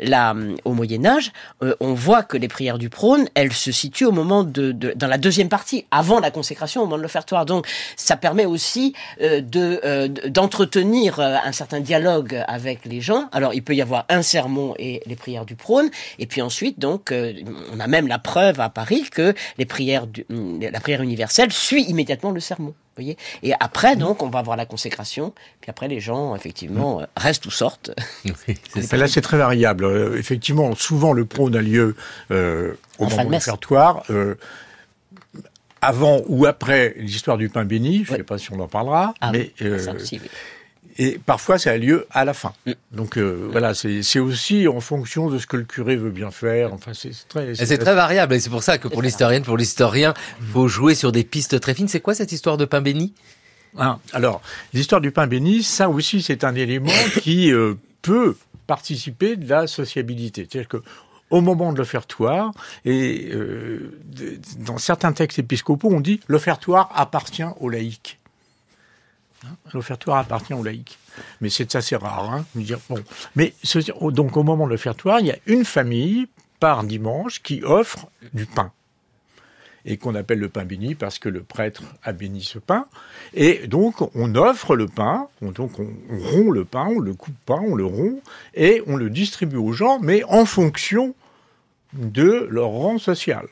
là, 0.00 0.34
au 0.64 0.72
Moyen 0.72 1.04
Âge, 1.04 1.32
on 1.80 1.94
voit 1.94 2.22
que 2.22 2.36
les 2.36 2.48
prières 2.48 2.78
du 2.78 2.88
prône, 2.88 3.28
elles 3.34 3.52
se 3.52 3.72
situent 3.72 4.06
au 4.06 4.12
moment 4.12 4.44
de, 4.44 4.72
dans 4.72 5.06
la 5.06 5.18
deuxième 5.18 5.48
partie, 5.48 5.86
avant 5.90 6.20
la 6.20 6.30
consécration, 6.30 6.82
au 6.82 6.84
moment 6.84 6.98
de 6.98 7.02
l'offertoire. 7.02 7.46
Donc, 7.46 7.66
ça 7.96 8.16
permet 8.16 8.43
aussi 8.46 8.94
euh, 9.20 9.40
de 9.40 9.80
euh, 9.84 10.08
d'entretenir 10.08 11.20
euh, 11.20 11.36
un 11.44 11.52
certain 11.52 11.80
dialogue 11.80 12.42
avec 12.48 12.84
les 12.84 13.00
gens. 13.00 13.28
Alors, 13.32 13.54
il 13.54 13.62
peut 13.62 13.74
y 13.74 13.82
avoir 13.82 14.04
un 14.08 14.22
sermon 14.22 14.74
et 14.78 15.02
les 15.06 15.16
prières 15.16 15.44
du 15.44 15.56
prône, 15.56 15.90
et 16.18 16.26
puis 16.26 16.42
ensuite, 16.42 16.78
donc, 16.78 17.12
on 17.12 17.80
a 17.80 17.86
même 17.86 18.06
la 18.06 18.18
preuve 18.18 18.60
à 18.60 18.68
Paris 18.68 19.04
que 19.10 19.34
les 19.58 19.64
prières 19.64 20.06
du, 20.06 20.26
la 20.60 20.80
prière 20.80 21.02
universelle 21.02 21.52
suit 21.52 21.84
immédiatement 21.84 22.30
le 22.30 22.40
sermon. 22.40 22.74
Voyez 22.96 23.16
et 23.42 23.52
après, 23.58 23.96
donc, 23.96 24.22
on 24.22 24.28
va 24.28 24.38
avoir 24.38 24.56
la 24.56 24.66
consécration. 24.66 25.32
Puis 25.60 25.70
après, 25.70 25.88
les 25.88 26.00
gens, 26.00 26.36
effectivement, 26.36 27.00
mmh. 27.00 27.06
restent 27.16 27.46
ou 27.46 27.50
sortent. 27.50 27.90
Oui, 28.24 28.56
là, 28.92 29.08
c'est 29.08 29.20
très 29.20 29.36
variable. 29.36 29.84
Euh, 29.84 30.18
effectivement, 30.18 30.74
souvent, 30.74 31.12
le 31.12 31.24
prône 31.24 31.56
a 31.56 31.62
lieu 31.62 31.96
euh, 32.30 32.74
au 32.98 33.06
en 33.06 33.10
moment 33.10 33.30
l'offertoire. 33.30 34.04
Euh, 34.10 34.36
avant 35.84 36.22
ou 36.26 36.46
après 36.46 36.94
l'histoire 36.98 37.38
du 37.38 37.48
pain 37.48 37.64
béni, 37.64 38.04
je 38.04 38.10
ne 38.10 38.14
oui. 38.14 38.16
sais 38.18 38.24
pas 38.24 38.38
si 38.38 38.52
on 38.52 38.60
en 38.60 38.68
parlera, 38.68 39.14
ah, 39.20 39.32
mais 39.32 39.52
euh, 39.62 39.78
ça 39.78 39.92
aussi, 39.92 40.20
oui. 40.22 40.28
et 40.98 41.18
parfois 41.24 41.58
ça 41.58 41.70
a 41.72 41.76
lieu 41.76 42.06
à 42.10 42.24
la 42.24 42.34
fin. 42.34 42.52
Mm. 42.66 42.72
Donc 42.92 43.18
euh, 43.18 43.48
mm. 43.48 43.50
voilà, 43.50 43.74
c'est 43.74 44.18
aussi 44.18 44.68
en 44.68 44.80
fonction 44.80 45.28
de 45.30 45.38
ce 45.38 45.46
que 45.46 45.56
le 45.56 45.64
curé 45.64 45.96
veut 45.96 46.10
bien 46.10 46.30
faire. 46.30 46.72
Enfin, 46.72 46.92
c'est 46.94 47.12
très, 47.28 47.54
c'est 47.54 47.78
très 47.78 47.94
variable 47.94 48.34
et 48.34 48.40
c'est 48.40 48.50
pour 48.50 48.62
ça 48.62 48.78
que 48.78 48.88
pour 48.88 49.02
l'historienne, 49.02 49.42
pour 49.42 49.56
l'historien, 49.56 50.14
il 50.40 50.46
faut 50.46 50.68
jouer 50.68 50.94
sur 50.94 51.12
des 51.12 51.24
pistes 51.24 51.60
très 51.60 51.74
fines. 51.74 51.88
C'est 51.88 52.00
quoi 52.00 52.14
cette 52.14 52.32
histoire 52.32 52.56
de 52.56 52.64
pain 52.64 52.80
béni? 52.80 53.12
Ah, 53.76 53.98
Alors, 54.12 54.40
l'histoire 54.72 55.00
du 55.00 55.10
pain 55.10 55.26
béni, 55.26 55.62
ça 55.62 55.88
aussi, 55.88 56.22
c'est 56.22 56.44
un 56.44 56.54
élément 56.54 56.92
qui 57.22 57.52
euh, 57.52 57.74
peut 58.02 58.36
participer 58.66 59.36
de 59.36 59.48
la 59.48 59.66
sociabilité. 59.66 60.46
C'est-à-dire 60.48 60.68
que 60.68 60.82
au 61.30 61.40
moment 61.40 61.72
de 61.72 61.78
l'offertoire, 61.78 62.52
et 62.84 63.30
euh, 63.32 63.98
dans 64.58 64.78
certains 64.78 65.12
textes 65.12 65.38
épiscopaux, 65.38 65.88
on 65.90 66.00
dit 66.00 66.20
l'offertoire 66.28 66.90
appartient 66.94 67.46
aux 67.60 67.68
laïcs. 67.68 68.18
Hein 69.44 69.56
l'offertoire 69.72 70.18
appartient 70.18 70.54
aux 70.54 70.62
laïcs. 70.62 70.98
Mais 71.40 71.50
c'est 71.50 71.74
assez 71.74 71.96
rare. 71.96 72.30
Hein, 72.30 72.44
de 72.54 72.62
dire, 72.62 72.78
bon. 72.88 73.02
Mais 73.36 73.54
donc 74.10 74.36
au 74.36 74.42
moment 74.42 74.66
de 74.66 74.70
l'offertoire, 74.70 75.20
il 75.20 75.26
y 75.26 75.32
a 75.32 75.38
une 75.46 75.64
famille 75.64 76.26
par 76.60 76.84
dimanche 76.84 77.42
qui 77.42 77.62
offre 77.62 78.06
du 78.32 78.46
pain 78.46 78.72
et 79.84 79.96
qu'on 79.96 80.14
appelle 80.14 80.38
le 80.38 80.48
pain 80.48 80.64
béni 80.64 80.94
parce 80.94 81.18
que 81.18 81.28
le 81.28 81.42
prêtre 81.42 81.82
a 82.02 82.12
béni 82.12 82.42
ce 82.42 82.58
pain. 82.58 82.86
Et 83.34 83.66
donc, 83.66 83.96
on 84.14 84.34
offre 84.34 84.76
le 84.76 84.86
pain, 84.86 85.28
on, 85.42 85.50
donc 85.50 85.78
on, 85.78 85.88
rompt 86.10 86.52
le 86.52 86.64
pain, 86.64 86.86
on 86.86 87.00
le 87.00 87.14
coupe 87.14 87.36
pas, 87.44 87.54
on 87.54 87.74
le 87.74 87.84
rompt, 87.84 88.22
et 88.54 88.82
on 88.86 88.96
le 88.96 89.10
distribue 89.10 89.56
aux 89.56 89.72
gens, 89.72 89.98
mais 90.00 90.24
en 90.24 90.46
fonction 90.46 91.14
de 91.92 92.48
leur 92.50 92.68
rang 92.68 92.98
social. 92.98 93.46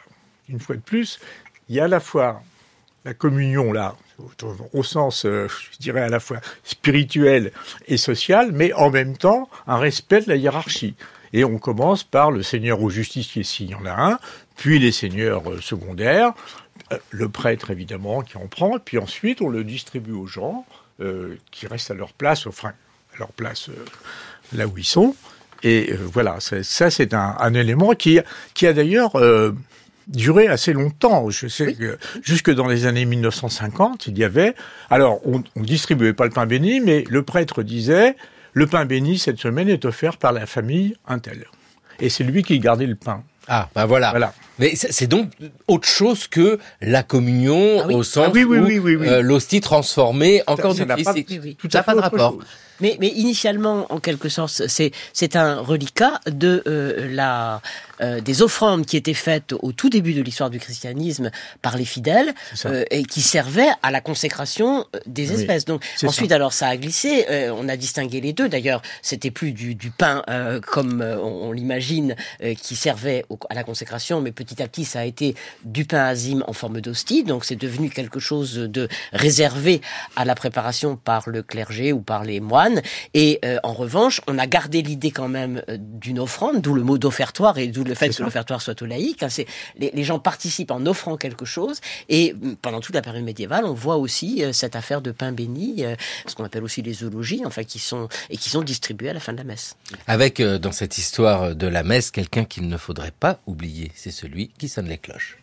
Une 0.48 0.58
fois 0.58 0.76
de 0.76 0.80
plus, 0.80 1.20
il 1.68 1.76
y 1.76 1.80
a 1.80 1.84
à 1.84 1.88
la 1.88 2.00
fois 2.00 2.42
la 3.04 3.14
communion, 3.14 3.72
là, 3.72 3.96
au, 4.72 4.82
sens, 4.82 5.24
euh, 5.24 5.48
je 5.48 5.78
dirais, 5.78 6.02
à 6.02 6.08
la 6.08 6.20
fois 6.20 6.40
spirituel 6.64 7.52
et 7.88 7.96
social, 7.96 8.52
mais 8.52 8.72
en 8.74 8.90
même 8.90 9.16
temps, 9.16 9.48
un 9.66 9.78
respect 9.78 10.20
de 10.20 10.28
la 10.28 10.36
hiérarchie. 10.36 10.94
Et 11.32 11.44
on 11.44 11.58
commence 11.58 12.04
par 12.04 12.30
le 12.30 12.42
seigneur 12.42 12.82
au 12.82 12.90
justicier 12.90 13.42
s'il 13.42 13.70
y 13.70 13.74
en 13.74 13.86
a 13.86 14.12
un, 14.12 14.18
puis 14.56 14.78
les 14.78 14.92
seigneurs 14.92 15.50
euh, 15.50 15.60
secondaires, 15.60 16.32
euh, 16.92 16.98
le 17.10 17.28
prêtre 17.28 17.70
évidemment 17.70 18.22
qui 18.22 18.36
en 18.36 18.46
prend, 18.46 18.78
puis 18.78 18.98
ensuite 18.98 19.40
on 19.40 19.48
le 19.48 19.64
distribue 19.64 20.12
aux 20.12 20.26
gens 20.26 20.64
euh, 21.00 21.36
qui 21.50 21.66
restent 21.66 21.90
à 21.90 21.94
leur 21.94 22.12
place, 22.12 22.46
enfin 22.46 22.72
à 23.14 23.18
leur 23.18 23.32
place 23.32 23.70
euh, 23.70 23.84
là 24.52 24.66
où 24.66 24.78
ils 24.78 24.84
sont. 24.84 25.16
Et 25.62 25.92
euh, 25.92 25.96
voilà, 26.12 26.38
ça 26.40 26.90
c'est 26.90 27.14
un, 27.14 27.36
un, 27.38 27.54
élément 27.54 27.92
qui, 27.92 28.20
qui 28.54 28.66
a 28.66 28.72
d'ailleurs 28.72 29.12
duré 30.06 30.48
assez 30.48 30.72
longtemps. 30.72 31.30
Je 31.30 31.48
sais 31.48 31.74
que 31.74 31.98
jusque 32.22 32.50
dans 32.50 32.66
les 32.66 32.86
années 32.86 33.04
1950, 33.04 34.06
il 34.08 34.18
y 34.18 34.24
avait. 34.24 34.54
Alors, 34.90 35.20
on, 35.26 35.42
on 35.56 35.62
distribuait 35.62 36.12
pas 36.12 36.24
le 36.24 36.30
pain 36.30 36.46
béni, 36.46 36.80
mais 36.80 37.04
le 37.08 37.22
prêtre 37.22 37.62
disait 37.62 38.14
le 38.52 38.66
pain 38.66 38.84
béni 38.84 39.18
cette 39.18 39.38
semaine 39.38 39.68
est 39.68 39.84
offert 39.84 40.18
par 40.18 40.32
la 40.32 40.46
famille 40.46 40.94
Intel. 41.08 41.46
Et 42.00 42.10
c'est 42.10 42.24
lui 42.24 42.42
qui 42.42 42.58
gardait 42.58 42.86
le 42.86 42.96
pain. 42.96 43.24
Ah, 43.48 43.68
ben 43.74 43.86
voilà. 43.86 44.10
voilà. 44.10 44.34
Mais 44.62 44.76
c'est 44.76 45.08
donc 45.08 45.28
autre 45.66 45.88
chose 45.88 46.28
que 46.28 46.60
la 46.80 47.02
communion 47.02 47.80
ah 47.80 47.86
oui. 47.88 47.94
au 47.94 48.04
sens 48.04 48.26
ah 48.28 48.30
oui, 48.32 48.44
oui, 48.44 48.78
où. 48.78 49.02
Euh, 49.02 49.20
l'hostie 49.20 49.60
transformée 49.60 50.40
encore 50.46 50.76
ça, 50.76 50.84
du 50.84 50.94
Christ. 51.24 51.58
Tout 51.58 51.68
à 51.72 51.82
pas 51.82 51.96
de 51.96 52.00
rapport. 52.00 52.38
Mais, 52.80 52.96
mais 53.00 53.08
initialement, 53.08 53.86
en 53.90 54.00
quelque 54.00 54.28
sorte, 54.28 54.62
c'est 54.66 55.36
un 55.36 55.60
reliquat 55.60 56.20
de 56.26 56.62
euh, 56.66 57.08
la 57.10 57.60
euh, 58.00 58.20
des 58.20 58.42
offrandes 58.42 58.84
qui 58.84 58.96
étaient 58.96 59.14
faites 59.14 59.54
au 59.60 59.70
tout 59.70 59.88
début 59.88 60.12
de 60.14 60.22
l'histoire 60.22 60.50
du 60.50 60.58
christianisme 60.58 61.30
par 61.60 61.76
les 61.76 61.84
fidèles 61.84 62.34
euh, 62.64 62.84
et 62.90 63.04
qui 63.04 63.22
servaient 63.22 63.70
à 63.82 63.92
la 63.92 64.00
consécration 64.00 64.86
des 65.06 65.30
oui, 65.30 65.40
espèces. 65.40 65.64
Donc 65.64 65.84
ensuite, 66.02 66.30
ça. 66.30 66.36
alors 66.36 66.52
ça 66.52 66.68
a 66.68 66.76
glissé. 66.76 67.26
On 67.56 67.68
a 67.68 67.76
distingué 67.76 68.20
les 68.20 68.32
deux. 68.32 68.48
D'ailleurs, 68.48 68.82
c'était 69.02 69.30
plus 69.30 69.52
du, 69.52 69.74
du 69.74 69.90
pain 69.90 70.22
comme 70.66 71.02
on, 71.02 71.48
on 71.48 71.52
l'imagine 71.52 72.16
qui 72.60 72.74
servait 72.74 73.24
au, 73.28 73.38
à 73.50 73.54
la 73.54 73.62
consécration, 73.62 74.20
mais 74.20 74.32
petit 74.32 74.62
à 74.62 74.68
petit, 74.68 74.84
ça 74.84 75.00
a 75.00 75.04
été 75.04 75.34
du 75.64 75.84
pain 75.84 76.04
azime 76.04 76.42
en 76.46 76.52
forme 76.52 76.80
d'hostie. 76.80 77.22
Donc 77.22 77.44
c'est 77.44 77.56
devenu 77.56 77.90
quelque 77.90 78.20
chose 78.20 78.54
de 78.54 78.88
réservé 79.12 79.80
à 80.16 80.24
la 80.24 80.34
préparation 80.34 80.96
par 80.96 81.28
le 81.28 81.42
clergé 81.42 81.92
ou 81.92 82.00
par 82.00 82.24
les 82.24 82.40
moines. 82.40 82.61
Et 83.14 83.40
en 83.62 83.72
revanche, 83.72 84.20
on 84.26 84.38
a 84.38 84.46
gardé 84.46 84.82
l'idée 84.82 85.10
quand 85.10 85.28
même 85.28 85.62
d'une 85.78 86.18
offrande, 86.18 86.60
d'où 86.60 86.74
le 86.74 86.82
mot 86.82 86.98
d'offertoire 86.98 87.58
et 87.58 87.68
d'où 87.68 87.84
le 87.84 87.94
fait 87.94 88.10
que 88.10 88.22
l'offertoire 88.22 88.62
soit 88.62 88.80
au 88.82 88.86
laïque. 88.86 89.22
Hein, 89.22 89.28
c'est 89.28 89.46
les, 89.76 90.04
gens 90.04 90.18
participent 90.18 90.70
en 90.70 90.84
offrant 90.86 91.16
quelque 91.16 91.44
chose. 91.44 91.80
Et 92.08 92.34
mm, 92.34 92.56
pendant 92.56 92.80
toute 92.80 92.94
la 92.94 93.02
période 93.02 93.24
médiévale, 93.24 93.64
on 93.64 93.74
voit 93.74 93.96
aussi 93.96 94.44
euh, 94.44 94.52
cette 94.52 94.76
affaire 94.76 95.00
de 95.00 95.10
pain 95.10 95.32
béni, 95.32 95.84
euh, 95.84 95.94
ce 96.26 96.34
qu'on 96.34 96.44
appelle 96.44 96.64
aussi 96.64 96.82
les 96.82 96.92
zoologies, 96.92 97.42
enfin 97.44 97.64
qui 97.64 97.78
sont 97.78 98.08
et 98.30 98.36
qui 98.36 98.50
sont 98.50 98.62
distribués 98.62 99.10
à 99.10 99.14
la 99.14 99.20
fin 99.20 99.32
de 99.32 99.38
la 99.38 99.44
messe. 99.44 99.76
Avec 100.06 100.40
dans 100.40 100.72
cette 100.72 100.98
histoire 100.98 101.54
de 101.54 101.66
la 101.66 101.82
messe 101.82 102.10
quelqu'un 102.10 102.44
qu'il 102.44 102.68
ne 102.68 102.76
faudrait 102.76 103.12
pas 103.18 103.38
oublier, 103.46 103.92
c'est 103.94 104.10
celui 104.10 104.48
qui 104.58 104.68
sonne 104.68 104.88
les 104.88 104.98
cloches. 104.98 105.38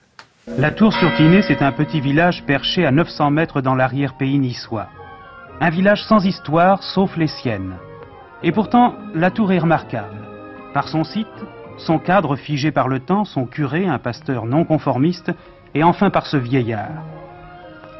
La 0.57 0.71
tour 0.71 0.91
sur 0.93 1.15
Tinée, 1.15 1.41
c'est 1.47 1.61
un 1.61 1.71
petit 1.71 2.01
village 2.01 2.43
perché 2.47 2.85
à 2.85 2.91
900 2.91 3.31
mètres 3.31 3.61
dans 3.61 3.75
l'arrière-pays 3.75 4.39
niçois. 4.39 4.89
Un 5.61 5.71
village 5.71 6.03
sans 6.03 6.25
histoire, 6.25 6.81
sauf 6.81 7.17
les 7.17 7.27
siennes. 7.27 7.75
Et 8.43 8.53
pourtant, 8.53 8.95
la 9.13 9.29
tour 9.29 9.51
est 9.51 9.59
remarquable. 9.59 10.15
Par 10.73 10.87
son 10.87 11.03
site, 11.03 11.27
son 11.77 11.99
cadre 11.99 12.37
figé 12.37 12.71
par 12.71 12.87
le 12.87 13.01
temps, 13.01 13.25
son 13.25 13.45
curé, 13.45 13.85
un 13.85 13.99
pasteur 13.99 14.45
non 14.45 14.63
conformiste, 14.63 15.33
et 15.75 15.83
enfin 15.83 16.11
par 16.11 16.27
ce 16.27 16.37
vieillard. 16.37 17.03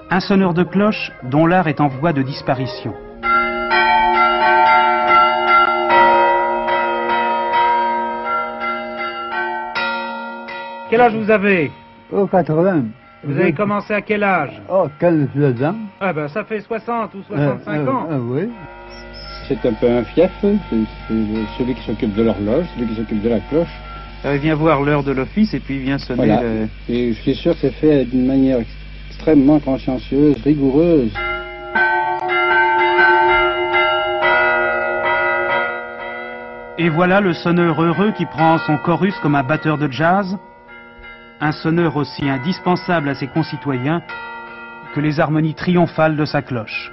Un 0.09 0.21
sonneur 0.21 0.53
de 0.53 0.63
cloche 0.63 1.11
dont 1.23 1.45
l'art 1.45 1.67
est 1.67 1.81
en 1.81 1.89
voie 1.89 2.13
de 2.13 2.21
disparition. 2.21 2.93
Quel 10.89 11.01
âge 11.01 11.15
vous 11.15 11.29
avez? 11.29 11.71
Oh, 12.11 12.25
80. 12.25 12.85
Vous 13.23 13.37
avez 13.37 13.51
commencé 13.51 13.93
à 13.93 14.01
quel 14.01 14.23
âge 14.23 14.61
Oh, 14.71 14.87
15 14.99 15.63
ans. 15.63 15.75
Ah 15.99 16.13
ben 16.13 16.27
ça 16.29 16.45
fait 16.45 16.61
60 16.61 17.13
ou 17.15 17.23
65 17.23 17.71
euh, 17.71 17.85
euh, 17.85 17.91
ans. 17.91 18.07
Ah 18.09 18.17
oui. 18.17 18.49
C'est 19.47 19.65
un 19.65 19.73
peu 19.73 19.89
un 19.89 20.03
fief, 20.03 20.31
c'est 20.41 20.77
celui 21.57 21.73
qui 21.73 21.81
s'occupe 21.85 22.15
de 22.15 22.23
l'horloge, 22.23 22.65
celui 22.75 22.87
qui 22.87 22.95
s'occupe 22.95 23.21
de 23.21 23.29
la 23.29 23.39
cloche. 23.39 23.67
il 24.23 24.37
vient 24.37 24.55
voir 24.55 24.81
l'heure 24.83 25.03
de 25.03 25.11
l'office 25.11 25.53
et 25.53 25.59
puis 25.59 25.75
il 25.75 25.81
vient 25.81 25.97
sonner 25.97 26.27
voilà. 26.27 26.43
Et 26.87 27.13
je 27.13 27.21
suis 27.21 27.35
sûr 27.35 27.53
que 27.53 27.59
c'est 27.61 27.71
fait 27.71 28.05
d'une 28.05 28.25
manière 28.25 28.59
extrêmement 29.09 29.59
consciencieuse, 29.59 30.37
rigoureuse. 30.43 31.11
Et 36.77 36.87
voilà 36.87 37.19
le 37.19 37.33
sonneur 37.33 37.81
heureux 37.81 38.13
qui 38.15 38.25
prend 38.25 38.57
son 38.59 38.77
chorus 38.77 39.15
comme 39.21 39.35
un 39.35 39.43
batteur 39.43 39.77
de 39.77 39.91
jazz 39.91 40.37
un 41.41 41.51
sonneur 41.51 41.95
aussi 41.95 42.29
indispensable 42.29 43.09
à 43.09 43.15
ses 43.15 43.27
concitoyens 43.27 44.01
que 44.93 44.99
les 44.99 45.19
harmonies 45.19 45.55
triomphales 45.55 46.15
de 46.15 46.25
sa 46.25 46.41
cloche. 46.41 46.91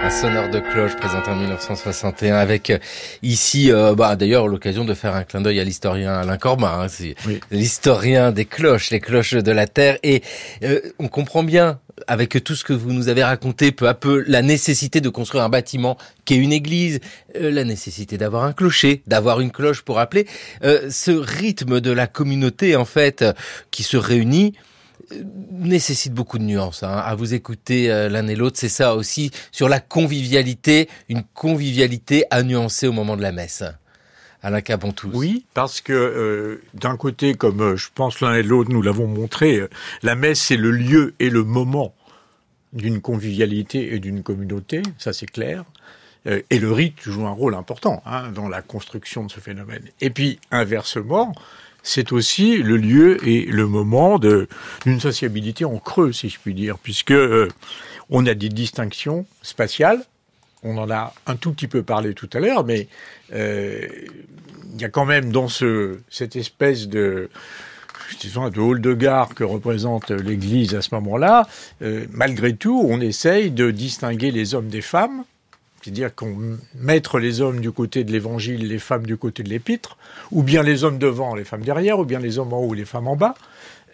Un 0.00 0.10
sonneur 0.10 0.48
de 0.48 0.60
cloche 0.60 0.94
présenté 0.96 1.28
en 1.28 1.34
1961 1.34 2.36
avec 2.36 2.70
euh, 2.70 2.78
ici, 3.22 3.72
euh, 3.72 3.94
bah, 3.94 4.14
d'ailleurs, 4.14 4.46
l'occasion 4.46 4.84
de 4.84 4.94
faire 4.94 5.14
un 5.14 5.24
clin 5.24 5.40
d'œil 5.40 5.58
à 5.58 5.64
l'historien 5.64 6.14
Alain 6.14 6.38
Corbin. 6.38 6.82
Hein, 6.82 6.88
c'est 6.88 7.16
l'historien 7.50 8.30
des 8.30 8.44
cloches, 8.44 8.90
les 8.90 9.00
cloches 9.00 9.34
de 9.34 9.52
la 9.52 9.66
terre. 9.66 9.98
Et 10.04 10.22
euh, 10.62 10.80
on 10.98 11.08
comprend 11.08 11.42
bien 11.42 11.80
avec 12.06 12.42
tout 12.44 12.54
ce 12.54 12.64
que 12.64 12.72
vous 12.72 12.92
nous 12.92 13.08
avez 13.08 13.24
raconté 13.24 13.72
peu 13.72 13.88
à 13.88 13.94
peu, 13.94 14.24
la 14.28 14.40
nécessité 14.40 15.00
de 15.00 15.08
construire 15.08 15.42
un 15.42 15.48
bâtiment 15.48 15.98
qui 16.24 16.34
est 16.34 16.38
une 16.38 16.52
église, 16.52 17.00
la 17.34 17.64
nécessité 17.64 18.16
d'avoir 18.16 18.44
un 18.44 18.52
clocher, 18.52 19.02
d'avoir 19.08 19.40
une 19.40 19.50
cloche 19.50 19.82
pour 19.82 19.98
appeler, 19.98 20.26
ce 20.62 21.10
rythme 21.10 21.80
de 21.80 21.90
la 21.90 22.06
communauté 22.06 22.76
en 22.76 22.84
fait 22.84 23.24
qui 23.72 23.82
se 23.82 23.96
réunit 23.96 24.54
nécessite 25.52 26.12
beaucoup 26.12 26.38
de 26.38 26.44
nuances. 26.44 26.82
Hein. 26.82 26.96
À 26.96 27.14
vous 27.14 27.34
écouter 27.34 27.90
euh, 27.90 28.08
l'un 28.08 28.26
et 28.26 28.34
l'autre, 28.34 28.58
c'est 28.58 28.68
ça 28.68 28.94
aussi 28.94 29.30
sur 29.52 29.68
la 29.68 29.80
convivialité, 29.80 30.88
une 31.08 31.22
convivialité 31.34 32.24
à 32.30 32.42
nuancer 32.42 32.86
au 32.86 32.92
moment 32.92 33.16
de 33.16 33.22
la 33.22 33.32
messe. 33.32 33.64
Alain 34.40 34.60
tous. 34.62 35.10
Oui, 35.12 35.46
parce 35.52 35.80
que 35.80 35.92
euh, 35.92 36.62
d'un 36.74 36.96
côté, 36.96 37.34
comme 37.34 37.60
euh, 37.60 37.76
je 37.76 37.88
pense 37.92 38.20
l'un 38.20 38.34
et 38.34 38.42
l'autre 38.44 38.70
nous 38.70 38.82
l'avons 38.82 39.08
montré, 39.08 39.60
la 40.02 40.14
messe 40.14 40.40
c'est 40.40 40.56
le 40.56 40.70
lieu 40.70 41.14
et 41.18 41.28
le 41.28 41.42
moment 41.42 41.92
d'une 42.72 43.00
convivialité 43.00 43.94
et 43.94 43.98
d'une 43.98 44.22
communauté, 44.22 44.82
ça 44.98 45.12
c'est 45.12 45.26
clair. 45.26 45.64
et 46.26 46.58
le 46.58 46.70
rite 46.70 47.00
joue 47.00 47.26
un 47.26 47.32
rôle 47.32 47.54
important 47.54 48.02
hein, 48.04 48.30
dans 48.30 48.48
la 48.48 48.60
construction 48.60 49.24
de 49.24 49.30
ce 49.30 49.40
phénomène. 49.40 49.84
Et 50.00 50.10
puis 50.10 50.38
inversement, 50.50 51.34
c'est 51.88 52.12
aussi 52.12 52.58
le 52.58 52.76
lieu 52.76 53.26
et 53.26 53.46
le 53.46 53.66
moment 53.66 54.18
d'une 54.18 55.00
sociabilité 55.00 55.64
en 55.64 55.78
creux, 55.78 56.12
si 56.12 56.28
je 56.28 56.38
puis 56.38 56.52
dire, 56.52 56.76
puisque 56.76 57.12
euh, 57.12 57.48
on 58.10 58.26
a 58.26 58.34
des 58.34 58.50
distinctions 58.50 59.24
spatiales. 59.40 60.04
On 60.62 60.76
en 60.76 60.90
a 60.90 61.14
un 61.26 61.36
tout 61.36 61.50
petit 61.52 61.66
peu 61.66 61.82
parlé 61.82 62.12
tout 62.12 62.28
à 62.34 62.40
l'heure, 62.40 62.62
mais 62.62 62.88
euh, 63.32 63.86
il 64.74 64.80
y 64.82 64.84
a 64.84 64.90
quand 64.90 65.06
même 65.06 65.32
dans 65.32 65.48
ce, 65.48 65.98
cette 66.10 66.36
espèce 66.36 66.88
de 66.88 67.30
disons, 68.20 68.50
de 68.50 68.60
hall 68.60 68.82
de 68.82 68.92
gare 68.92 69.34
que 69.34 69.44
représente 69.44 70.10
l'Église 70.10 70.74
à 70.74 70.82
ce 70.82 70.94
moment-là, 70.94 71.48
euh, 71.80 72.04
malgré 72.10 72.54
tout, 72.54 72.84
on 72.86 73.00
essaye 73.00 73.50
de 73.50 73.70
distinguer 73.70 74.30
les 74.30 74.54
hommes 74.54 74.68
des 74.68 74.82
femmes, 74.82 75.24
c'est-à-dire 75.88 76.14
qu'on 76.14 76.58
mettre 76.74 77.18
les 77.18 77.40
hommes 77.40 77.60
du 77.60 77.72
côté 77.72 78.04
de 78.04 78.12
l'évangile, 78.12 78.68
les 78.68 78.78
femmes 78.78 79.06
du 79.06 79.16
côté 79.16 79.42
de 79.42 79.48
l'épître, 79.48 79.96
ou 80.30 80.42
bien 80.42 80.62
les 80.62 80.84
hommes 80.84 80.98
devant, 80.98 81.34
les 81.34 81.44
femmes 81.44 81.62
derrière, 81.62 81.98
ou 81.98 82.04
bien 82.04 82.18
les 82.18 82.38
hommes 82.38 82.52
en 82.52 82.60
haut, 82.60 82.74
les 82.74 82.84
femmes 82.84 83.08
en 83.08 83.16
bas. 83.16 83.34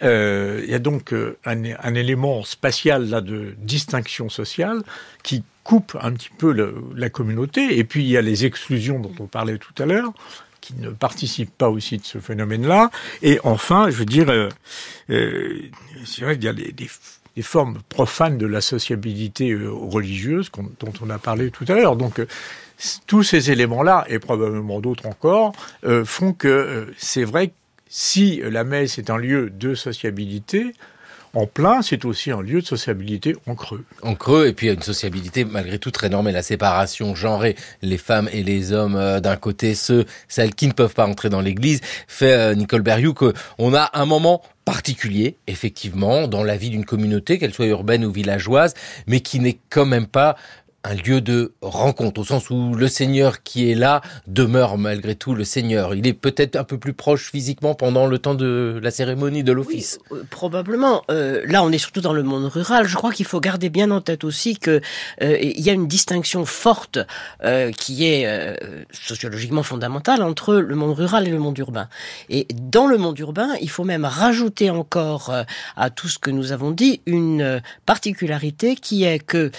Euh, 0.02 0.60
il 0.64 0.70
y 0.72 0.74
a 0.74 0.80
donc 0.80 1.12
euh, 1.12 1.38
un, 1.44 1.94
élément 1.94 2.42
spatial 2.42 3.08
là 3.08 3.20
de 3.20 3.54
distinction 3.58 4.28
sociale 4.28 4.82
qui 5.22 5.44
coupe 5.62 5.96
un 6.00 6.12
petit 6.12 6.30
peu 6.36 6.52
la 6.96 7.10
communauté. 7.10 7.78
Et 7.78 7.84
puis 7.84 8.02
il 8.02 8.10
y 8.10 8.16
a 8.16 8.22
les 8.22 8.44
exclusions 8.44 8.98
dont 8.98 9.14
on 9.20 9.26
parlait 9.26 9.58
tout 9.58 9.80
à 9.80 9.86
l'heure 9.86 10.12
qui 10.60 10.74
ne 10.74 10.90
participent 10.90 11.56
pas 11.56 11.68
aussi 11.68 11.98
de 11.98 12.04
ce 12.04 12.18
phénomène-là. 12.18 12.90
Et 13.22 13.38
enfin, 13.44 13.88
je 13.88 13.96
veux 13.96 14.04
dire, 14.04 14.30
euh, 14.30 14.48
c'est 16.04 16.22
vrai 16.22 16.34
qu'il 16.34 16.44
y 16.44 16.48
a 16.48 16.52
des 16.54 16.88
des 17.36 17.42
formes 17.42 17.78
profanes 17.88 18.38
de 18.38 18.46
la 18.46 18.60
sociabilité 18.60 19.50
euh, 19.50 19.70
religieuse 19.70 20.50
dont 20.80 20.92
on 21.02 21.10
a 21.10 21.18
parlé 21.18 21.50
tout 21.50 21.64
à 21.68 21.74
l'heure. 21.74 21.96
Donc 21.96 22.20
euh, 22.20 22.26
tous 23.06 23.22
ces 23.22 23.50
éléments-là, 23.50 24.04
et 24.08 24.18
probablement 24.18 24.80
d'autres 24.80 25.06
encore, 25.06 25.52
euh, 25.84 26.04
font 26.04 26.32
que 26.32 26.92
c'est 26.96 27.24
vrai 27.24 27.48
que 27.48 27.54
si 27.88 28.40
la 28.42 28.64
messe 28.64 28.98
est 28.98 29.10
un 29.10 29.16
lieu 29.16 29.50
de 29.50 29.74
sociabilité, 29.74 30.74
en 31.34 31.46
plein, 31.46 31.82
c'est 31.82 32.04
aussi 32.04 32.30
un 32.30 32.40
lieu 32.40 32.60
de 32.60 32.66
sociabilité 32.66 33.36
en 33.46 33.54
creux. 33.54 33.84
En 34.02 34.14
creux, 34.14 34.46
et 34.46 34.52
puis 34.52 34.70
une 34.70 34.82
sociabilité 34.82 35.44
malgré 35.44 35.78
tout 35.78 35.90
très 35.90 36.08
normée, 36.08 36.32
la 36.32 36.42
séparation 36.42 37.14
genrée, 37.14 37.56
les 37.82 37.98
femmes 37.98 38.28
et 38.32 38.42
les 38.42 38.72
hommes 38.72 39.20
d'un 39.20 39.36
côté, 39.36 39.74
ceux, 39.74 40.04
celles 40.28 40.54
qui 40.54 40.66
ne 40.66 40.72
peuvent 40.72 40.94
pas 40.94 41.06
entrer 41.06 41.28
dans 41.28 41.40
l'église, 41.40 41.80
fait 42.08 42.54
Nicole 42.56 42.82
Berriou 42.82 43.14
qu'on 43.14 43.74
a 43.74 43.90
un 43.94 44.06
moment 44.06 44.42
particulier, 44.64 45.36
effectivement, 45.46 46.26
dans 46.26 46.42
la 46.42 46.56
vie 46.56 46.70
d'une 46.70 46.84
communauté, 46.84 47.38
qu'elle 47.38 47.52
soit 47.52 47.66
urbaine 47.66 48.04
ou 48.04 48.10
villageoise, 48.10 48.74
mais 49.06 49.20
qui 49.20 49.40
n'est 49.40 49.58
quand 49.70 49.86
même 49.86 50.06
pas 50.06 50.36
un 50.84 50.94
lieu 50.94 51.22
de 51.22 51.54
rencontre, 51.62 52.20
au 52.20 52.24
sens 52.24 52.50
où 52.50 52.74
le 52.74 52.88
Seigneur 52.88 53.42
qui 53.42 53.70
est 53.70 53.74
là 53.74 54.02
demeure 54.26 54.76
malgré 54.76 55.14
tout 55.14 55.34
le 55.34 55.42
Seigneur. 55.44 55.94
Il 55.94 56.06
est 56.06 56.12
peut-être 56.12 56.56
un 56.56 56.64
peu 56.64 56.78
plus 56.78 56.92
proche 56.92 57.30
physiquement 57.30 57.74
pendant 57.74 58.06
le 58.06 58.18
temps 58.18 58.34
de 58.34 58.78
la 58.82 58.90
cérémonie 58.90 59.42
de 59.42 59.52
l'office. 59.52 59.98
Euh, 60.12 60.22
probablement. 60.28 61.02
Euh, 61.10 61.42
là, 61.46 61.62
on 61.62 61.72
est 61.72 61.78
surtout 61.78 62.02
dans 62.02 62.12
le 62.12 62.22
monde 62.22 62.44
rural. 62.44 62.86
Je 62.86 62.96
crois 62.96 63.12
qu'il 63.12 63.24
faut 63.24 63.40
garder 63.40 63.70
bien 63.70 63.90
en 63.90 64.02
tête 64.02 64.24
aussi 64.24 64.58
que 64.58 64.82
euh, 65.22 65.38
il 65.40 65.60
y 65.60 65.70
a 65.70 65.72
une 65.72 65.88
distinction 65.88 66.44
forte 66.44 66.98
qui 67.78 68.04
est 68.04 68.26
sociologiquement 68.92 69.62
fondamentale 69.62 70.22
entre 70.22 70.54
le 70.56 70.74
monde 70.74 70.96
rural 70.96 71.26
et 71.26 71.30
le 71.30 71.38
monde 71.38 71.56
urbain. 71.58 71.88
Et 72.28 72.46
dans 72.54 72.86
le 72.86 72.98
monde 72.98 73.18
urbain, 73.18 73.50
il 73.60 73.70
faut 73.70 73.84
même 73.84 74.04
rajouter 74.04 74.70
encore 74.70 75.32
à 75.76 75.90
tout 75.90 76.08
ce 76.08 76.18
que 76.18 76.30
nous 76.30 76.52
avons 76.52 76.70
dit 76.70 77.00
une 77.06 77.62
particularité 77.86 78.76
qui 78.76 79.04
est 79.04 79.18
que 79.18 79.50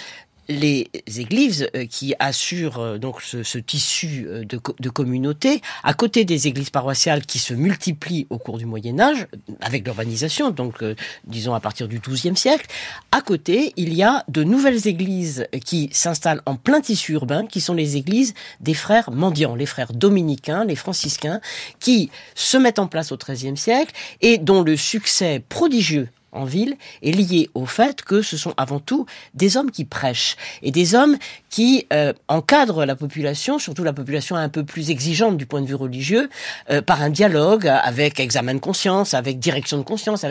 les 0.48 0.90
églises 1.16 1.68
euh, 1.74 1.86
qui 1.86 2.14
assurent 2.18 2.78
euh, 2.78 2.98
donc 2.98 3.22
ce, 3.22 3.58
tissu 3.58 4.26
euh, 4.28 4.44
de, 4.44 4.88
communauté, 4.88 5.60
à 5.82 5.94
côté 5.94 6.24
des 6.24 6.46
églises 6.46 6.70
paroissiales 6.70 7.24
qui 7.26 7.38
se 7.38 7.54
multiplient 7.54 8.26
au 8.30 8.38
cours 8.38 8.58
du 8.58 8.66
Moyen 8.66 8.98
Âge, 9.00 9.26
avec 9.60 9.84
l'urbanisation, 9.84 10.50
donc 10.50 10.82
disons 11.26 11.54
à 11.54 11.60
partir 11.60 11.88
du 11.88 11.98
XIIe 11.98 12.36
siècle, 12.36 12.66
à 13.12 13.20
côté 13.20 13.72
il 13.76 13.94
y 13.94 14.02
a 14.02 14.24
de 14.28 14.44
nouvelles 14.44 14.86
églises 14.86 15.46
qui 15.64 15.88
s'installent 15.92 16.42
en 16.46 16.56
plein 16.56 16.80
tissu 16.80 17.12
urbain, 17.12 17.46
qui 17.46 17.60
sont 17.60 17.74
les 17.74 17.96
églises 17.96 18.34
des 18.60 18.74
frères 18.74 19.10
mendiants, 19.10 19.54
les 19.54 19.66
frères 19.66 19.92
dominicains, 19.92 20.64
les 20.64 20.76
franciscains, 20.76 21.40
qui 21.80 22.10
se 22.34 22.56
mettent 22.56 22.78
en 22.78 22.86
place 22.86 23.12
au 23.12 23.16
XIIIe 23.16 23.56
siècle 23.56 23.92
et 24.20 24.38
dont 24.38 24.62
le 24.62 24.76
succès 24.76 25.42
prodigieux 25.48 26.08
en 26.36 26.44
ville 26.44 26.76
est 27.02 27.12
liée 27.12 27.50
au 27.54 27.66
fait 27.66 28.02
que 28.02 28.22
ce 28.22 28.36
sont 28.36 28.54
avant 28.56 28.80
tout 28.80 29.06
des 29.34 29.56
hommes 29.56 29.70
qui 29.70 29.84
prêchent 29.84 30.36
et 30.62 30.70
des 30.70 30.94
hommes 30.94 31.16
qui 31.50 31.86
euh, 31.92 32.12
encadrent 32.28 32.84
la 32.84 32.96
population, 32.96 33.58
surtout 33.58 33.84
la 33.84 33.92
population 33.92 34.36
un 34.36 34.48
peu 34.48 34.64
plus 34.64 34.90
exigeante 34.90 35.36
du 35.36 35.46
point 35.46 35.62
de 35.62 35.66
vue 35.66 35.74
religieux, 35.74 36.28
euh, 36.70 36.82
par 36.82 37.02
un 37.02 37.10
dialogue 37.10 37.66
avec 37.66 38.20
examen 38.20 38.54
de 38.54 38.58
conscience, 38.58 39.14
avec 39.14 39.38
direction 39.38 39.78
de 39.78 39.82
conscience, 39.82 40.24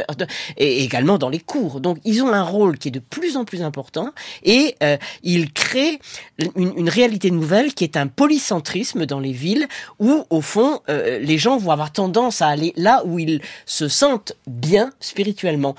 et 0.58 0.84
également 0.84 1.18
dans 1.18 1.30
les 1.30 1.40
cours. 1.40 1.82
Donc 1.82 1.98
ils 2.06 2.22
ont 2.24 2.32
un 2.32 2.44
rôle 2.44 2.78
qui 2.78 2.90
est 2.90 2.92
de 2.92 3.00
plus 3.00 3.38
en 3.38 3.46
plus 3.46 3.62
important 3.62 4.12
et 4.44 4.76
euh, 4.84 4.98
ils 5.24 5.52
créent 5.52 6.00
une, 6.56 6.74
une, 6.78 6.90
réalité 6.90 7.32
nouvelle 7.32 7.74
qui 7.74 7.84
est 7.84 7.98
un 7.98 8.08
polycentrisme 8.08 9.06
dans 9.06 9.20
les 9.20 9.32
villes 9.32 9.68
où 10.00 10.26
au 10.30 10.42
fond 10.42 10.82
euh, 10.90 11.20
les 11.20 11.38
gens 11.38 11.58
vont 11.58 11.72
avoir 11.72 11.92
tendance 11.92 12.42
à 12.42 12.48
aller 12.48 12.74
là 12.76 13.04
où 13.06 13.20
ils 13.20 13.42
se 13.66 13.88
sentent 13.88 14.34
bien 14.48 14.92
spirituellement 15.00 15.76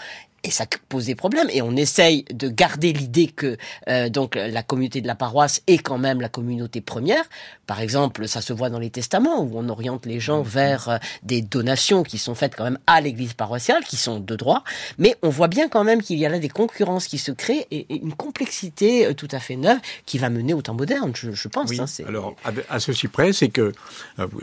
et 0.47 0.51
ça 0.51 0.65
pose 0.89 1.07
des 1.07 1.17
problèmes. 1.17 1.49
Et 1.53 1.61
on 1.61 1.75
essaye 1.77 2.25
de 2.33 2.49
garder 2.49 2.93
l'idée 2.93 3.27
que 3.27 3.57
euh, 3.89 4.09
donc 4.09 4.37
la 4.37 4.63
communauté 4.63 5.01
de 5.01 5.07
la 5.07 5.17
paroisse 5.17 5.61
est 5.67 5.79
quand 5.79 5.99
même 5.99 6.21
la 6.21 6.29
communauté 6.29 6.81
première. 6.81 7.25
Par 7.67 7.81
exemple, 7.81 8.29
ça 8.29 8.41
se 8.41 8.53
voit 8.53 8.71
dans 8.71 8.79
les 8.79 8.91
testaments 8.91 9.43
où 9.43 9.59
on 9.59 9.69
oriente 9.69 10.07
les 10.07 10.21
gens 10.21 10.39
mhm. 10.39 10.49
vers 10.49 10.89
euh, 10.89 10.97
des 11.25 11.43
donations 11.43 12.05
qui 12.05 12.19
sont 12.19 12.37
faites 12.37 12.55
quand 12.55 12.65
même 12.65 12.79
à 12.87 13.01
l'église 13.01 13.35
paroissiale, 13.35 13.85
qui 13.85 13.97
sont 13.97 14.21
de 14.21 14.37
droit. 14.37 14.63
Mais 14.99 15.17
on 15.23 15.31
voit 15.31 15.49
bien 15.49 15.69
quand 15.69 15.83
même 15.83 16.01
qu'il 16.01 16.19
y 16.19 16.25
a 16.25 16.29
là 16.29 16.39
des 16.39 16.49
concurrences 16.49 17.09
qui 17.09 17.19
se 17.19 17.33
créent 17.33 17.67
et, 17.73 17.87
une 17.91 18.15
complexité 18.15 19.07
euh, 19.07 19.15
tout 19.15 19.29
à 19.33 19.41
fait 19.41 19.57
neuve 19.57 19.79
qui 20.05 20.19
va 20.19 20.31
mener 20.31 20.55
au 20.55 20.63
temps 20.63 20.75
moderne, 20.75 21.13
je, 21.15 21.49
pense. 21.49 21.71
Oui. 21.71 21.81
Hein, 21.81 21.87
Alors, 22.07 22.37
à, 22.69 22.79
ceci 22.79 23.09
près, 23.09 23.33
c'est 23.33 23.49
que 23.49 23.73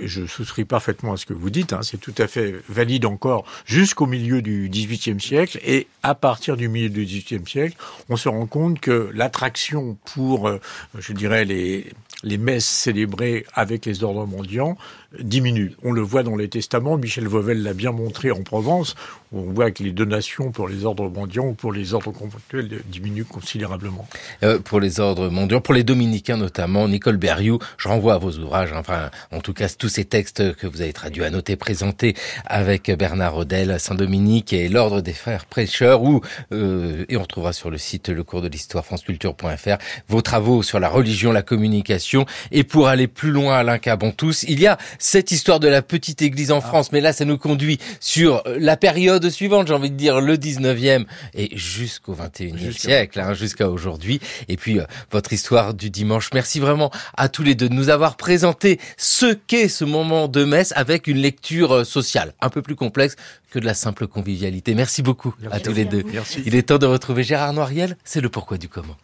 je 0.01 0.25
souscris 0.25 0.65
parfaitement 0.65 1.13
à 1.13 1.17
ce 1.17 1.25
que 1.25 1.33
vous 1.33 1.49
dites. 1.49 1.71
Hein, 1.71 1.79
c'est 1.83 1.99
tout 1.99 2.15
à 2.17 2.27
fait 2.27 2.55
valide 2.67 3.05
encore 3.05 3.45
jusqu'au 3.65 4.05
milieu 4.05 4.41
du 4.41 4.69
XVIIIe 4.69 5.21
siècle 5.21 5.59
et 5.63 5.87
à 6.01 6.15
partir 6.15 6.57
du 6.57 6.67
milieu 6.67 6.89
du 6.89 7.05
XVIIIe 7.05 7.47
siècle, 7.47 7.77
on 8.09 8.17
se 8.17 8.27
rend 8.27 8.45
compte 8.45 8.79
que 8.79 9.09
l'attraction 9.13 9.97
pour, 10.13 10.47
euh, 10.47 10.59
je 10.97 11.13
dirais, 11.13 11.45
les, 11.45 11.91
les 12.23 12.37
messes 12.37 12.65
célébrées 12.65 13.45
avec 13.53 13.85
les 13.85 14.03
ordres 14.03 14.25
mendiants 14.25 14.77
diminue. 15.19 15.73
On 15.83 15.91
le 15.91 16.01
voit 16.01 16.23
dans 16.23 16.35
les 16.35 16.49
testaments, 16.49 16.97
Michel 16.97 17.27
Vauvel 17.27 17.61
l'a 17.63 17.73
bien 17.73 17.91
montré 17.91 18.31
en 18.31 18.41
Provence, 18.41 18.95
où 19.31 19.39
on 19.39 19.53
voit 19.53 19.71
que 19.71 19.83
les 19.83 19.91
donations 19.91 20.51
pour 20.51 20.67
les 20.67 20.85
ordres 20.85 21.09
mendiants 21.09 21.47
ou 21.47 21.53
pour 21.53 21.71
les 21.71 21.93
ordres 21.93 22.11
contractuels 22.11 22.81
diminuent 22.85 23.25
considérablement. 23.25 24.07
Euh, 24.43 24.59
pour 24.59 24.79
les 24.79 24.99
ordres 24.99 25.29
mendiants, 25.29 25.61
pour 25.61 25.73
les 25.73 25.83
dominicains 25.83 26.37
notamment, 26.37 26.87
Nicole 26.87 27.17
Berriou, 27.17 27.59
je 27.77 27.87
renvoie 27.87 28.15
à 28.15 28.17
vos 28.17 28.37
ouvrages, 28.37 28.73
enfin 28.73 29.11
en 29.31 29.41
tout 29.41 29.53
cas 29.53 29.69
tous 29.69 29.89
ces 29.89 30.05
textes 30.05 30.55
que 30.55 30.67
vous 30.67 30.81
avez 30.81 30.93
traduits, 30.93 31.23
annotés, 31.23 31.55
présentés 31.55 32.15
avec 32.45 32.91
Bernard 32.91 33.35
Rodel, 33.35 33.79
Saint-Dominique 33.79 34.53
et 34.53 34.69
l'ordre 34.69 35.01
des 35.01 35.13
frères 35.13 35.45
prêcheurs, 35.45 36.03
où, 36.03 36.21
euh, 36.51 37.05
et 37.09 37.17
on 37.17 37.21
retrouvera 37.21 37.53
sur 37.53 37.69
le 37.69 37.77
site 37.77 38.09
le 38.09 38.23
cours 38.23 38.41
de 38.41 38.47
l'histoire 38.47 38.85
franceculture.fr 38.85 39.77
vos 40.07 40.21
travaux 40.21 40.63
sur 40.63 40.79
la 40.79 40.89
religion, 40.89 41.31
la 41.31 41.41
communication, 41.41 42.25
et 42.51 42.63
pour 42.63 42.87
aller 42.87 43.07
plus 43.07 43.31
loin, 43.31 43.55
Alain 43.55 43.79
tous 44.15 44.43
il 44.43 44.59
y 44.59 44.67
a 44.67 44.77
cette 45.03 45.31
histoire 45.31 45.59
de 45.59 45.67
la 45.67 45.81
petite 45.81 46.21
église 46.21 46.51
en 46.51 46.59
ah. 46.59 46.61
France, 46.61 46.91
mais 46.91 47.01
là, 47.01 47.11
ça 47.11 47.25
nous 47.25 47.37
conduit 47.37 47.77
sur 47.99 48.41
euh, 48.47 48.57
la 48.59 48.77
période 48.77 49.29
suivante, 49.29 49.67
j'ai 49.67 49.73
envie 49.73 49.91
de 49.91 49.97
dire 49.97 50.21
le 50.21 50.37
19e 50.37 51.05
et 51.33 51.55
jusqu'au 51.57 52.15
21e 52.15 52.71
siècle, 52.71 53.19
hein, 53.19 53.33
jusqu'à 53.33 53.69
aujourd'hui. 53.69 54.21
Et 54.47 54.55
puis, 54.55 54.79
euh, 54.79 54.85
votre 55.11 55.33
histoire 55.33 55.73
du 55.73 55.89
dimanche. 55.89 56.29
Merci 56.33 56.59
vraiment 56.59 56.89
à 57.17 57.27
tous 57.27 57.43
les 57.43 57.53
deux 57.53 57.67
de 57.67 57.73
nous 57.73 57.89
avoir 57.89 58.15
présenté 58.15 58.79
ce 58.97 59.33
qu'est 59.33 59.67
ce 59.67 59.83
moment 59.83 60.27
de 60.27 60.45
messe 60.45 60.73
avec 60.75 61.07
une 61.07 61.17
lecture 61.17 61.73
euh, 61.73 61.83
sociale 61.83 62.33
un 62.39 62.49
peu 62.49 62.61
plus 62.61 62.75
complexe 62.75 63.17
que 63.51 63.59
de 63.59 63.65
la 63.65 63.73
simple 63.73 64.07
convivialité. 64.07 64.73
Merci 64.73 65.01
beaucoup 65.01 65.35
à 65.51 65.59
tous 65.59 65.73
les 65.73 65.85
deux. 65.85 66.03
Il 66.45 66.55
est 66.55 66.63
temps 66.63 66.77
de 66.77 66.85
retrouver 66.85 67.23
Gérard 67.23 67.53
Noiriel. 67.53 67.97
C'est 68.05 68.21
le 68.21 68.29
pourquoi 68.29 68.57
du 68.57 68.69
comment. 68.69 68.95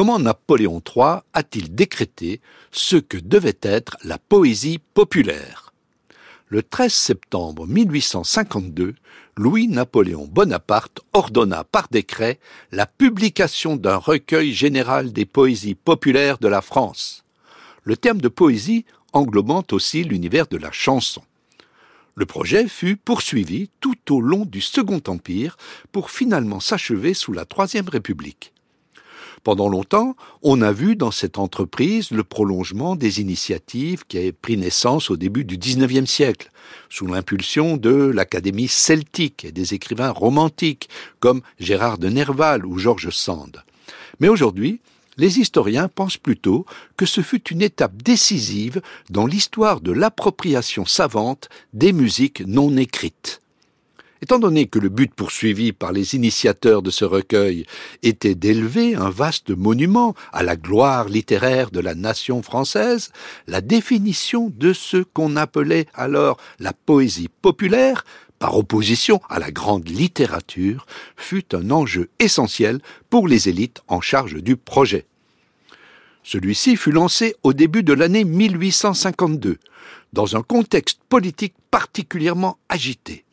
Comment 0.00 0.18
Napoléon 0.18 0.80
III 0.80 1.18
a-t-il 1.34 1.74
décrété 1.74 2.40
ce 2.70 2.96
que 2.96 3.18
devait 3.18 3.58
être 3.60 3.98
la 4.02 4.16
poésie 4.16 4.78
populaire? 4.94 5.74
Le 6.48 6.62
13 6.62 6.90
septembre 6.90 7.66
1852, 7.66 8.94
Louis-Napoléon 9.36 10.26
Bonaparte 10.26 11.02
ordonna 11.12 11.64
par 11.64 11.88
décret 11.90 12.40
la 12.72 12.86
publication 12.86 13.76
d'un 13.76 13.98
recueil 13.98 14.54
général 14.54 15.12
des 15.12 15.26
poésies 15.26 15.74
populaires 15.74 16.38
de 16.38 16.48
la 16.48 16.62
France. 16.62 17.22
Le 17.84 17.94
terme 17.94 18.22
de 18.22 18.28
poésie 18.28 18.86
englobant 19.12 19.64
aussi 19.70 20.02
l'univers 20.02 20.46
de 20.46 20.56
la 20.56 20.72
chanson. 20.72 21.20
Le 22.14 22.24
projet 22.24 22.68
fut 22.68 22.96
poursuivi 22.96 23.68
tout 23.80 24.14
au 24.14 24.22
long 24.22 24.46
du 24.46 24.62
Second 24.62 25.02
Empire 25.08 25.58
pour 25.92 26.10
finalement 26.10 26.58
s'achever 26.58 27.12
sous 27.12 27.34
la 27.34 27.44
Troisième 27.44 27.90
République. 27.90 28.54
Pendant 29.42 29.70
longtemps, 29.70 30.16
on 30.42 30.60
a 30.60 30.70
vu 30.70 30.96
dans 30.96 31.10
cette 31.10 31.38
entreprise 31.38 32.10
le 32.10 32.24
prolongement 32.24 32.94
des 32.94 33.22
initiatives 33.22 34.04
qui 34.06 34.18
avaient 34.18 34.32
pris 34.32 34.58
naissance 34.58 35.10
au 35.10 35.16
début 35.16 35.44
du 35.44 35.56
XIXe 35.56 36.08
siècle, 36.08 36.50
sous 36.90 37.06
l'impulsion 37.06 37.78
de 37.78 37.90
l'Académie 37.90 38.68
celtique 38.68 39.46
et 39.46 39.52
des 39.52 39.72
écrivains 39.72 40.10
romantiques 40.10 40.90
comme 41.20 41.40
Gérard 41.58 41.96
de 41.96 42.08
Nerval 42.08 42.66
ou 42.66 42.78
Georges 42.78 43.10
Sand. 43.10 43.64
Mais 44.18 44.28
aujourd'hui, 44.28 44.80
les 45.16 45.38
historiens 45.38 45.88
pensent 45.88 46.18
plutôt 46.18 46.66
que 46.96 47.06
ce 47.06 47.22
fut 47.22 47.48
une 47.48 47.62
étape 47.62 48.02
décisive 48.02 48.82
dans 49.08 49.26
l'histoire 49.26 49.80
de 49.80 49.92
l'appropriation 49.92 50.84
savante 50.84 51.48
des 51.72 51.92
musiques 51.92 52.42
non 52.46 52.76
écrites. 52.76 53.40
Étant 54.22 54.38
donné 54.38 54.66
que 54.66 54.78
le 54.78 54.90
but 54.90 55.14
poursuivi 55.14 55.72
par 55.72 55.92
les 55.92 56.14
initiateurs 56.14 56.82
de 56.82 56.90
ce 56.90 57.06
recueil 57.06 57.64
était 58.02 58.34
d'élever 58.34 58.94
un 58.94 59.08
vaste 59.08 59.48
monument 59.50 60.14
à 60.32 60.42
la 60.42 60.56
gloire 60.56 61.08
littéraire 61.08 61.70
de 61.70 61.80
la 61.80 61.94
nation 61.94 62.42
française, 62.42 63.12
la 63.46 63.62
définition 63.62 64.52
de 64.54 64.74
ce 64.74 64.98
qu'on 64.98 65.36
appelait 65.36 65.86
alors 65.94 66.36
la 66.58 66.74
poésie 66.74 67.30
populaire, 67.40 68.04
par 68.38 68.58
opposition 68.58 69.20
à 69.30 69.38
la 69.38 69.50
grande 69.50 69.88
littérature, 69.88 70.86
fut 71.16 71.54
un 71.54 71.70
enjeu 71.70 72.10
essentiel 72.18 72.80
pour 73.08 73.26
les 73.26 73.48
élites 73.48 73.80
en 73.88 74.02
charge 74.02 74.34
du 74.42 74.56
projet. 74.56 75.06
Celui-ci 76.22 76.76
fut 76.76 76.92
lancé 76.92 77.36
au 77.42 77.54
début 77.54 77.82
de 77.82 77.94
l'année 77.94 78.24
1852, 78.24 79.56
dans 80.12 80.36
un 80.36 80.42
contexte 80.42 81.00
politique 81.08 81.54
particulièrement 81.70 82.58
agité 82.68 83.24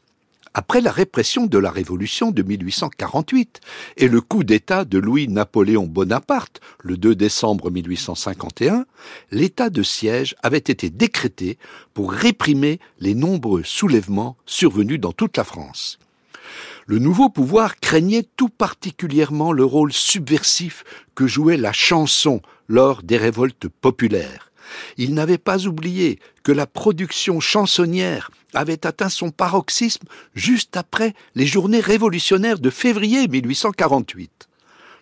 après 0.57 0.81
la 0.81 0.91
répression 0.91 1.45
de 1.45 1.59
la 1.59 1.69
Révolution 1.69 2.31
de 2.31 2.41
1848 2.41 3.61
et 3.97 4.07
le 4.07 4.21
coup 4.21 4.43
d'État 4.43 4.85
de 4.85 4.97
Louis-Napoléon 4.97 5.85
Bonaparte 5.85 6.61
le 6.79 6.97
2 6.97 7.13
décembre 7.13 7.69
1851, 7.69 8.87
l'état 9.29 9.69
de 9.69 9.83
siège 9.83 10.35
avait 10.41 10.57
été 10.57 10.89
décrété 10.89 11.59
pour 11.93 12.11
réprimer 12.11 12.79
les 12.99 13.13
nombreux 13.13 13.61
soulèvements 13.63 14.35
survenus 14.47 14.99
dans 14.99 15.11
toute 15.11 15.37
la 15.37 15.43
France. 15.43 15.99
Le 16.87 16.97
nouveau 16.97 17.29
pouvoir 17.29 17.75
craignait 17.79 18.25
tout 18.35 18.49
particulièrement 18.49 19.51
le 19.51 19.63
rôle 19.63 19.93
subversif 19.93 20.85
que 21.13 21.27
jouait 21.27 21.57
la 21.57 21.71
chanson 21.71 22.41
lors 22.67 23.03
des 23.03 23.17
révoltes 23.17 23.67
populaires. 23.67 24.51
Il 24.97 25.13
n'avait 25.13 25.37
pas 25.37 25.67
oublié 25.67 26.17
que 26.41 26.51
la 26.51 26.65
production 26.65 27.39
chansonnière 27.39 28.31
avait 28.53 28.85
atteint 28.85 29.09
son 29.09 29.31
paroxysme 29.31 30.07
juste 30.35 30.77
après 30.77 31.13
les 31.35 31.45
journées 31.45 31.79
révolutionnaires 31.79 32.59
de 32.59 32.69
février 32.69 33.27
1848. 33.27 34.47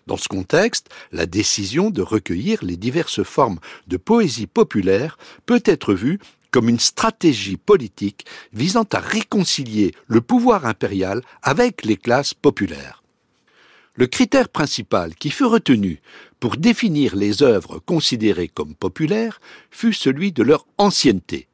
Dans 0.08 0.18
ce 0.18 0.28
contexte, 0.28 0.90
la 1.12 1.26
décision 1.26 1.90
de 1.90 2.02
recueillir 2.02 2.64
les 2.64 2.78
diverses 2.78 3.24
formes 3.24 3.60
de 3.88 3.98
poésie 3.98 4.48
populaire 4.48 5.18
peut 5.46 5.64
être 5.66 5.94
vue 5.94 6.20
comme 6.52 6.70
une 6.70 6.80
stratégie 6.80 7.58
politique 7.58 8.26
visant 8.54 8.86
à 8.94 9.00
réconcilier 9.00 9.94
le 10.08 10.22
pouvoir 10.22 10.66
impérial 10.66 11.22
avec 11.42 11.84
les 11.84 11.98
classes 11.98 12.34
populaires. 12.34 13.04
Le 13.96 14.08
critère 14.08 14.50
principal 14.50 15.16
qui 15.16 15.32
fut 15.32 15.46
retenu 15.46 16.02
pour 16.40 16.58
définir 16.58 17.16
les 17.16 17.44
œuvres 17.44 17.80
considérées 17.80 18.48
comme 18.48 18.76
populaires 18.76 19.40
fut 19.72 19.94
celui 19.94 20.32
de 20.32 20.44
leur 20.44 20.66
ancienneté. 20.78 21.48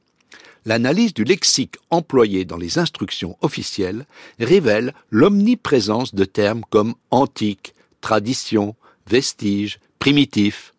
L'analyse 0.65 1.13
du 1.13 1.23
lexique 1.23 1.77
employé 1.89 2.45
dans 2.45 2.57
les 2.57 2.77
instructions 2.77 3.37
officielles 3.41 4.05
révèle 4.39 4.93
l'omniprésence 5.09 6.13
de 6.13 6.25
termes 6.25 6.63
comme 6.69 6.93
antique, 7.09 7.73
tradition, 8.01 8.75
vestige, 9.07 9.79
primitif, 9.97 10.73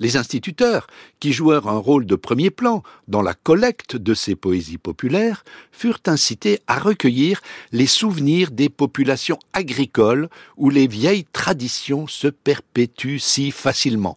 les 0.00 0.16
instituteurs, 0.16 0.86
qui 1.20 1.32
jouèrent 1.32 1.68
un 1.68 1.76
rôle 1.76 2.06
de 2.06 2.16
premier 2.16 2.50
plan 2.50 2.82
dans 3.06 3.20
la 3.20 3.34
collecte 3.34 3.96
de 3.96 4.14
ces 4.14 4.34
poésies 4.34 4.78
populaires, 4.78 5.44
furent 5.70 6.00
incités 6.06 6.60
à 6.66 6.78
recueillir 6.78 7.42
les 7.70 7.86
souvenirs 7.86 8.50
des 8.50 8.70
populations 8.70 9.38
agricoles 9.52 10.30
où 10.56 10.70
les 10.70 10.86
vieilles 10.86 11.26
traditions 11.32 12.06
se 12.06 12.28
perpétuent 12.28 13.18
si 13.18 13.50
facilement. 13.50 14.16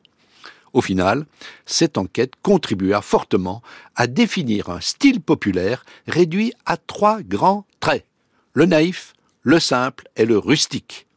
Au 0.73 0.81
final, 0.81 1.25
cette 1.65 1.99
enquête 1.99 2.33
contribua 2.41 3.01
fortement 3.01 3.61
à 3.95 4.07
définir 4.07 4.69
un 4.69 4.81
style 4.81 5.21
populaire 5.21 5.85
réduit 6.07 6.53
à 6.65 6.77
trois 6.77 7.21
grands 7.21 7.65
traits. 7.79 8.05
Le 8.53 8.65
naïf, 8.65 9.13
le 9.43 9.59
simple 9.59 10.07
et 10.15 10.25
le 10.25 10.37
rustique. 10.37 11.07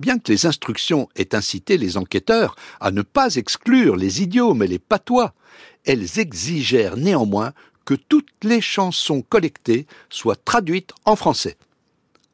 Bien 0.00 0.18
que 0.18 0.32
les 0.32 0.46
instructions 0.46 1.08
aient 1.16 1.34
incité 1.34 1.78
les 1.78 1.96
enquêteurs 1.96 2.56
à 2.80 2.90
ne 2.90 3.02
pas 3.02 3.36
exclure 3.36 3.96
les 3.96 4.22
idiomes 4.22 4.62
et 4.62 4.66
les 4.66 4.78
patois, 4.78 5.34
elles 5.84 6.18
exigèrent 6.18 6.96
néanmoins 6.96 7.52
que 7.84 7.94
toutes 7.94 8.32
les 8.42 8.60
chansons 8.60 9.22
collectées 9.22 9.86
soient 10.10 10.36
traduites 10.36 10.92
en 11.04 11.16
français. 11.16 11.56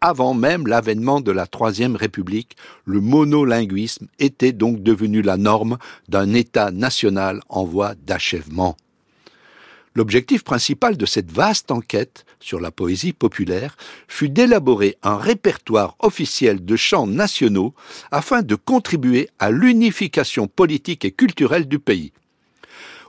Avant 0.04 0.34
même 0.34 0.66
l'avènement 0.66 1.20
de 1.20 1.30
la 1.30 1.46
Troisième 1.46 1.94
République, 1.94 2.56
le 2.84 3.00
monolinguisme 3.00 4.08
était 4.18 4.50
donc 4.50 4.82
devenu 4.82 5.22
la 5.22 5.36
norme 5.36 5.78
d'un 6.08 6.34
État 6.34 6.72
national 6.72 7.40
en 7.48 7.62
voie 7.64 7.94
d'achèvement. 8.04 8.76
L'objectif 9.94 10.42
principal 10.42 10.96
de 10.96 11.06
cette 11.06 11.30
vaste 11.30 11.70
enquête 11.70 12.24
sur 12.40 12.58
la 12.58 12.72
poésie 12.72 13.12
populaire 13.12 13.76
fut 14.08 14.28
d'élaborer 14.28 14.96
un 15.04 15.18
répertoire 15.18 15.94
officiel 16.00 16.64
de 16.64 16.74
chants 16.74 17.06
nationaux 17.06 17.72
afin 18.10 18.42
de 18.42 18.56
contribuer 18.56 19.28
à 19.38 19.52
l'unification 19.52 20.48
politique 20.48 21.04
et 21.04 21.12
culturelle 21.12 21.68
du 21.68 21.78
pays. 21.78 22.12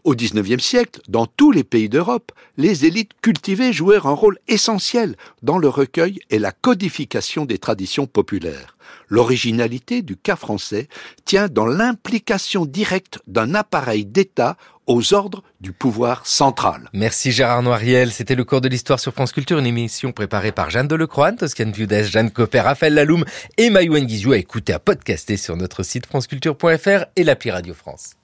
Au 0.03 0.15
XIXe 0.15 0.61
siècle, 0.61 0.99
dans 1.07 1.25
tous 1.25 1.51
les 1.51 1.63
pays 1.63 1.87
d'Europe, 1.87 2.33
les 2.57 2.85
élites 2.85 3.13
cultivées 3.21 3.71
jouèrent 3.71 4.05
un 4.05 4.13
rôle 4.13 4.37
essentiel 4.49 5.15
dans 5.43 5.57
le 5.57 5.69
recueil 5.69 6.19
et 6.29 6.39
la 6.39 6.51
codification 6.51 7.45
des 7.45 7.57
traditions 7.57 8.05
populaires. 8.05 8.75
L'originalité 9.07 10.01
du 10.01 10.17
cas 10.17 10.35
français 10.35 10.89
tient 11.23 11.47
dans 11.47 11.65
l'implication 11.65 12.65
directe 12.65 13.19
d'un 13.27 13.55
appareil 13.55 14.05
d'État 14.05 14.57
aux 14.87 15.13
ordres 15.13 15.41
du 15.61 15.71
pouvoir 15.71 16.27
central. 16.27 16.89
Merci 16.91 17.31
Gérard 17.31 17.63
Noiriel. 17.63 18.11
C'était 18.11 18.35
le 18.35 18.43
cours 18.43 18.59
de 18.59 18.67
l'histoire 18.67 18.99
sur 18.99 19.13
France 19.13 19.31
Culture, 19.31 19.57
une 19.57 19.65
émission 19.65 20.11
préparée 20.11 20.51
par 20.51 20.69
Jeanne 20.69 20.89
Delecroix, 20.89 21.31
Toscane 21.31 21.71
Viudès, 21.71 22.03
Jeanne 22.03 22.31
Copper, 22.31 22.59
Raphaël 22.59 22.93
Laloum 22.93 23.23
et 23.57 23.69
Mayouen 23.69 24.03
Guizou 24.03 24.33
à 24.33 24.37
écouter, 24.37 24.73
à 24.73 24.79
podcaster 24.79 25.37
sur 25.37 25.55
notre 25.55 25.83
site 25.83 26.07
franceculture.fr 26.07 27.05
et 27.15 27.23
l'appli 27.23 27.51
Radio 27.51 27.73
France. 27.73 28.15